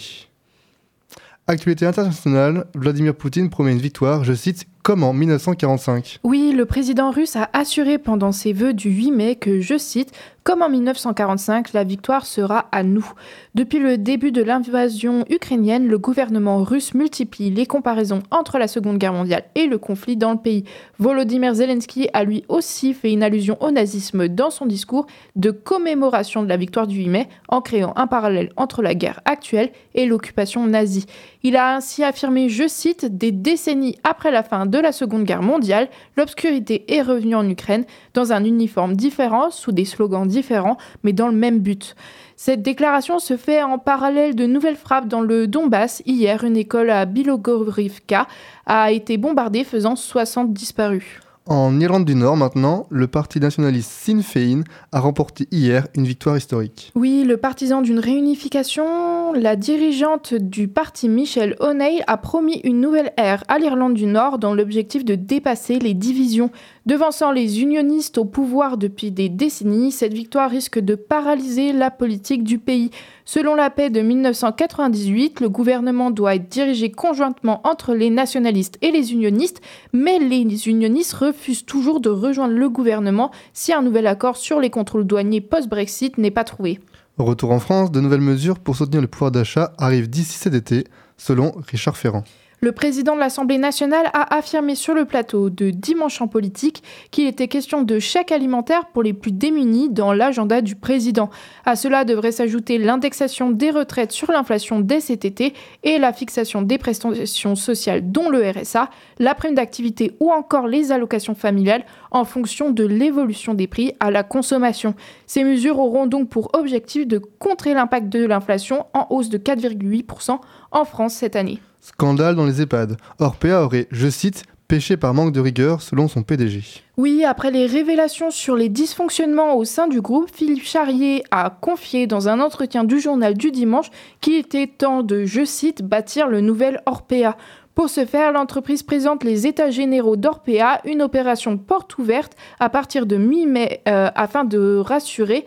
Actualité 1.45 1.85
internationale, 1.85 2.65
Vladimir 2.73 3.13
Poutine 3.13 3.51
promet 3.51 3.73
une 3.73 3.77
victoire, 3.77 4.23
je 4.23 4.33
cite, 4.33 4.65
comme 4.83 5.03
en 5.03 5.13
1945. 5.13 6.19
Oui, 6.23 6.53
le 6.55 6.65
président 6.65 7.11
russe 7.11 7.35
a 7.35 7.49
assuré 7.53 7.97
pendant 7.97 8.31
ses 8.31 8.53
vœux 8.53 8.73
du 8.73 8.89
8 8.89 9.11
mai 9.11 9.35
que, 9.35 9.61
je 9.61 9.77
cite, 9.77 10.11
comme 10.43 10.63
en 10.63 10.69
1945, 10.69 11.71
la 11.73 11.83
victoire 11.83 12.25
sera 12.25 12.67
à 12.71 12.81
nous. 12.81 13.07
Depuis 13.53 13.77
le 13.77 13.99
début 13.99 14.31
de 14.31 14.41
l'invasion 14.41 15.23
ukrainienne, 15.29 15.87
le 15.87 15.99
gouvernement 15.99 16.63
russe 16.63 16.95
multiplie 16.95 17.51
les 17.51 17.67
comparaisons 17.67 18.23
entre 18.31 18.57
la 18.57 18.67
Seconde 18.67 18.97
Guerre 18.97 19.13
mondiale 19.13 19.43
et 19.53 19.67
le 19.67 19.77
conflit 19.77 20.17
dans 20.17 20.31
le 20.31 20.39
pays. 20.39 20.63
Volodymyr 20.97 21.53
Zelensky 21.53 22.09
a 22.13 22.23
lui 22.23 22.43
aussi 22.47 22.95
fait 22.95 23.11
une 23.11 23.21
allusion 23.21 23.55
au 23.61 23.69
nazisme 23.69 24.27
dans 24.29 24.49
son 24.49 24.65
discours 24.65 25.05
de 25.35 25.51
commémoration 25.51 26.41
de 26.41 26.49
la 26.49 26.57
victoire 26.57 26.87
du 26.87 26.97
8 26.97 27.09
mai 27.09 27.29
en 27.47 27.61
créant 27.61 27.93
un 27.95 28.07
parallèle 28.07 28.51
entre 28.55 28.81
la 28.81 28.95
guerre 28.95 29.21
actuelle 29.25 29.71
et 29.93 30.07
l'occupation 30.07 30.65
nazie. 30.65 31.05
Il 31.43 31.55
a 31.55 31.75
ainsi 31.75 32.03
affirmé, 32.03 32.49
je 32.49 32.67
cite, 32.67 33.05
des 33.05 33.31
décennies 33.31 33.97
après 34.03 34.31
la 34.31 34.41
fin 34.41 34.65
de 34.71 34.79
la 34.79 34.91
Seconde 34.91 35.25
Guerre 35.25 35.43
mondiale, 35.43 35.89
l'obscurité 36.17 36.85
est 36.91 37.03
revenue 37.03 37.35
en 37.35 37.47
Ukraine 37.47 37.85
dans 38.15 38.33
un 38.33 38.43
uniforme 38.43 38.95
différent, 38.95 39.51
sous 39.51 39.71
des 39.71 39.85
slogans 39.85 40.25
différents, 40.25 40.77
mais 41.03 41.13
dans 41.13 41.27
le 41.27 41.35
même 41.35 41.59
but. 41.59 41.95
Cette 42.35 42.63
déclaration 42.63 43.19
se 43.19 43.37
fait 43.37 43.61
en 43.61 43.77
parallèle 43.77 44.35
de 44.35 44.47
nouvelles 44.47 44.75
frappes 44.75 45.07
dans 45.07 45.21
le 45.21 45.45
Donbass. 45.45 46.01
Hier, 46.07 46.43
une 46.43 46.57
école 46.57 46.89
à 46.89 47.05
Bilogorivka 47.05 48.25
a 48.65 48.91
été 48.91 49.17
bombardée, 49.17 49.63
faisant 49.63 49.95
60 49.95 50.51
disparus. 50.51 51.19
En 51.47 51.79
Irlande 51.79 52.05
du 52.05 52.13
Nord 52.13 52.37
maintenant, 52.37 52.85
le 52.91 53.07
parti 53.07 53.39
nationaliste 53.39 53.89
Sinn 53.89 54.21
Féin 54.21 54.61
a 54.91 54.99
remporté 54.99 55.47
hier 55.49 55.87
une 55.95 56.05
victoire 56.05 56.37
historique. 56.37 56.91
Oui, 56.93 57.23
le 57.25 57.35
partisan 57.35 57.81
d'une 57.81 57.97
réunification, 57.97 59.33
la 59.33 59.55
dirigeante 59.55 60.35
du 60.35 60.67
parti 60.67 61.09
Michelle 61.09 61.55
O'Neill 61.59 62.03
a 62.05 62.17
promis 62.17 62.61
une 62.63 62.79
nouvelle 62.79 63.11
ère 63.17 63.43
à 63.47 63.57
l'Irlande 63.57 63.95
du 63.95 64.05
Nord 64.05 64.37
dans 64.37 64.53
l'objectif 64.53 65.03
de 65.03 65.15
dépasser 65.15 65.79
les 65.79 65.95
divisions. 65.95 66.51
Devançant 66.85 67.31
les 67.31 67.61
unionistes 67.61 68.19
au 68.19 68.25
pouvoir 68.25 68.77
depuis 68.77 69.11
des 69.11 69.29
décennies, 69.29 69.91
cette 69.91 70.13
victoire 70.13 70.49
risque 70.49 70.79
de 70.79 70.93
paralyser 70.93 71.73
la 71.73 71.89
politique 71.89 72.43
du 72.43 72.59
pays. 72.59 72.91
Selon 73.25 73.55
la 73.55 73.69
paix 73.69 73.89
de 73.89 74.01
1998, 74.01 75.39
le 75.39 75.49
gouvernement 75.49 76.11
doit 76.11 76.35
être 76.35 76.49
dirigé 76.49 76.91
conjointement 76.91 77.61
entre 77.63 77.93
les 77.93 78.09
nationalistes 78.09 78.77
et 78.81 78.91
les 78.91 79.13
unionistes, 79.13 79.61
mais 79.93 80.19
les 80.19 80.67
unionistes 80.67 81.13
refusent 81.31 81.65
toujours 81.65 82.01
de 82.01 82.09
rejoindre 82.09 82.53
le 82.53 82.69
gouvernement 82.69 83.31
si 83.53 83.73
un 83.73 83.81
nouvel 83.81 84.07
accord 84.07 84.37
sur 84.37 84.59
les 84.59 84.69
contrôles 84.69 85.05
douaniers 85.05 85.41
post-Brexit 85.41 86.17
n'est 86.17 86.31
pas 86.31 86.43
trouvé. 86.43 86.79
Retour 87.17 87.51
en 87.51 87.59
France, 87.59 87.91
de 87.91 88.01
nouvelles 88.01 88.21
mesures 88.21 88.59
pour 88.59 88.75
soutenir 88.75 89.01
le 89.01 89.07
pouvoir 89.07 89.31
d'achat 89.31 89.73
arrivent 89.77 90.09
d'ici 90.09 90.37
cet 90.37 90.53
été, 90.53 90.85
selon 91.17 91.53
Richard 91.71 91.97
Ferrand. 91.97 92.23
Le 92.63 92.73
président 92.73 93.15
de 93.15 93.19
l'Assemblée 93.19 93.57
nationale 93.57 94.11
a 94.13 94.35
affirmé 94.35 94.75
sur 94.75 94.93
le 94.93 95.05
plateau 95.05 95.49
de 95.49 95.71
Dimanche 95.71 96.21
en 96.21 96.27
politique 96.27 96.83
qu'il 97.09 97.25
était 97.25 97.47
question 97.47 97.81
de 97.81 97.97
chèque 97.97 98.31
alimentaire 98.31 98.85
pour 98.93 99.01
les 99.01 99.13
plus 99.13 99.31
démunis 99.31 99.89
dans 99.89 100.13
l'agenda 100.13 100.61
du 100.61 100.75
président. 100.75 101.31
À 101.65 101.75
cela 101.75 102.05
devrait 102.05 102.31
s'ajouter 102.31 102.77
l'indexation 102.77 103.49
des 103.49 103.71
retraites 103.71 104.11
sur 104.11 104.31
l'inflation 104.31 104.79
dès 104.79 104.99
cet 104.99 105.25
été 105.25 105.55
et 105.81 105.97
la 105.97 106.13
fixation 106.13 106.61
des 106.61 106.77
prestations 106.77 107.55
sociales 107.55 108.11
dont 108.11 108.29
le 108.29 108.47
RSA, 108.47 108.91
la 109.17 109.33
prime 109.33 109.55
d'activité 109.55 110.15
ou 110.19 110.29
encore 110.29 110.67
les 110.67 110.91
allocations 110.91 111.33
familiales 111.33 111.83
en 112.11 112.25
fonction 112.25 112.69
de 112.69 112.85
l'évolution 112.85 113.55
des 113.55 113.65
prix 113.65 113.93
à 113.99 114.11
la 114.11 114.21
consommation. 114.21 114.93
Ces 115.25 115.43
mesures 115.43 115.79
auront 115.79 116.05
donc 116.05 116.29
pour 116.29 116.51
objectif 116.53 117.07
de 117.07 117.17
contrer 117.17 117.73
l'impact 117.73 118.09
de 118.09 118.23
l'inflation 118.23 118.85
en 118.93 119.07
hausse 119.09 119.29
de 119.29 119.39
4,8% 119.39 120.37
en 120.69 120.85
France 120.85 121.15
cette 121.15 121.35
année. 121.35 121.59
Scandale 121.81 122.35
dans 122.35 122.45
les 122.45 122.61
EHPAD. 122.61 122.97
Orpea 123.19 123.63
aurait, 123.63 123.87
je 123.91 124.07
cite, 124.07 124.43
péché 124.71 124.95
par 124.95 125.13
manque 125.13 125.33
de 125.33 125.41
rigueur 125.41 125.81
selon 125.81 126.07
son 126.07 126.23
PDG. 126.23 126.63
Oui, 126.95 127.25
après 127.25 127.51
les 127.51 127.65
révélations 127.65 128.31
sur 128.31 128.55
les 128.55 128.69
dysfonctionnements 128.69 129.55
au 129.55 129.65
sein 129.65 129.87
du 129.87 129.99
groupe, 129.99 130.29
Philippe 130.33 130.63
Charrier 130.63 131.23
a 131.31 131.49
confié 131.49 132.07
dans 132.07 132.29
un 132.29 132.39
entretien 132.39 132.85
du 132.85 133.01
journal 133.01 133.33
du 133.33 133.51
dimanche 133.51 133.89
qu'il 134.21 134.35
était 134.35 134.67
temps 134.67 135.03
de, 135.03 135.25
je 135.25 135.43
cite, 135.43 135.81
bâtir 135.81 136.27
le 136.27 136.39
nouvel 136.39 136.81
Orpea. 136.85 137.35
Pour 137.73 137.89
ce 137.89 138.05
faire, 138.05 138.33
l'entreprise 138.33 138.83
présente 138.83 139.23
les 139.23 139.47
états 139.47 139.69
généraux 139.69 140.17
d'Orpea, 140.17 140.81
une 140.83 141.01
opération 141.01 141.57
porte 141.57 141.97
ouverte 141.97 142.33
à 142.59 142.67
partir 142.67 143.05
de 143.05 143.15
mi-mai 143.15 143.79
euh, 143.87 144.09
afin 144.13 144.43
de 144.43 144.75
rassurer 144.75 145.45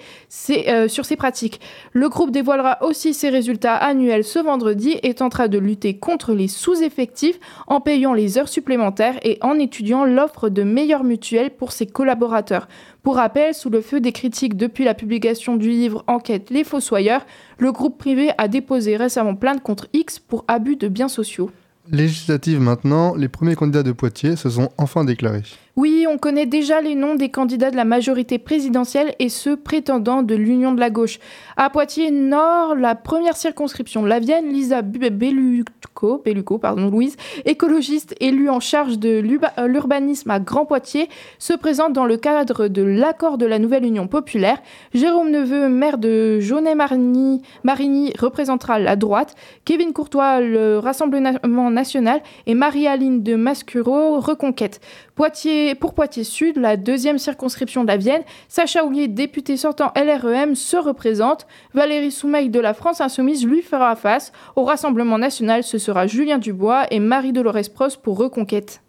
euh, 0.50 0.88
sur 0.88 1.04
ses 1.04 1.16
pratiques. 1.16 1.60
Le 1.92 2.08
groupe 2.08 2.30
dévoilera 2.30 2.78
aussi 2.82 3.12
ses 3.12 3.28
résultats 3.28 3.74
annuels 3.74 4.24
ce 4.24 4.38
vendredi 4.38 4.96
et 5.02 5.12
tentera 5.12 5.48
de 5.48 5.58
lutter 5.58 5.98
contre 5.98 6.32
les 6.32 6.48
sous-effectifs 6.48 7.38
en 7.66 7.82
payant 7.82 8.14
les 8.14 8.38
heures 8.38 8.48
supplémentaires 8.48 9.18
et 9.22 9.36
en 9.42 9.58
étudiant 9.58 10.06
l'offre 10.06 10.48
de 10.48 10.62
meilleures 10.62 11.04
mutuelles 11.04 11.50
pour 11.50 11.72
ses 11.72 11.86
collaborateurs. 11.86 12.68
Pour 13.02 13.16
rappel, 13.16 13.52
sous 13.52 13.68
le 13.68 13.82
feu 13.82 14.00
des 14.00 14.12
critiques 14.12 14.56
depuis 14.56 14.84
la 14.84 14.94
publication 14.94 15.56
du 15.56 15.68
livre 15.68 16.04
Enquête 16.06 16.48
Les 16.48 16.64
Fossoyeurs, 16.64 17.26
le 17.58 17.70
groupe 17.70 17.98
privé 17.98 18.30
a 18.38 18.48
déposé 18.48 18.96
récemment 18.96 19.34
plainte 19.34 19.62
contre 19.62 19.88
X 19.92 20.18
pour 20.18 20.46
abus 20.48 20.76
de 20.76 20.88
biens 20.88 21.08
sociaux. 21.08 21.50
Législative 21.91 22.61
maintenant, 22.61 23.14
les 23.14 23.28
premiers 23.28 23.57
candidats 23.57 23.82
de 23.82 23.93
Poitiers 23.93 24.37
se 24.37 24.49
sont 24.49 24.70
enfin 24.78 25.05
déclarés. 25.05 25.43
Oui, 25.76 26.06
on 26.08 26.18
connaît 26.18 26.46
déjà 26.46 26.80
les 26.80 26.94
noms 26.94 27.16
des 27.16 27.30
candidats 27.30 27.72
de 27.72 27.76
la 27.76 27.84
majorité 27.84 28.38
présidentielle 28.38 29.12
et 29.18 29.28
ceux 29.28 29.56
prétendants 29.56 30.22
de 30.22 30.36
l'Union 30.36 30.70
de 30.70 30.78
la 30.78 30.88
gauche. 30.88 31.18
À 31.56 31.68
Poitiers-Nord, 31.68 32.76
la 32.76 32.94
première 32.94 33.36
circonscription, 33.36 34.04
la 34.04 34.20
Vienne, 34.20 34.52
Lisa 34.52 34.82
Belluco, 34.82 36.22
Belluco, 36.24 36.58
pardon, 36.58 36.88
Louise, 36.90 37.16
écologiste 37.44 38.14
élue 38.20 38.50
en 38.50 38.60
charge 38.60 39.00
de 39.00 39.20
euh, 39.58 39.66
l'urbanisme 39.66 40.30
à 40.30 40.38
Grand 40.38 40.64
Poitiers, 40.64 41.08
se 41.40 41.54
présente 41.54 41.92
dans 41.92 42.04
le 42.04 42.18
cadre 42.18 42.68
de 42.68 42.82
l'accord 42.82 43.36
de 43.36 43.46
la 43.46 43.58
nouvelle 43.58 43.84
Union 43.84 44.06
populaire. 44.06 44.62
Jérôme 44.94 45.32
Neveu, 45.32 45.68
maire 45.68 45.98
de 45.98 46.38
Jaunet-Marigny, 46.38 47.42
Marigny, 47.64 48.12
représentera 48.16 48.78
la 48.78 48.94
droite. 48.94 49.34
Kevin 49.64 49.92
Courtois, 49.92 50.40
le 50.40 50.78
Rassemblement 50.78 51.70
national, 51.70 52.22
et 52.46 52.54
Marie-Aline 52.54 53.24
de 53.24 53.34
Mascuro, 53.34 54.20
Reconquête. 54.20 54.80
Poitiers, 55.14 55.76
pour 55.76 55.94
Poitiers 55.94 56.24
Sud, 56.24 56.56
la 56.56 56.76
deuxième 56.76 57.18
circonscription 57.18 57.82
de 57.82 57.88
la 57.88 57.96
Vienne, 57.96 58.22
Sacha 58.48 58.84
Houlier, 58.84 59.06
député 59.06 59.56
sortant 59.56 59.92
LREM, 59.94 60.56
se 60.56 60.76
représente. 60.76 61.46
Valérie 61.72 62.10
Soumeil 62.10 62.48
de 62.48 62.58
la 62.58 62.74
France 62.74 63.00
Insoumise 63.00 63.46
lui 63.46 63.62
fera 63.62 63.94
face. 63.94 64.32
Au 64.56 64.64
Rassemblement 64.64 65.18
national, 65.18 65.62
ce 65.62 65.78
sera 65.78 66.08
Julien 66.08 66.38
Dubois 66.38 66.86
et 66.90 66.98
Marie-Dolores 66.98 67.70
Prost 67.72 68.02
pour 68.02 68.18
Reconquête. 68.18 68.84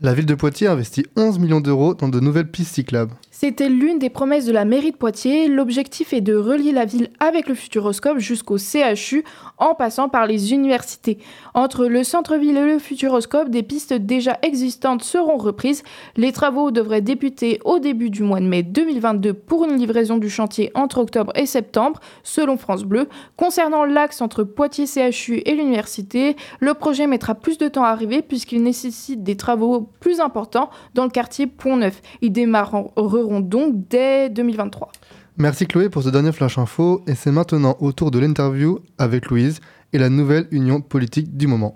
La 0.00 0.14
ville 0.14 0.26
de 0.26 0.36
Poitiers 0.36 0.68
investit 0.68 1.06
11 1.16 1.40
millions 1.40 1.60
d'euros 1.60 1.92
dans 1.92 2.08
de 2.08 2.20
nouvelles 2.20 2.48
pistes 2.48 2.76
cyclables. 2.76 3.14
C'était 3.32 3.68
l'une 3.68 3.98
des 3.98 4.10
promesses 4.10 4.46
de 4.46 4.52
la 4.52 4.64
mairie 4.64 4.92
de 4.92 4.96
Poitiers. 4.96 5.48
L'objectif 5.48 6.12
est 6.12 6.20
de 6.20 6.36
relier 6.36 6.70
la 6.70 6.84
ville 6.84 7.10
avec 7.18 7.48
le 7.48 7.56
Futuroscope 7.56 8.18
jusqu'au 8.18 8.58
CHU 8.58 9.24
en 9.58 9.74
passant 9.74 10.08
par 10.08 10.28
les 10.28 10.52
universités. 10.52 11.18
Entre 11.52 11.86
le 11.86 12.04
centre-ville 12.04 12.56
et 12.56 12.74
le 12.74 12.78
Futuroscope, 12.78 13.50
des 13.50 13.64
pistes 13.64 13.92
déjà 13.92 14.38
existantes 14.42 15.02
seront 15.02 15.36
reprises. 15.36 15.82
Les 16.16 16.30
travaux 16.30 16.70
devraient 16.70 17.00
débuter 17.00 17.58
au 17.64 17.80
début 17.80 18.10
du 18.10 18.22
mois 18.22 18.40
de 18.40 18.46
mai 18.46 18.62
2022 18.62 19.34
pour 19.34 19.64
une 19.64 19.76
livraison 19.76 20.18
du 20.18 20.30
chantier 20.30 20.70
entre 20.74 20.98
octobre 20.98 21.32
et 21.34 21.46
septembre, 21.46 21.98
selon 22.22 22.56
France 22.56 22.84
Bleu. 22.84 23.08
Concernant 23.36 23.84
l'axe 23.84 24.20
entre 24.20 24.44
Poitiers 24.44 24.86
CHU 24.86 25.42
et 25.44 25.56
l'université, 25.56 26.36
le 26.60 26.74
projet 26.74 27.08
mettra 27.08 27.34
plus 27.34 27.58
de 27.58 27.66
temps 27.66 27.84
à 27.84 27.88
arriver 27.88 28.22
puisqu'il 28.22 28.62
nécessite 28.62 29.24
des 29.24 29.36
travaux 29.36 29.87
plus 30.00 30.20
importants 30.20 30.70
dans 30.94 31.04
le 31.04 31.10
quartier 31.10 31.46
Pont-Neuf. 31.46 32.00
Ils 32.22 32.32
démarreront 32.32 33.40
donc 33.40 33.88
dès 33.88 34.30
2023. 34.30 34.90
Merci 35.36 35.66
Chloé 35.66 35.88
pour 35.88 36.02
ce 36.02 36.08
dernier 36.08 36.32
flash 36.32 36.58
info 36.58 37.02
et 37.06 37.14
c'est 37.14 37.30
maintenant 37.30 37.76
au 37.80 37.92
tour 37.92 38.10
de 38.10 38.18
l'interview 38.18 38.80
avec 38.98 39.26
Louise 39.26 39.60
et 39.92 39.98
la 39.98 40.08
nouvelle 40.08 40.48
union 40.50 40.80
politique 40.80 41.36
du 41.36 41.46
moment. 41.46 41.74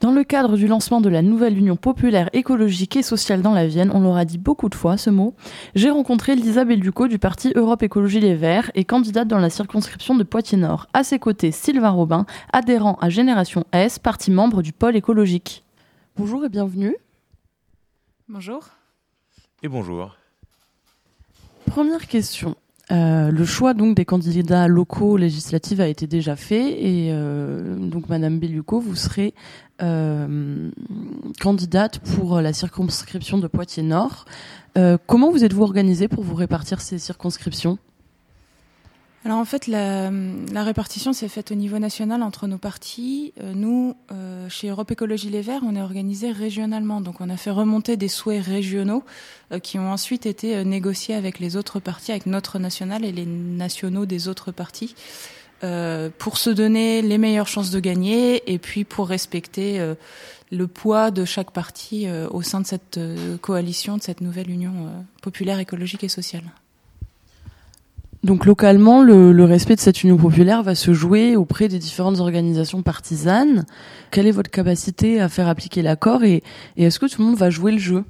Dans 0.00 0.12
le 0.12 0.22
cadre 0.22 0.56
du 0.56 0.68
lancement 0.68 1.00
de 1.00 1.08
la 1.08 1.22
nouvelle 1.22 1.58
Union 1.58 1.74
populaire 1.74 2.30
écologique 2.32 2.94
et 2.94 3.02
sociale 3.02 3.42
dans 3.42 3.52
la 3.52 3.66
Vienne, 3.66 3.90
on 3.92 4.00
l'aura 4.00 4.24
dit 4.24 4.38
beaucoup 4.38 4.68
de 4.68 4.76
fois 4.76 4.96
ce 4.96 5.10
mot, 5.10 5.34
j'ai 5.74 5.90
rencontré 5.90 6.36
Lisa 6.36 6.64
Bellucco 6.64 7.08
du 7.08 7.18
parti 7.18 7.52
Europe 7.56 7.82
Écologie 7.82 8.20
Les 8.20 8.36
Verts 8.36 8.70
et 8.76 8.84
candidate 8.84 9.26
dans 9.26 9.40
la 9.40 9.50
circonscription 9.50 10.14
de 10.14 10.22
Poitiers-Nord. 10.22 10.86
À 10.92 11.02
ses 11.02 11.18
côtés, 11.18 11.50
Sylvain 11.50 11.90
Robin, 11.90 12.26
adhérent 12.52 12.96
à 13.00 13.08
Génération 13.08 13.64
S, 13.72 13.98
parti 13.98 14.30
membre 14.30 14.62
du 14.62 14.72
pôle 14.72 14.94
écologique. 14.94 15.64
Bonjour 16.16 16.44
et 16.44 16.48
bienvenue. 16.48 16.94
Bonjour. 18.28 18.68
Et 19.62 19.68
bonjour. 19.68 20.16
Première 21.64 22.06
question. 22.06 22.56
Euh, 22.90 23.30
le 23.30 23.44
choix 23.46 23.72
donc 23.72 23.96
des 23.96 24.04
candidats 24.04 24.68
locaux 24.68 25.16
législatifs 25.16 25.80
a 25.80 25.88
été 25.88 26.06
déjà 26.06 26.36
fait 26.36 26.72
et 26.72 27.08
euh, 27.10 27.76
donc 27.76 28.08
Madame 28.10 28.38
Bellucco, 28.38 28.80
vous 28.80 28.96
serez 28.96 29.34
euh, 29.82 30.70
candidate 31.40 32.00
pour 32.00 32.40
la 32.42 32.52
circonscription 32.52 33.38
de 33.38 33.46
Poitiers-Nord. 33.46 34.26
Euh, 34.76 34.98
comment 35.06 35.30
vous 35.30 35.44
êtes-vous 35.44 35.62
organisée 35.62 36.08
pour 36.08 36.22
vous 36.22 36.34
répartir 36.34 36.82
ces 36.82 36.98
circonscriptions? 36.98 37.78
Alors 39.28 39.40
en 39.40 39.44
fait, 39.44 39.66
la, 39.66 40.10
répartition 40.64 41.12
s'est 41.12 41.28
faite 41.28 41.52
au 41.52 41.54
niveau 41.54 41.78
national 41.78 42.22
entre 42.22 42.46
nos 42.46 42.56
partis. 42.56 43.34
Euh, 43.42 43.52
nous, 43.54 43.94
euh, 44.10 44.48
chez 44.48 44.70
Europe 44.70 44.90
Écologie 44.90 45.28
Les 45.28 45.42
Verts, 45.42 45.60
on 45.66 45.76
est 45.76 45.82
organisé 45.82 46.32
régionalement. 46.32 47.02
Donc 47.02 47.20
on 47.20 47.28
a 47.28 47.36
fait 47.36 47.50
remonter 47.50 47.98
des 47.98 48.08
souhaits 48.08 48.42
régionaux 48.42 49.04
euh, 49.52 49.58
qui 49.58 49.78
ont 49.78 49.92
ensuite 49.92 50.24
été 50.24 50.64
négociés 50.64 51.14
avec 51.14 51.40
les 51.40 51.58
autres 51.58 51.78
partis, 51.78 52.10
avec 52.10 52.24
notre 52.24 52.58
national 52.58 53.04
et 53.04 53.12
les 53.12 53.26
nationaux 53.26 54.06
des 54.06 54.28
autres 54.28 54.50
partis. 54.50 54.94
pour 55.60 56.38
se 56.38 56.48
donner 56.48 57.02
les 57.02 57.18
meilleures 57.18 57.48
chances 57.48 57.70
de 57.70 57.80
gagner 57.80 58.50
et 58.50 58.58
puis 58.58 58.84
pour 58.84 59.08
respecter 59.08 59.94
le 60.50 60.66
poids 60.68 61.10
de 61.10 61.26
chaque 61.26 61.50
parti 61.50 62.06
au 62.30 62.40
sein 62.40 62.62
de 62.62 62.66
cette 62.66 62.98
coalition, 63.42 63.98
de 63.98 64.02
cette 64.02 64.22
nouvelle 64.22 64.50
union 64.50 64.72
populaire, 65.20 65.58
écologique 65.58 66.04
et 66.04 66.08
sociale. 66.08 66.44
Donc 68.24 68.46
localement, 68.46 69.02
le, 69.02 69.44
respect 69.44 69.76
de 69.76 69.80
cette 69.80 70.02
union 70.02 70.16
populaire 70.16 70.62
va 70.62 70.74
se 70.74 70.92
jouer 70.92 71.36
auprès 71.36 71.68
des 71.68 71.78
différentes 71.78 72.18
organisations 72.18 72.82
partisanes. 72.82 73.64
Quelle 74.10 74.26
est 74.26 74.32
votre 74.32 74.50
capacité 74.50 75.20
à 75.20 75.28
faire 75.28 75.48
appliquer 75.48 75.82
l'accord 75.82 76.24
et, 76.24 76.42
et 76.76 76.84
est-ce 76.84 76.98
que 76.98 77.06
tout 77.06 77.22
le 77.22 77.28
monde 77.28 77.36
va 77.38 77.50
jouer 77.50 77.72
le 77.72 77.78
jeu? 77.78 78.04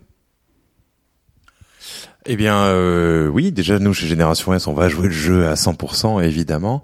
Eh 2.30 2.36
bien, 2.36 2.56
euh, 2.56 3.28
oui, 3.28 3.52
déjà 3.52 3.78
nous 3.78 3.94
chez 3.94 4.06
Génération 4.06 4.52
S, 4.52 4.66
on 4.66 4.74
va 4.74 4.90
jouer 4.90 5.06
le 5.06 5.14
jeu 5.14 5.46
à 5.46 5.54
100% 5.54 6.22
évidemment. 6.22 6.82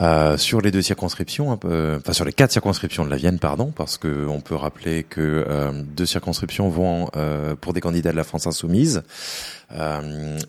Euh, 0.00 0.36
sur 0.38 0.60
les 0.60 0.70
deux 0.70 0.82
circonscriptions, 0.82 1.52
un 1.52 1.56
peu- 1.56 1.98
enfin 2.00 2.12
sur 2.14 2.24
les 2.24 2.32
quatre 2.32 2.50
circonscriptions 2.50 3.04
de 3.04 3.10
la 3.10 3.16
Vienne, 3.16 3.38
pardon, 3.38 3.72
parce 3.76 3.98
que 3.98 4.26
on 4.26 4.40
peut 4.40 4.56
rappeler 4.56 5.04
que 5.04 5.44
euh, 5.48 5.70
deux 5.94 6.06
circonscriptions 6.06 6.68
vont 6.68 7.08
euh, 7.14 7.54
pour 7.60 7.74
des 7.74 7.80
candidats 7.80 8.10
de 8.10 8.16
la 8.16 8.24
France 8.24 8.46
insoumise, 8.46 8.98
euh, 8.98 9.02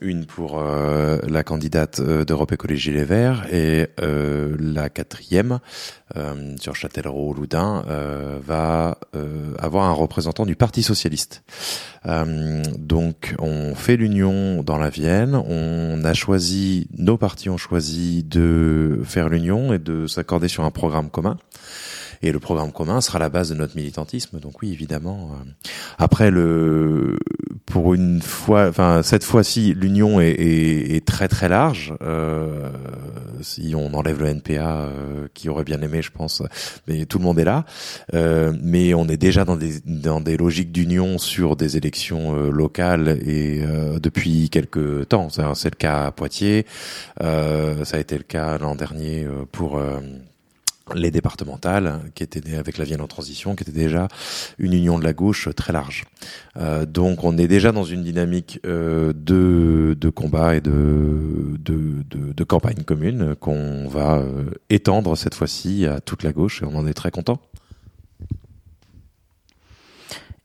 une 0.02 0.26
pour 0.26 0.60
euh, 0.60 1.18
la 1.28 1.44
candidate 1.44 2.00
euh, 2.00 2.26
d'Europe 2.26 2.52
Écologie 2.52 2.92
Les 2.92 3.04
Verts 3.04 3.46
et 3.52 3.88
euh, 4.02 4.56
la 4.60 4.90
quatrième 4.90 5.60
euh, 6.16 6.56
sur 6.60 6.76
Châtellerault-Loudun 6.76 7.86
euh, 7.88 8.40
va 8.46 8.98
euh, 9.16 9.54
avoir 9.60 9.86
un 9.86 9.94
représentant 9.94 10.46
du 10.46 10.56
Parti 10.56 10.84
socialiste. 10.84 11.44
Euh, 12.06 12.62
donc 12.78 13.36
on 13.40 13.76
fait 13.76 13.96
l'union 13.96 14.62
dans 14.62 14.78
la 14.78 14.90
Vienne, 14.90 15.36
on 15.36 16.04
a 16.04 16.14
choisi, 16.14 16.88
nos 16.98 17.18
partis 17.18 17.50
ont 17.50 17.58
choisi 17.58 18.24
de 18.24 19.02
faire 19.04 19.30
l'union 19.30 19.74
et 19.74 19.80
de 19.80 20.06
s'accorder 20.08 20.48
sur 20.48 20.64
un 20.64 20.72
programme 20.72 21.10
commun. 21.10 21.38
Et 22.24 22.32
le 22.32 22.40
programme 22.40 22.72
commun 22.72 23.02
sera 23.02 23.20
la 23.20 23.30
base 23.30 23.50
de 23.50 23.56
notre 23.56 23.76
militantisme. 23.76 24.40
Donc 24.40 24.62
oui, 24.62 24.72
évidemment. 24.72 25.32
euh. 25.34 25.68
Après 26.00 26.32
le, 26.32 27.18
pour 27.66 27.94
une 27.94 28.22
fois, 28.22 28.68
enfin 28.70 29.02
cette 29.04 29.24
fois-ci, 29.24 29.74
l'union 29.76 30.20
est, 30.22 30.32
est- 30.32 30.96
est 30.96 31.06
très 31.06 31.28
très 31.28 31.50
large. 31.50 31.94
Euh, 32.02 32.70
si 33.42 33.74
on 33.76 33.94
enlève 33.94 34.20
le 34.22 34.28
NPA, 34.28 34.84
euh, 34.84 35.28
qui 35.34 35.50
aurait 35.50 35.66
bien 35.66 35.82
aimé, 35.82 36.02
je 36.02 36.12
pense, 36.12 36.42
mais 36.88 37.06
tout 37.06 37.18
le 37.18 37.26
monde 37.26 37.40
est 37.40 37.44
là. 37.44 37.66
Euh, 38.14 38.54
mais 38.64 38.94
on 38.94 39.08
est 39.10 39.18
déjà 39.18 39.44
dans 39.44 39.58
des 39.58 39.82
dans 39.86 40.22
des 40.22 40.38
logiques 40.38 40.72
d'union 40.72 41.18
sur 41.18 41.58
des 41.58 41.76
élections 41.76 42.36
euh, 42.36 42.50
locales 42.50 43.20
et 43.26 43.62
euh, 43.64 44.00
depuis 44.00 44.50
quelques 44.50 45.10
temps. 45.10 45.28
C'est 45.56 45.72
le 45.72 45.76
cas 45.78 46.06
à 46.06 46.12
Poitiers. 46.12 46.66
Ça 47.20 47.98
a 47.98 48.00
été 48.00 48.16
le 48.18 48.24
cas 48.24 48.58
l'an 48.58 48.76
dernier 48.76 49.28
pour 49.52 49.80
les 50.96 51.12
départementales, 51.12 52.02
qui 52.14 52.24
étaient 52.24 52.42
nées 52.42 52.58
avec 52.58 52.78
la 52.78 52.86
Vienne 52.86 53.02
en 53.02 53.08
transition, 53.08 53.56
qui 53.56 53.64
était 53.64 53.72
déjà 53.72 54.08
une 54.58 54.74
union 54.74 55.00
de 55.00 55.04
la 55.04 55.14
gauche 55.14 55.50
très 55.56 55.72
large. 55.72 56.04
Euh, 56.58 56.86
donc 56.86 57.24
on 57.24 57.38
est 57.38 57.48
déjà 57.48 57.72
dans 57.72 57.86
une 57.86 58.04
dynamique 58.04 58.60
euh, 58.66 59.14
de, 59.16 59.96
de 60.00 60.10
combat 60.10 60.56
et 60.56 60.62
de, 60.62 61.58
de, 61.60 62.04
de, 62.10 62.44
campagne 62.44 62.84
commune 62.84 63.36
qu'on 63.40 63.88
va 63.88 64.18
euh, 64.18 64.52
étendre 64.70 65.16
cette 65.16 65.36
fois-ci 65.36 65.86
à 65.86 66.02
toute 66.02 66.24
la 66.24 66.34
gauche 66.34 66.62
et 66.62 66.66
on 66.66 66.76
en 66.76 66.86
est 66.86 66.94
très 66.94 67.12
content. 67.12 67.40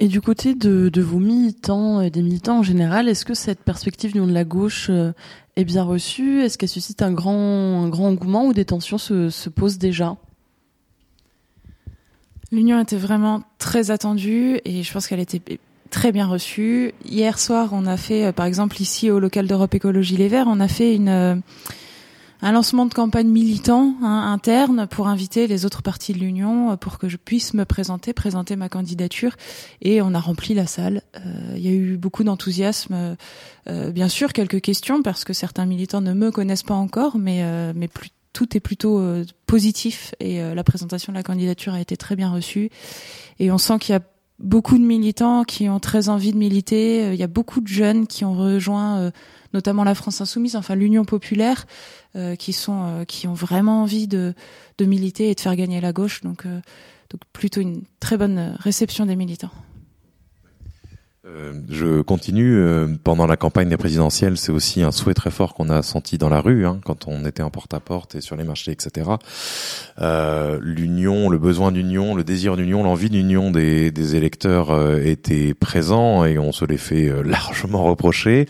Et 0.01 0.07
du 0.07 0.21
côté 0.21 0.55
de, 0.55 0.89
de 0.89 1.03
vos 1.03 1.19
militants 1.19 2.01
et 2.01 2.11
des 2.11 2.23
militants 2.23 2.61
en 2.61 2.63
général, 2.63 3.09
est-ce 3.09 3.25
que 3.25 3.35
cette 3.35 3.59
perspective 3.59 4.15
de 4.15 4.33
la 4.33 4.45
gauche 4.45 4.87
euh, 4.91 5.13
est 5.57 5.65
bien 5.65 5.83
reçue? 5.83 6.43
Est-ce 6.43 6.57
qu'elle 6.57 6.69
suscite 6.69 7.03
un 7.03 7.11
grand, 7.11 7.83
un 7.83 7.89
grand 7.89 8.07
engouement 8.07 8.47
ou 8.47 8.53
des 8.53 8.65
tensions 8.65 8.99
se, 8.99 9.29
se 9.29 9.49
posent 9.49 9.79
déjà? 9.79 10.17
L'union 12.51 12.81
était 12.81 12.97
vraiment 12.97 13.43
très 13.59 13.91
attendue 13.91 14.61
et 14.65 14.83
je 14.83 14.93
pense 14.93 15.07
qu'elle 15.07 15.21
était 15.21 15.41
très 15.91 16.13
bien 16.13 16.27
reçue. 16.27 16.93
Hier 17.05 17.39
soir, 17.39 17.71
on 17.73 17.87
a 17.87 17.97
fait, 17.97 18.27
euh, 18.27 18.33
par 18.33 18.47
exemple, 18.47 18.81
ici 18.81 19.11
au 19.11 19.19
local 19.19 19.47
d'Europe 19.47 19.75
Écologie 19.75 20.17
Les 20.17 20.29
Verts, 20.29 20.47
on 20.49 20.61
a 20.61 20.69
fait 20.69 20.95
une, 20.95 21.09
euh, 21.09 21.35
un 22.41 22.53
lancement 22.53 22.87
de 22.87 22.95
campagne 22.95 23.29
militant 23.29 23.95
hein, 24.03 24.33
interne 24.33 24.87
pour 24.87 25.09
inviter 25.09 25.47
les 25.47 25.65
autres 25.65 25.83
partis 25.83 26.13
de 26.13 26.19
l'Union 26.19 26.73
euh, 26.73 26.77
pour 26.77 26.99
que 26.99 27.09
je 27.09 27.17
puisse 27.17 27.55
me 27.55 27.65
présenter, 27.65 28.13
présenter 28.13 28.57
ma 28.57 28.69
candidature. 28.69 29.37
Et 29.83 30.01
on 30.01 30.15
a 30.15 30.21
rempli 30.21 30.55
la 30.55 30.67
salle. 30.67 31.03
Il 31.55 31.61
y 31.61 31.69
a 31.69 31.73
eu 31.73 31.97
beaucoup 31.97 32.25
d'enthousiasme. 32.25 33.17
euh, 33.69 33.91
bien 33.91 34.09
sûr, 34.09 34.33
quelques 34.33 34.61
questions 34.61 35.03
parce 35.03 35.25
que 35.25 35.33
certains 35.33 35.67
militants 35.67 36.01
ne 36.01 36.13
me 36.13 36.31
connaissent 36.31 36.63
pas 36.63 36.75
encore, 36.75 37.19
mais, 37.19 37.43
euh, 37.43 37.73
mais 37.75 37.89
plus, 37.89 38.11
tout 38.39 38.57
est 38.57 38.61
plutôt 38.61 39.01
euh, 39.01 39.25
positif 39.47 40.15
et 40.21 40.41
euh, 40.41 40.55
la 40.55 40.63
présentation 40.63 41.13
de 41.13 41.17
la 41.17 41.25
candidature 41.25 41.75
a 41.75 41.81
été 41.81 41.97
très 41.97 42.15
bien 42.15 42.31
reçue. 42.31 42.71
Et 43.41 43.51
on 43.51 43.59
sent 43.59 43.81
qu'il 43.81 43.95
y 43.95 43.97
a 43.97 44.03
beaucoup 44.39 44.79
de 44.79 44.85
militants 44.85 45.43
qui 45.43 45.69
ont 45.69 45.81
très 45.81 46.09
envie 46.09 46.31
de 46.31 46.37
militer. 46.39 47.03
Euh, 47.03 47.15
Il 47.15 47.19
y 47.19 47.25
a 47.25 47.27
beaucoup 47.27 47.61
de 47.61 47.67
jeunes 47.67 48.07
qui 48.07 48.25
ont 48.25 48.35
rejoint 48.35 49.11
notamment 49.55 49.83
la 49.83 49.97
France 49.97 50.21
Insoumise, 50.21 50.55
enfin 50.55 50.77
l'Union 50.77 51.05
populaire, 51.05 51.67
qui 52.39 52.53
sont 52.53 53.05
qui 53.09 53.27
ont 53.27 53.33
vraiment 53.35 53.83
envie 53.83 54.07
de, 54.07 54.35
de 54.77 54.85
militer 54.85 55.31
et 55.31 55.35
de 55.35 55.41
faire 55.41 55.57
gagner 55.57 55.81
la 55.81 55.93
gauche. 55.93 56.21
Donc, 56.21 56.45
donc 56.45 57.21
plutôt 57.33 57.63
une 57.63 57.83
très 57.99 58.19
bonne 58.19 58.57
réception 58.61 59.07
des 59.07 59.17
militants. 59.17 59.51
Euh, 61.29 61.53
je 61.69 62.01
continue. 62.01 62.59
euh, 62.59 62.87
pendant 63.05 63.27
la 63.27 63.37
campagne 63.37 63.69
des 63.69 63.77
présidentielles, 63.77 64.37
c'est 64.37 64.53
aussi 64.53 64.83
un 64.83 64.93
souhait 64.93 65.15
très 65.15 65.31
fort 65.31 65.55
qu'on 65.55 65.69
a 65.69 65.83
senti 65.83 66.19
dans 66.19 66.29
la 66.29 66.41
rue, 66.41 66.67
hein, 66.67 66.81
quand 66.85 67.07
on 67.07 67.25
était 67.25 67.43
en 67.43 67.51
porte-à-porte 67.51 68.15
et 68.15 68.21
sur 68.21 68.37
les 68.37 68.45
marchés, 68.45 68.73
etc. 68.73 69.11
Euh, 70.01 70.59
l'union, 70.63 71.29
le 71.29 71.39
besoin 71.39 71.73
d'union, 71.73 72.15
le 72.15 72.25
désir 72.25 72.57
d'union, 72.57 72.83
l'envie 72.83 73.11
d'union 73.11 73.51
des, 73.51 73.91
des 73.91 74.17
électeurs 74.17 74.71
euh, 74.71 75.01
était 75.03 75.55
présent 75.55 76.25
et 76.25 76.39
on 76.39 76.53
se 76.53 76.65
les 76.65 76.79
fait 76.79 77.11
largement 77.25 77.85
reprocher. 77.85 78.47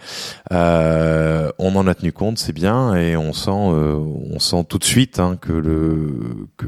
On 0.50 1.74
en 1.74 1.86
a 1.86 1.94
tenu 1.94 2.12
compte, 2.12 2.38
c'est 2.38 2.52
bien, 2.52 2.94
et 2.94 3.16
on 3.16 3.32
sent, 3.32 3.50
on 3.50 4.38
sent 4.38 4.64
tout 4.68 4.78
de 4.78 4.84
suite 4.84 5.18
hein, 5.18 5.36
que 5.40 5.52
le, 5.52 6.48
que, 6.56 6.66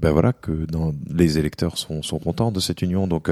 ben 0.00 0.10
voilà, 0.10 0.32
que 0.32 0.52
dans, 0.66 0.92
les 1.12 1.38
électeurs 1.38 1.76
sont, 1.76 2.02
sont 2.02 2.18
contents 2.18 2.50
de 2.50 2.60
cette 2.60 2.82
union. 2.82 3.06
Donc 3.06 3.30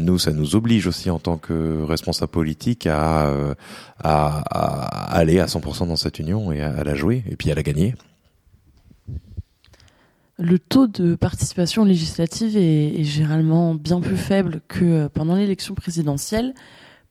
nous, 0.00 0.18
ça 0.18 0.32
nous 0.32 0.54
oblige 0.56 0.86
aussi 0.86 1.10
en 1.10 1.18
tant 1.18 1.39
que 1.40 1.82
responsable 1.82 2.30
politique 2.30 2.86
à, 2.86 3.26
euh, 3.26 3.54
à, 4.02 4.38
à 4.50 5.16
aller 5.16 5.40
à 5.40 5.46
100% 5.46 5.88
dans 5.88 5.96
cette 5.96 6.18
union 6.18 6.52
et 6.52 6.60
à, 6.60 6.72
à 6.76 6.84
la 6.84 6.94
jouer 6.94 7.24
et 7.28 7.36
puis 7.36 7.50
à 7.50 7.54
la 7.54 7.62
gagner. 7.62 7.94
Le 10.38 10.58
taux 10.58 10.86
de 10.86 11.14
participation 11.16 11.84
législative 11.84 12.56
est, 12.56 13.00
est 13.00 13.04
généralement 13.04 13.74
bien 13.74 14.00
plus 14.00 14.16
faible 14.16 14.62
que 14.68 14.84
euh, 14.84 15.08
pendant 15.12 15.34
l'élection 15.34 15.74
présidentielle. 15.74 16.54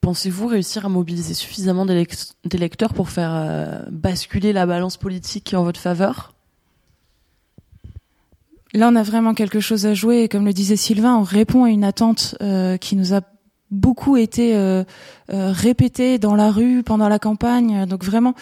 Pensez-vous 0.00 0.46
réussir 0.48 0.86
à 0.86 0.88
mobiliser 0.88 1.34
suffisamment 1.34 1.84
d'élec- 1.86 2.32
d'électeurs 2.44 2.92
pour 2.94 3.10
faire 3.10 3.30
euh, 3.32 3.82
basculer 3.90 4.52
la 4.52 4.66
balance 4.66 4.96
politique 4.96 5.54
en 5.54 5.62
votre 5.62 5.78
faveur? 5.78 6.34
Là, 8.72 8.88
on 8.88 8.96
a 8.96 9.02
vraiment 9.02 9.34
quelque 9.34 9.60
chose 9.60 9.86
à 9.86 9.94
jouer. 9.94 10.22
Et 10.22 10.28
comme 10.28 10.44
le 10.44 10.52
disait 10.52 10.76
Sylvain, 10.76 11.16
on 11.16 11.22
répond 11.22 11.64
à 11.64 11.70
une 11.70 11.84
attente 11.84 12.36
euh, 12.40 12.76
qui 12.78 12.96
nous 12.96 13.14
a 13.14 13.20
beaucoup 13.70 14.16
été 14.16 14.54
euh, 14.56 14.84
euh, 15.32 15.52
répétée 15.52 16.18
dans 16.18 16.34
la 16.34 16.50
rue 16.50 16.82
pendant 16.82 17.08
la 17.08 17.18
campagne. 17.18 17.86
Donc 17.86 18.04
vraiment, 18.04 18.34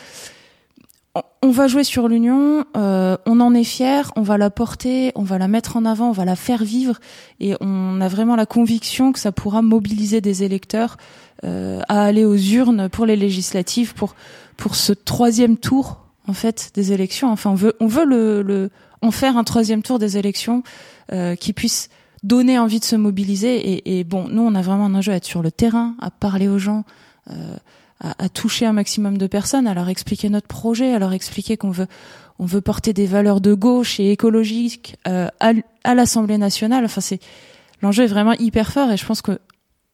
on- 1.14 1.22
on 1.42 1.50
va 1.50 1.66
jouer 1.68 1.84
sur 1.84 2.08
l'union. 2.08 2.64
euh, 2.76 3.16
on 3.26 3.40
en 3.40 3.54
est 3.54 3.64
fier. 3.64 4.12
On 4.16 4.22
va 4.22 4.38
la 4.38 4.50
porter. 4.50 5.12
On 5.14 5.22
va 5.22 5.38
la 5.38 5.48
mettre 5.48 5.76
en 5.76 5.84
avant. 5.84 6.08
On 6.08 6.12
va 6.12 6.24
la 6.24 6.36
faire 6.36 6.64
vivre. 6.64 6.98
Et 7.40 7.54
on 7.60 8.00
a 8.00 8.08
vraiment 8.08 8.36
la 8.36 8.46
conviction 8.46 9.12
que 9.12 9.18
ça 9.18 9.32
pourra 9.32 9.62
mobiliser 9.62 10.20
des 10.20 10.42
électeurs 10.44 10.96
euh, 11.44 11.80
à 11.88 12.02
aller 12.02 12.24
aux 12.24 12.36
urnes 12.36 12.88
pour 12.88 13.06
les 13.06 13.16
législatives, 13.16 13.94
pour 13.94 14.14
pour 14.56 14.74
ce 14.74 14.92
troisième 14.92 15.56
tour 15.56 16.00
en 16.26 16.32
fait 16.32 16.72
des 16.74 16.92
élections. 16.92 17.30
Enfin, 17.30 17.50
on 17.50 17.54
veut 17.54 17.74
on 17.80 17.86
veut 17.86 18.04
le, 18.04 18.42
le 18.42 18.70
en 19.02 19.12
faire 19.12 19.36
un 19.36 19.44
troisième 19.44 19.82
tour 19.82 20.00
des 20.00 20.18
élections 20.18 20.64
euh, 21.12 21.36
qui 21.36 21.52
puisse 21.52 21.90
donner 22.22 22.58
envie 22.58 22.80
de 22.80 22.84
se 22.84 22.96
mobiliser. 22.96 23.56
Et, 23.56 23.98
et 23.98 24.04
bon, 24.04 24.28
nous, 24.28 24.42
on 24.42 24.54
a 24.54 24.62
vraiment 24.62 24.86
un 24.86 24.94
enjeu 24.94 25.12
à 25.12 25.16
être 25.16 25.24
sur 25.24 25.42
le 25.42 25.50
terrain, 25.50 25.94
à 26.00 26.10
parler 26.10 26.48
aux 26.48 26.58
gens, 26.58 26.84
euh, 27.30 27.56
à, 28.00 28.24
à 28.24 28.28
toucher 28.28 28.66
un 28.66 28.72
maximum 28.72 29.18
de 29.18 29.26
personnes, 29.26 29.66
à 29.66 29.74
leur 29.74 29.88
expliquer 29.88 30.28
notre 30.28 30.48
projet, 30.48 30.94
à 30.94 30.98
leur 30.98 31.12
expliquer 31.12 31.56
qu'on 31.56 31.70
veut 31.70 31.88
on 32.38 32.46
veut 32.46 32.60
porter 32.60 32.92
des 32.92 33.06
valeurs 33.06 33.40
de 33.40 33.52
gauche 33.52 33.98
et 33.98 34.12
écologiques 34.12 34.96
euh, 35.08 35.28
à, 35.40 35.52
à 35.82 35.94
l'Assemblée 35.94 36.38
nationale. 36.38 36.84
Enfin, 36.84 37.00
c'est 37.00 37.20
l'enjeu 37.82 38.04
est 38.04 38.08
vraiment 38.08 38.34
hyper 38.34 38.70
fort 38.70 38.90
et 38.90 38.96
je 38.96 39.04
pense 39.04 39.22
que 39.22 39.40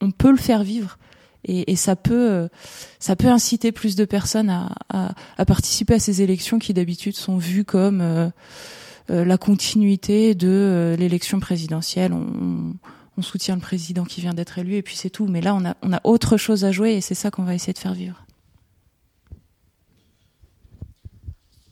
on 0.01 0.11
peut 0.11 0.31
le 0.31 0.37
faire 0.37 0.62
vivre. 0.62 0.99
Et, 1.47 1.72
et 1.72 1.77
ça 1.77 1.97
peut, 1.97 2.31
euh, 2.31 2.49
ça 2.99 3.16
peut 3.16 3.29
inciter 3.29 3.72
plus 3.72 3.97
de 3.97 4.05
personnes 4.05 4.51
à, 4.51 4.75
à, 4.93 5.14
à 5.37 5.45
participer 5.45 5.95
à 5.95 5.99
ces 5.99 6.22
élections 6.22 6.59
qui 6.59 6.75
d'habitude 6.75 7.16
sont 7.16 7.39
vues 7.39 7.64
comme 7.64 8.01
euh, 8.01 8.29
la 9.09 9.39
continuité 9.39 10.35
de 10.35 10.49
euh, 10.49 10.97
l'élection 10.97 11.41
présidentielle. 11.41 12.13
On, 12.13 12.75
soutient 13.23 13.55
le 13.55 13.61
président 13.61 14.05
qui 14.05 14.21
vient 14.21 14.35
d'être 14.35 14.59
élu 14.59 14.75
et 14.75 14.83
puis 14.83 14.97
c'est 14.97 15.11
tout. 15.11 15.27
Mais 15.27 15.41
là, 15.41 15.57
on 15.57 15.93
a, 15.93 16.01
autre 16.03 16.37
chose 16.37 16.65
à 16.65 16.73
jouer 16.73 16.95
et 16.95 17.01
c'est 17.01 17.15
ça 17.15 17.31
qu'on 17.31 17.45
va 17.45 17.55
essayer 17.55 17.73
de 17.73 17.79
faire 17.79 17.95
vivre. 17.95 18.25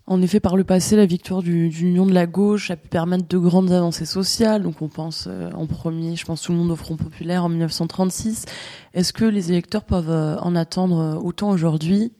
En 0.07 0.21
effet, 0.21 0.41
par 0.41 0.57
le 0.57 0.65
passé, 0.65 0.95
la 0.95 1.07
victoire 1.07 1.43
du, 1.43 1.69
Union 1.69 2.07
de 2.07 2.13
la 2.13 2.27
gauche 2.27 2.71
a 2.71 2.77
pu 2.77 2.89
permettre 2.89 3.27
de 3.27 3.39
grandes 3.39 3.73
avancées 3.73 4.05
sociales. 4.05 4.63
Donc, 4.63 4.83
on 4.83 4.89
pense 4.89 5.27
euh, 5.27 5.51
en 5.53 5.67
premier, 5.67 6.17
je 6.17 6.25
pense 6.25 6.43
tout 6.43 6.53
le 6.53 6.59
monde 6.59 6.71
au 6.71 6.77
Front 6.77 6.97
populaire 6.97 7.45
en 7.45 7.49
1936. 7.49 8.45
Est-ce 8.95 9.13
que 9.13 9.25
les 9.25 9.51
électeurs 9.51 9.85
peuvent 9.85 10.11
euh, 10.11 10.37
en 10.41 10.55
attendre 10.55 10.99
euh, 10.99 11.15
autant 11.15 11.51
aujourd'hui? 11.51 12.13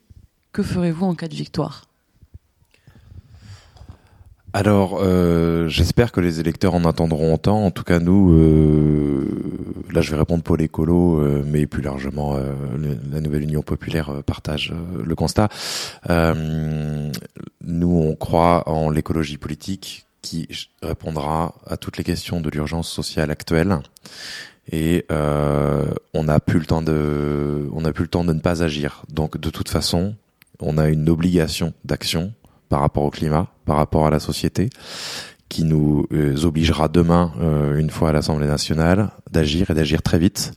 Que 0.53 0.63
ferez-vous 0.63 1.05
en 1.05 1.15
cas 1.15 1.29
de 1.29 1.35
victoire? 1.35 1.92
Alors, 4.55 4.99
euh, 5.01 5.67
j'espère 5.69 6.13
que 6.13 6.21
les 6.21 6.39
électeurs 6.39 6.75
en 6.75 6.85
attendront 6.85 7.33
autant. 7.33 7.65
En 7.65 7.71
tout 7.71 7.85
cas, 7.85 8.01
nous, 8.01 8.35
euh, 8.35 9.27
là, 9.91 10.03
je 10.03 10.11
vais 10.11 10.19
répondre 10.19 10.43
pour 10.43 10.59
l'écolo, 10.59 11.21
euh, 11.21 11.43
mais 11.47 11.67
plus 11.67 11.81
largement, 11.81 12.37
la 13.11 13.21
nouvelle 13.21 13.45
Union 13.45 13.63
populaire 13.63 14.23
partage 14.27 14.75
le 15.03 15.15
constat. 15.15 15.49
Nous, 17.65 17.97
on 17.97 18.15
croit 18.15 18.69
en 18.69 18.91
l'écologie 18.91 19.39
politique 19.39 20.07
qui 20.21 20.47
répondra 20.83 21.55
à 21.67 21.77
toutes 21.79 21.97
les 21.97 22.05
questions 22.05 22.41
de 22.41 22.51
l'urgence 22.51 22.91
sociale 22.91 23.31
actuelle. 23.31 23.79
Et 24.71 25.07
on 25.11 26.25
n'a 26.25 26.41
plus 26.41 26.59
le 26.59 26.67
temps 26.67 26.83
de, 26.83 27.69
on 27.73 27.81
n'a 27.81 27.93
plus 27.93 28.05
le 28.05 28.09
temps 28.09 28.25
de 28.25 28.35
ne 28.35 28.41
pas 28.41 28.63
agir. 28.63 29.03
Donc, 29.09 29.39
de 29.39 29.49
toute 29.49 29.71
façon, 29.71 30.15
on 30.61 30.77
a 30.77 30.89
une 30.89 31.09
obligation 31.09 31.73
d'action 31.85 32.35
par 32.73 32.81
rapport 32.81 33.03
au 33.03 33.11
climat, 33.11 33.49
par 33.67 33.77
rapport 33.77 34.07
à 34.07 34.11
la 34.11 34.19
société, 34.19 34.71
qui 35.51 35.63
nous 35.63 36.07
euh, 36.11 36.43
obligera 36.45 36.89
demain, 36.89 37.35
euh, 37.39 37.77
une 37.77 37.91
fois 37.91 38.09
à 38.09 38.13
l'Assemblée 38.13 38.47
nationale, 38.47 39.11
d'agir 39.31 39.71
et 39.71 39.75
d'agir 39.75 40.01
très 40.01 40.19
vite. 40.19 40.55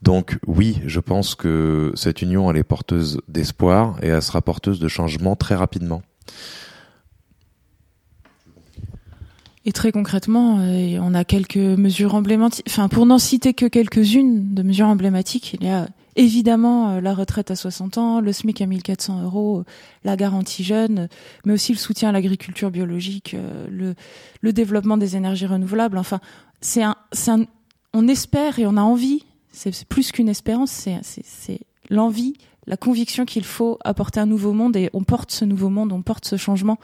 Donc 0.00 0.38
oui, 0.46 0.80
je 0.86 1.00
pense 1.00 1.34
que 1.34 1.92
cette 1.96 2.22
union, 2.22 2.50
elle 2.50 2.56
est 2.56 2.62
porteuse 2.62 3.20
d'espoir 3.28 3.98
et 4.02 4.06
elle 4.06 4.22
sera 4.22 4.40
porteuse 4.40 4.80
de 4.80 4.88
changement 4.88 5.36
très 5.36 5.54
rapidement. 5.54 6.00
Et 9.66 9.72
très 9.72 9.92
concrètement, 9.92 10.60
euh, 10.60 10.98
on 11.02 11.12
a 11.12 11.24
quelques 11.24 11.56
mesures 11.56 12.14
emblématiques. 12.14 12.64
Enfin, 12.70 12.88
pour 12.88 13.04
n'en 13.04 13.18
citer 13.18 13.52
que 13.52 13.66
quelques-unes 13.66 14.54
de 14.54 14.62
mesures 14.62 14.86
emblématiques, 14.86 15.58
il 15.60 15.66
y 15.66 15.70
a 15.70 15.88
évidemment 16.16 16.90
euh, 16.90 17.00
la 17.00 17.14
retraite 17.14 17.50
à 17.50 17.56
60 17.56 17.98
ans, 17.98 18.20
le 18.20 18.32
SMIC 18.32 18.60
à 18.60 18.66
1400 18.66 19.22
euros, 19.22 19.64
la 20.04 20.16
garantie 20.16 20.64
jeune, 20.64 21.08
mais 21.44 21.52
aussi 21.52 21.72
le 21.72 21.78
soutien 21.78 22.10
à 22.10 22.12
l'agriculture 22.12 22.70
biologique, 22.70 23.34
euh, 23.34 23.66
le, 23.70 23.94
le 24.40 24.52
développement 24.52 24.96
des 24.96 25.16
énergies 25.16 25.46
renouvelables. 25.46 25.98
Enfin, 25.98 26.20
c'est 26.60 26.82
un, 26.82 26.96
un, 27.28 27.44
on 27.92 28.08
espère 28.08 28.58
et 28.58 28.66
on 28.66 28.76
a 28.76 28.82
envie. 28.82 29.24
C'est 29.52 29.84
plus 29.84 30.12
qu'une 30.12 30.28
espérance, 30.28 30.70
c'est 30.70 31.60
l'envie, 31.88 32.34
la 32.66 32.76
conviction 32.76 33.24
qu'il 33.24 33.44
faut 33.44 33.78
apporter 33.82 34.20
un 34.20 34.26
nouveau 34.26 34.52
monde 34.52 34.76
et 34.76 34.90
on 34.92 35.02
porte 35.02 35.32
ce 35.32 35.44
nouveau 35.44 35.70
monde, 35.70 35.92
on 35.92 36.02
porte 36.02 36.24
ce 36.24 36.36
changement 36.36 36.78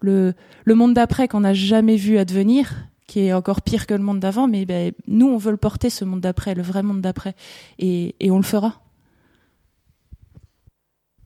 le, 0.00 0.34
le 0.64 0.74
monde 0.74 0.94
d'après 0.94 1.28
qu'on 1.28 1.40
n'a 1.40 1.54
jamais 1.54 1.96
vu 1.96 2.18
advenir, 2.18 2.74
qui 3.08 3.20
est 3.20 3.32
encore 3.32 3.62
pire 3.62 3.86
que 3.88 3.94
le 3.94 4.02
monde 4.02 4.20
d'avant, 4.20 4.46
mais 4.46 4.64
ben, 4.66 4.92
nous, 5.08 5.26
on 5.26 5.38
veut 5.38 5.50
le 5.50 5.56
porter, 5.56 5.90
ce 5.90 6.04
monde 6.04 6.20
d'après, 6.20 6.54
le 6.54 6.62
vrai 6.62 6.84
monde 6.84 7.00
d'après, 7.00 7.34
et, 7.80 8.14
et 8.20 8.30
on 8.30 8.36
le 8.36 8.44
fera. 8.44 8.82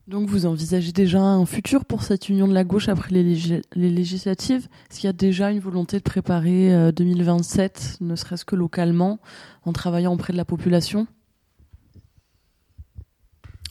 Donc 0.07 0.27
vous 0.27 0.45
envisagez 0.45 0.91
déjà 0.91 1.21
un 1.21 1.45
futur 1.45 1.85
pour 1.85 2.03
cette 2.03 2.27
union 2.27 2.47
de 2.47 2.53
la 2.53 2.63
gauche 2.63 2.89
après 2.89 3.09
les, 3.11 3.23
légis- 3.23 3.61
les 3.75 3.89
législatives? 3.89 4.67
Est-ce 4.89 4.99
qu'il 4.99 5.07
y 5.07 5.09
a 5.09 5.13
déjà 5.13 5.51
une 5.51 5.59
volonté 5.59 5.97
de 5.97 6.03
préparer 6.03 6.73
euh, 6.73 6.91
2027, 6.91 7.97
ne 8.01 8.15
serait-ce 8.15 8.43
que 8.43 8.55
localement, 8.55 9.19
en 9.63 9.71
travaillant 9.71 10.13
auprès 10.13 10.33
de 10.33 10.37
la 10.37 10.45
population? 10.45 11.07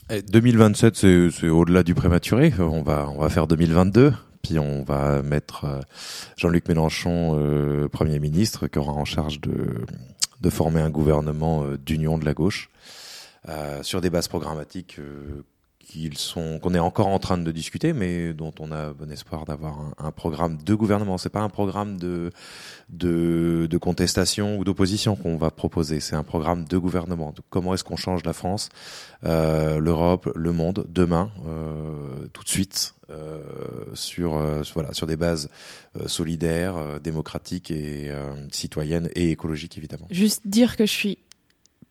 Et 0.09 0.21
2027, 0.21 0.95
c'est 0.95 1.29
c'est 1.31 1.49
au-delà 1.49 1.83
du 1.83 1.95
prématuré. 1.95 2.53
On 2.59 2.81
va, 2.83 3.09
on 3.09 3.19
va 3.19 3.29
faire 3.29 3.47
2022. 3.47 4.13
Puis 4.43 4.59
on 4.59 4.83
va 4.83 5.21
mettre 5.21 5.65
euh, 5.65 5.79
Jean-Luc 6.35 6.67
Mélenchon 6.67 7.39
euh, 7.39 7.87
Premier 7.87 8.19
ministre, 8.19 8.67
qui 8.67 8.77
aura 8.77 8.91
en 8.91 9.05
charge 9.05 9.39
de, 9.39 9.85
former 10.49 10.81
un 10.81 10.89
gouvernement 10.89 11.63
euh, 11.63 11.77
d'union 11.77 12.17
de 12.17 12.25
la 12.25 12.33
gauche 12.33 12.69
sur 13.81 13.99
des 13.99 14.09
bases 14.09 14.29
programmatiques 14.29 15.01
qu'ils 15.83 16.17
sont 16.17 16.59
qu'on 16.59 16.73
est 16.73 16.79
encore 16.79 17.07
en 17.07 17.19
train 17.19 17.37
de 17.37 17.51
discuter, 17.51 17.93
mais 17.93 18.33
dont 18.33 18.53
on 18.59 18.71
a 18.71 18.93
bon 18.93 19.11
espoir 19.11 19.45
d'avoir 19.45 19.93
un, 19.97 20.11
programme 20.11 20.57
de 20.57 20.73
gouvernement. 20.75 21.17
C'est 21.17 21.29
pas 21.29 21.41
un 21.41 21.49
programme 21.49 21.97
de 21.97 22.31
de, 22.89 23.77
contestation 23.77 24.57
ou 24.57 24.63
d'opposition 24.63 25.15
qu'on 25.15 25.37
va 25.37 25.51
proposer. 25.51 25.99
C'est 25.99 26.15
un 26.15 26.23
programme 26.23 26.65
de 26.65 26.77
gouvernement. 26.77 27.33
Comment 27.49 27.73
est-ce 27.73 27.83
qu'on 27.83 27.97
change 27.97 28.23
la 28.23 28.33
France, 28.33 28.69
euh, 29.25 29.79
l'Europe, 29.79 30.31
le 30.35 30.51
monde 30.51 30.85
demain, 30.89 31.31
euh, 31.47 32.27
tout 32.33 32.43
de 32.43 32.49
suite, 32.49 32.95
euh, 33.09 33.41
sur 33.93 34.39
voilà 34.73 34.93
sur 34.93 35.07
des 35.07 35.17
bases 35.17 35.49
solidaires, 36.05 36.99
démocratiques 37.01 37.71
et 37.71 38.11
citoyennes 38.51 39.09
et 39.15 39.31
écologiques 39.31 39.77
évidemment. 39.77 40.07
Juste 40.09 40.41
dire 40.45 40.77
que 40.77 40.85
je 40.85 40.91
suis 40.91 41.17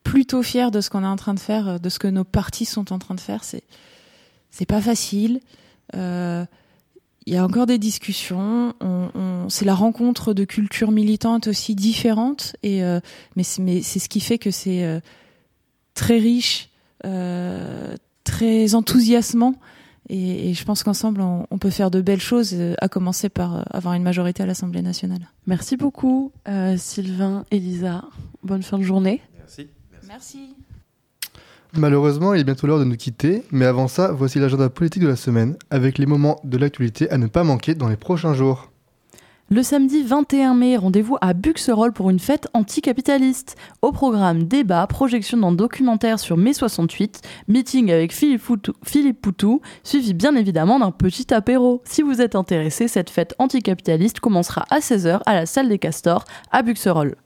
plutôt 0.03 0.43
fière 0.43 0.71
de 0.71 0.81
ce 0.81 0.91
qu'on 0.91 1.03
est 1.03 1.07
en 1.07 1.17
train 1.17 1.35
de 1.35 1.41
faire, 1.41 1.69
euh, 1.69 1.79
de 1.79 1.89
ce 1.89 1.99
que 1.99 2.09
nos 2.09 2.25
partis 2.25 2.65
sont 2.65 2.93
en 2.93 2.99
train 2.99 3.15
de 3.15 3.21
faire. 3.21 3.45
C'est 3.45 3.63
c'est 4.51 4.67
pas 4.67 4.81
facile. 4.81 5.41
Euh, 5.95 6.45
Il 7.27 7.33
y 7.33 7.37
a 7.37 7.45
encore 7.45 7.67
des 7.67 7.79
discussions. 7.79 8.75
On, 8.81 9.09
on- 9.15 9.49
c'est 9.49 9.65
la 9.65 9.75
rencontre 9.77 10.35
de 10.35 10.45
cultures 10.45 10.91
militantes 10.91 11.47
aussi 11.47 11.75
différentes. 11.77 12.57
Et 12.65 12.83
euh, 12.83 12.99
mais 13.37 13.45
c'est 13.45 13.63
mais 13.63 13.81
c'est 13.83 14.01
ce 14.01 14.09
qui 14.09 14.21
fait 14.21 14.39
que 14.39 14.51
c'est 14.51 14.83
euh, 14.85 14.99
très 15.95 16.19
riche, 16.19 16.69
euh, 17.07 17.95
très 18.25 18.75
enthousiasmant. 18.75 19.55
Et, 20.09 20.51
et 20.51 20.55
je 20.55 20.65
pense 20.65 20.83
qu'ensemble, 20.83 21.21
on, 21.21 21.47
on 21.51 21.59
peut 21.59 21.71
faire 21.71 21.91
de 21.93 22.01
belles 22.03 22.21
choses, 22.21 22.55
euh, 22.55 22.75
à 22.81 22.89
commencer 22.89 23.29
par 23.29 23.57
euh, 23.57 23.63
avoir 23.71 23.95
une 23.95 24.03
majorité 24.03 24.43
à 24.43 24.47
l'Assemblée 24.47 24.83
nationale. 24.83 25.29
Merci 25.47 25.77
beaucoup, 25.77 26.33
euh, 26.49 26.77
Sylvain, 26.77 27.45
Elisa. 27.53 28.05
Bonne 28.43 28.65
fin 28.65 28.79
de 28.79 28.83
journée. 28.83 29.23
Merci. 29.39 29.69
Merci. 30.09 30.55
Malheureusement, 31.75 32.35
il 32.35 32.41
est 32.41 32.45
bientôt 32.45 32.67
l'heure 32.67 32.79
de 32.79 32.85
nous 32.85 32.97
quitter, 32.97 33.45
mais 33.51 33.65
avant 33.65 33.89
ça, 33.89 34.13
voici 34.13 34.39
l'agenda 34.39 34.69
politique 34.69 35.03
de 35.03 35.09
la 35.09 35.17
semaine, 35.17 35.57
avec 35.71 35.97
les 35.97 36.05
moments 36.05 36.39
de 36.45 36.59
l'actualité 36.59 37.11
à 37.11 37.17
ne 37.17 37.27
pas 37.27 37.45
manquer 37.45 37.75
dans 37.75 37.89
les 37.89 37.97
prochains 37.97 38.35
jours. 38.35 38.69
Le 39.49 39.63
samedi 39.63 40.03
21 40.03 40.55
mai, 40.55 40.77
rendez-vous 40.79 41.19
à 41.21 41.35
Buxerolles 41.35 41.93
pour 41.93 42.09
une 42.09 42.19
fête 42.19 42.49
anticapitaliste. 42.55 43.57
Au 43.83 43.93
programme 43.93 44.45
débat, 44.45 44.87
projection 44.87 45.37
d'un 45.37 45.53
documentaire 45.53 46.19
sur 46.19 46.39
mai 46.39 46.55
68, 46.55 47.21
meeting 47.49 47.91
avec 47.91 48.15
Philippe 48.15 48.43
Poutou, 48.43 48.73
Philippe 48.83 49.21
Poutou, 49.21 49.61
suivi 49.83 50.15
bien 50.15 50.37
évidemment 50.37 50.79
d'un 50.79 50.91
petit 50.91 51.35
apéro. 51.35 51.83
Si 51.85 52.01
vous 52.01 52.23
êtes 52.23 52.35
intéressé, 52.35 52.89
cette 52.89 53.11
fête 53.11 53.35
anticapitaliste 53.39 54.21
commencera 54.21 54.65
à 54.71 54.79
16h 54.79 55.21
à 55.27 55.35
la 55.35 55.45
salle 55.45 55.69
des 55.69 55.79
Castors 55.79 56.25
à 56.51 56.63
Buxerolles. 56.63 57.17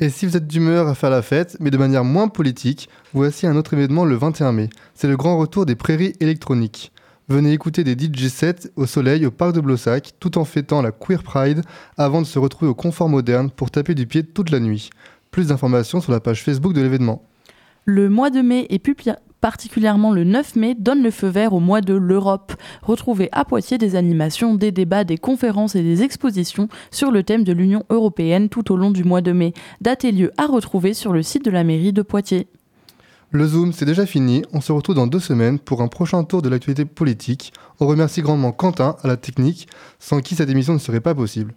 Et 0.00 0.10
si 0.10 0.26
vous 0.26 0.36
êtes 0.36 0.46
d'humeur 0.46 0.86
à 0.86 0.94
faire 0.94 1.10
la 1.10 1.22
fête, 1.22 1.56
mais 1.60 1.70
de 1.70 1.76
manière 1.78 2.04
moins 2.04 2.28
politique, 2.28 2.88
voici 3.12 3.46
un 3.46 3.56
autre 3.56 3.74
événement 3.74 4.04
le 4.04 4.14
21 4.14 4.52
mai. 4.52 4.70
C'est 4.94 5.08
le 5.08 5.16
grand 5.16 5.36
retour 5.38 5.66
des 5.66 5.74
prairies 5.74 6.12
électroniques. 6.20 6.92
Venez 7.28 7.52
écouter 7.52 7.84
des 7.84 7.92
DJ 7.92 8.28
sets 8.28 8.70
au 8.76 8.86
soleil 8.86 9.26
au 9.26 9.30
parc 9.30 9.52
de 9.54 9.60
Blossac, 9.60 10.12
tout 10.20 10.38
en 10.38 10.44
fêtant 10.44 10.82
la 10.82 10.92
Queer 10.92 11.22
Pride, 11.22 11.62
avant 11.98 12.22
de 12.22 12.26
se 12.26 12.38
retrouver 12.38 12.70
au 12.70 12.74
confort 12.74 13.08
moderne 13.08 13.50
pour 13.50 13.70
taper 13.70 13.94
du 13.94 14.06
pied 14.06 14.22
toute 14.22 14.50
la 14.50 14.60
nuit. 14.60 14.88
Plus 15.30 15.48
d'informations 15.48 16.00
sur 16.00 16.12
la 16.12 16.20
page 16.20 16.42
Facebook 16.42 16.72
de 16.72 16.80
l'événement. 16.80 17.22
Le 17.84 18.08
mois 18.08 18.30
de 18.30 18.40
mai 18.40 18.66
pi- 18.82 19.10
particulièrement 19.40 20.12
le 20.12 20.24
9 20.24 20.56
mai 20.56 20.74
donne 20.78 21.02
le 21.02 21.10
feu 21.10 21.28
vert 21.28 21.52
au 21.52 21.60
mois 21.60 21.80
de 21.80 21.94
l'Europe. 21.94 22.54
Retrouvez 22.82 23.28
à 23.32 23.44
Poitiers 23.44 23.78
des 23.78 23.96
animations, 23.96 24.54
des 24.54 24.72
débats, 24.72 25.04
des 25.04 25.18
conférences 25.18 25.74
et 25.74 25.82
des 25.82 26.02
expositions 26.02 26.68
sur 26.90 27.10
le 27.10 27.22
thème 27.22 27.44
de 27.44 27.52
l'Union 27.52 27.84
européenne 27.90 28.48
tout 28.48 28.72
au 28.72 28.76
long 28.76 28.90
du 28.90 29.04
mois 29.04 29.20
de 29.20 29.32
mai. 29.32 29.52
Date 29.80 30.04
et 30.04 30.12
lieu 30.12 30.32
à 30.36 30.46
retrouver 30.46 30.94
sur 30.94 31.12
le 31.12 31.22
site 31.22 31.44
de 31.44 31.50
la 31.50 31.64
mairie 31.64 31.92
de 31.92 32.02
Poitiers. 32.02 32.48
Le 33.30 33.46
Zoom, 33.46 33.72
c'est 33.72 33.84
déjà 33.84 34.06
fini. 34.06 34.42
On 34.54 34.62
se 34.62 34.72
retrouve 34.72 34.94
dans 34.94 35.06
deux 35.06 35.20
semaines 35.20 35.58
pour 35.58 35.82
un 35.82 35.88
prochain 35.88 36.24
tour 36.24 36.40
de 36.40 36.48
l'actualité 36.48 36.86
politique. 36.86 37.52
On 37.78 37.86
remercie 37.86 38.22
grandement 38.22 38.52
Quentin 38.52 38.96
à 39.02 39.08
la 39.08 39.18
technique, 39.18 39.68
sans 39.98 40.20
qui 40.20 40.34
cette 40.34 40.48
émission 40.48 40.72
ne 40.72 40.78
serait 40.78 41.00
pas 41.00 41.14
possible. 41.14 41.54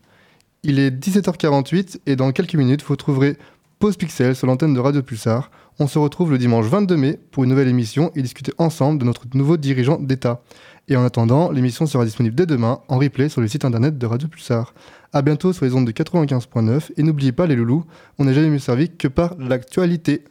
Il 0.63 0.79
est 0.79 0.91
17h48 0.91 1.99
et 2.07 2.17
dans 2.17 2.32
quelques 2.34 2.55
minutes, 2.55 2.84
vous 2.84 2.97
trouverez 2.97 3.38
Pause 3.82 3.97
Pixel 3.97 4.36
sur 4.36 4.45
l'antenne 4.45 4.75
de 4.75 4.79
Radio 4.79 5.01
Pulsar. 5.01 5.49
On 5.79 5.88
se 5.88 5.97
retrouve 5.97 6.29
le 6.29 6.38
dimanche 6.38 6.67
22 6.67 6.95
mai 6.97 7.19
pour 7.32 7.45
une 7.45 7.49
nouvelle 7.49 7.67
émission 7.67 8.11
et 8.15 8.21
discuter 8.21 8.51
ensemble 8.59 8.99
de 8.99 9.05
notre 9.05 9.23
nouveau 9.34 9.57
dirigeant 9.57 9.97
d'État. 9.97 10.43
Et 10.88 10.95
en 10.95 11.03
attendant, 11.03 11.49
l'émission 11.49 11.88
sera 11.88 12.05
disponible 12.05 12.36
dès 12.36 12.45
demain 12.45 12.82
en 12.89 12.99
replay 12.99 13.27
sur 13.27 13.41
le 13.41 13.47
site 13.47 13.65
internet 13.65 13.97
de 13.97 14.05
Radio 14.05 14.27
Pulsar. 14.27 14.75
A 15.13 15.23
bientôt 15.23 15.51
sur 15.51 15.65
les 15.65 15.73
ondes 15.73 15.88
de 15.88 15.91
95.9 15.91 16.91
et 16.95 17.01
n'oubliez 17.01 17.32
pas 17.32 17.47
les 17.47 17.55
loulous, 17.55 17.84
on 18.19 18.25
n'est 18.25 18.36
jamais 18.36 18.51
mieux 18.51 18.59
servi 18.59 18.95
que 18.95 19.07
par 19.07 19.34
l'actualité. 19.39 20.19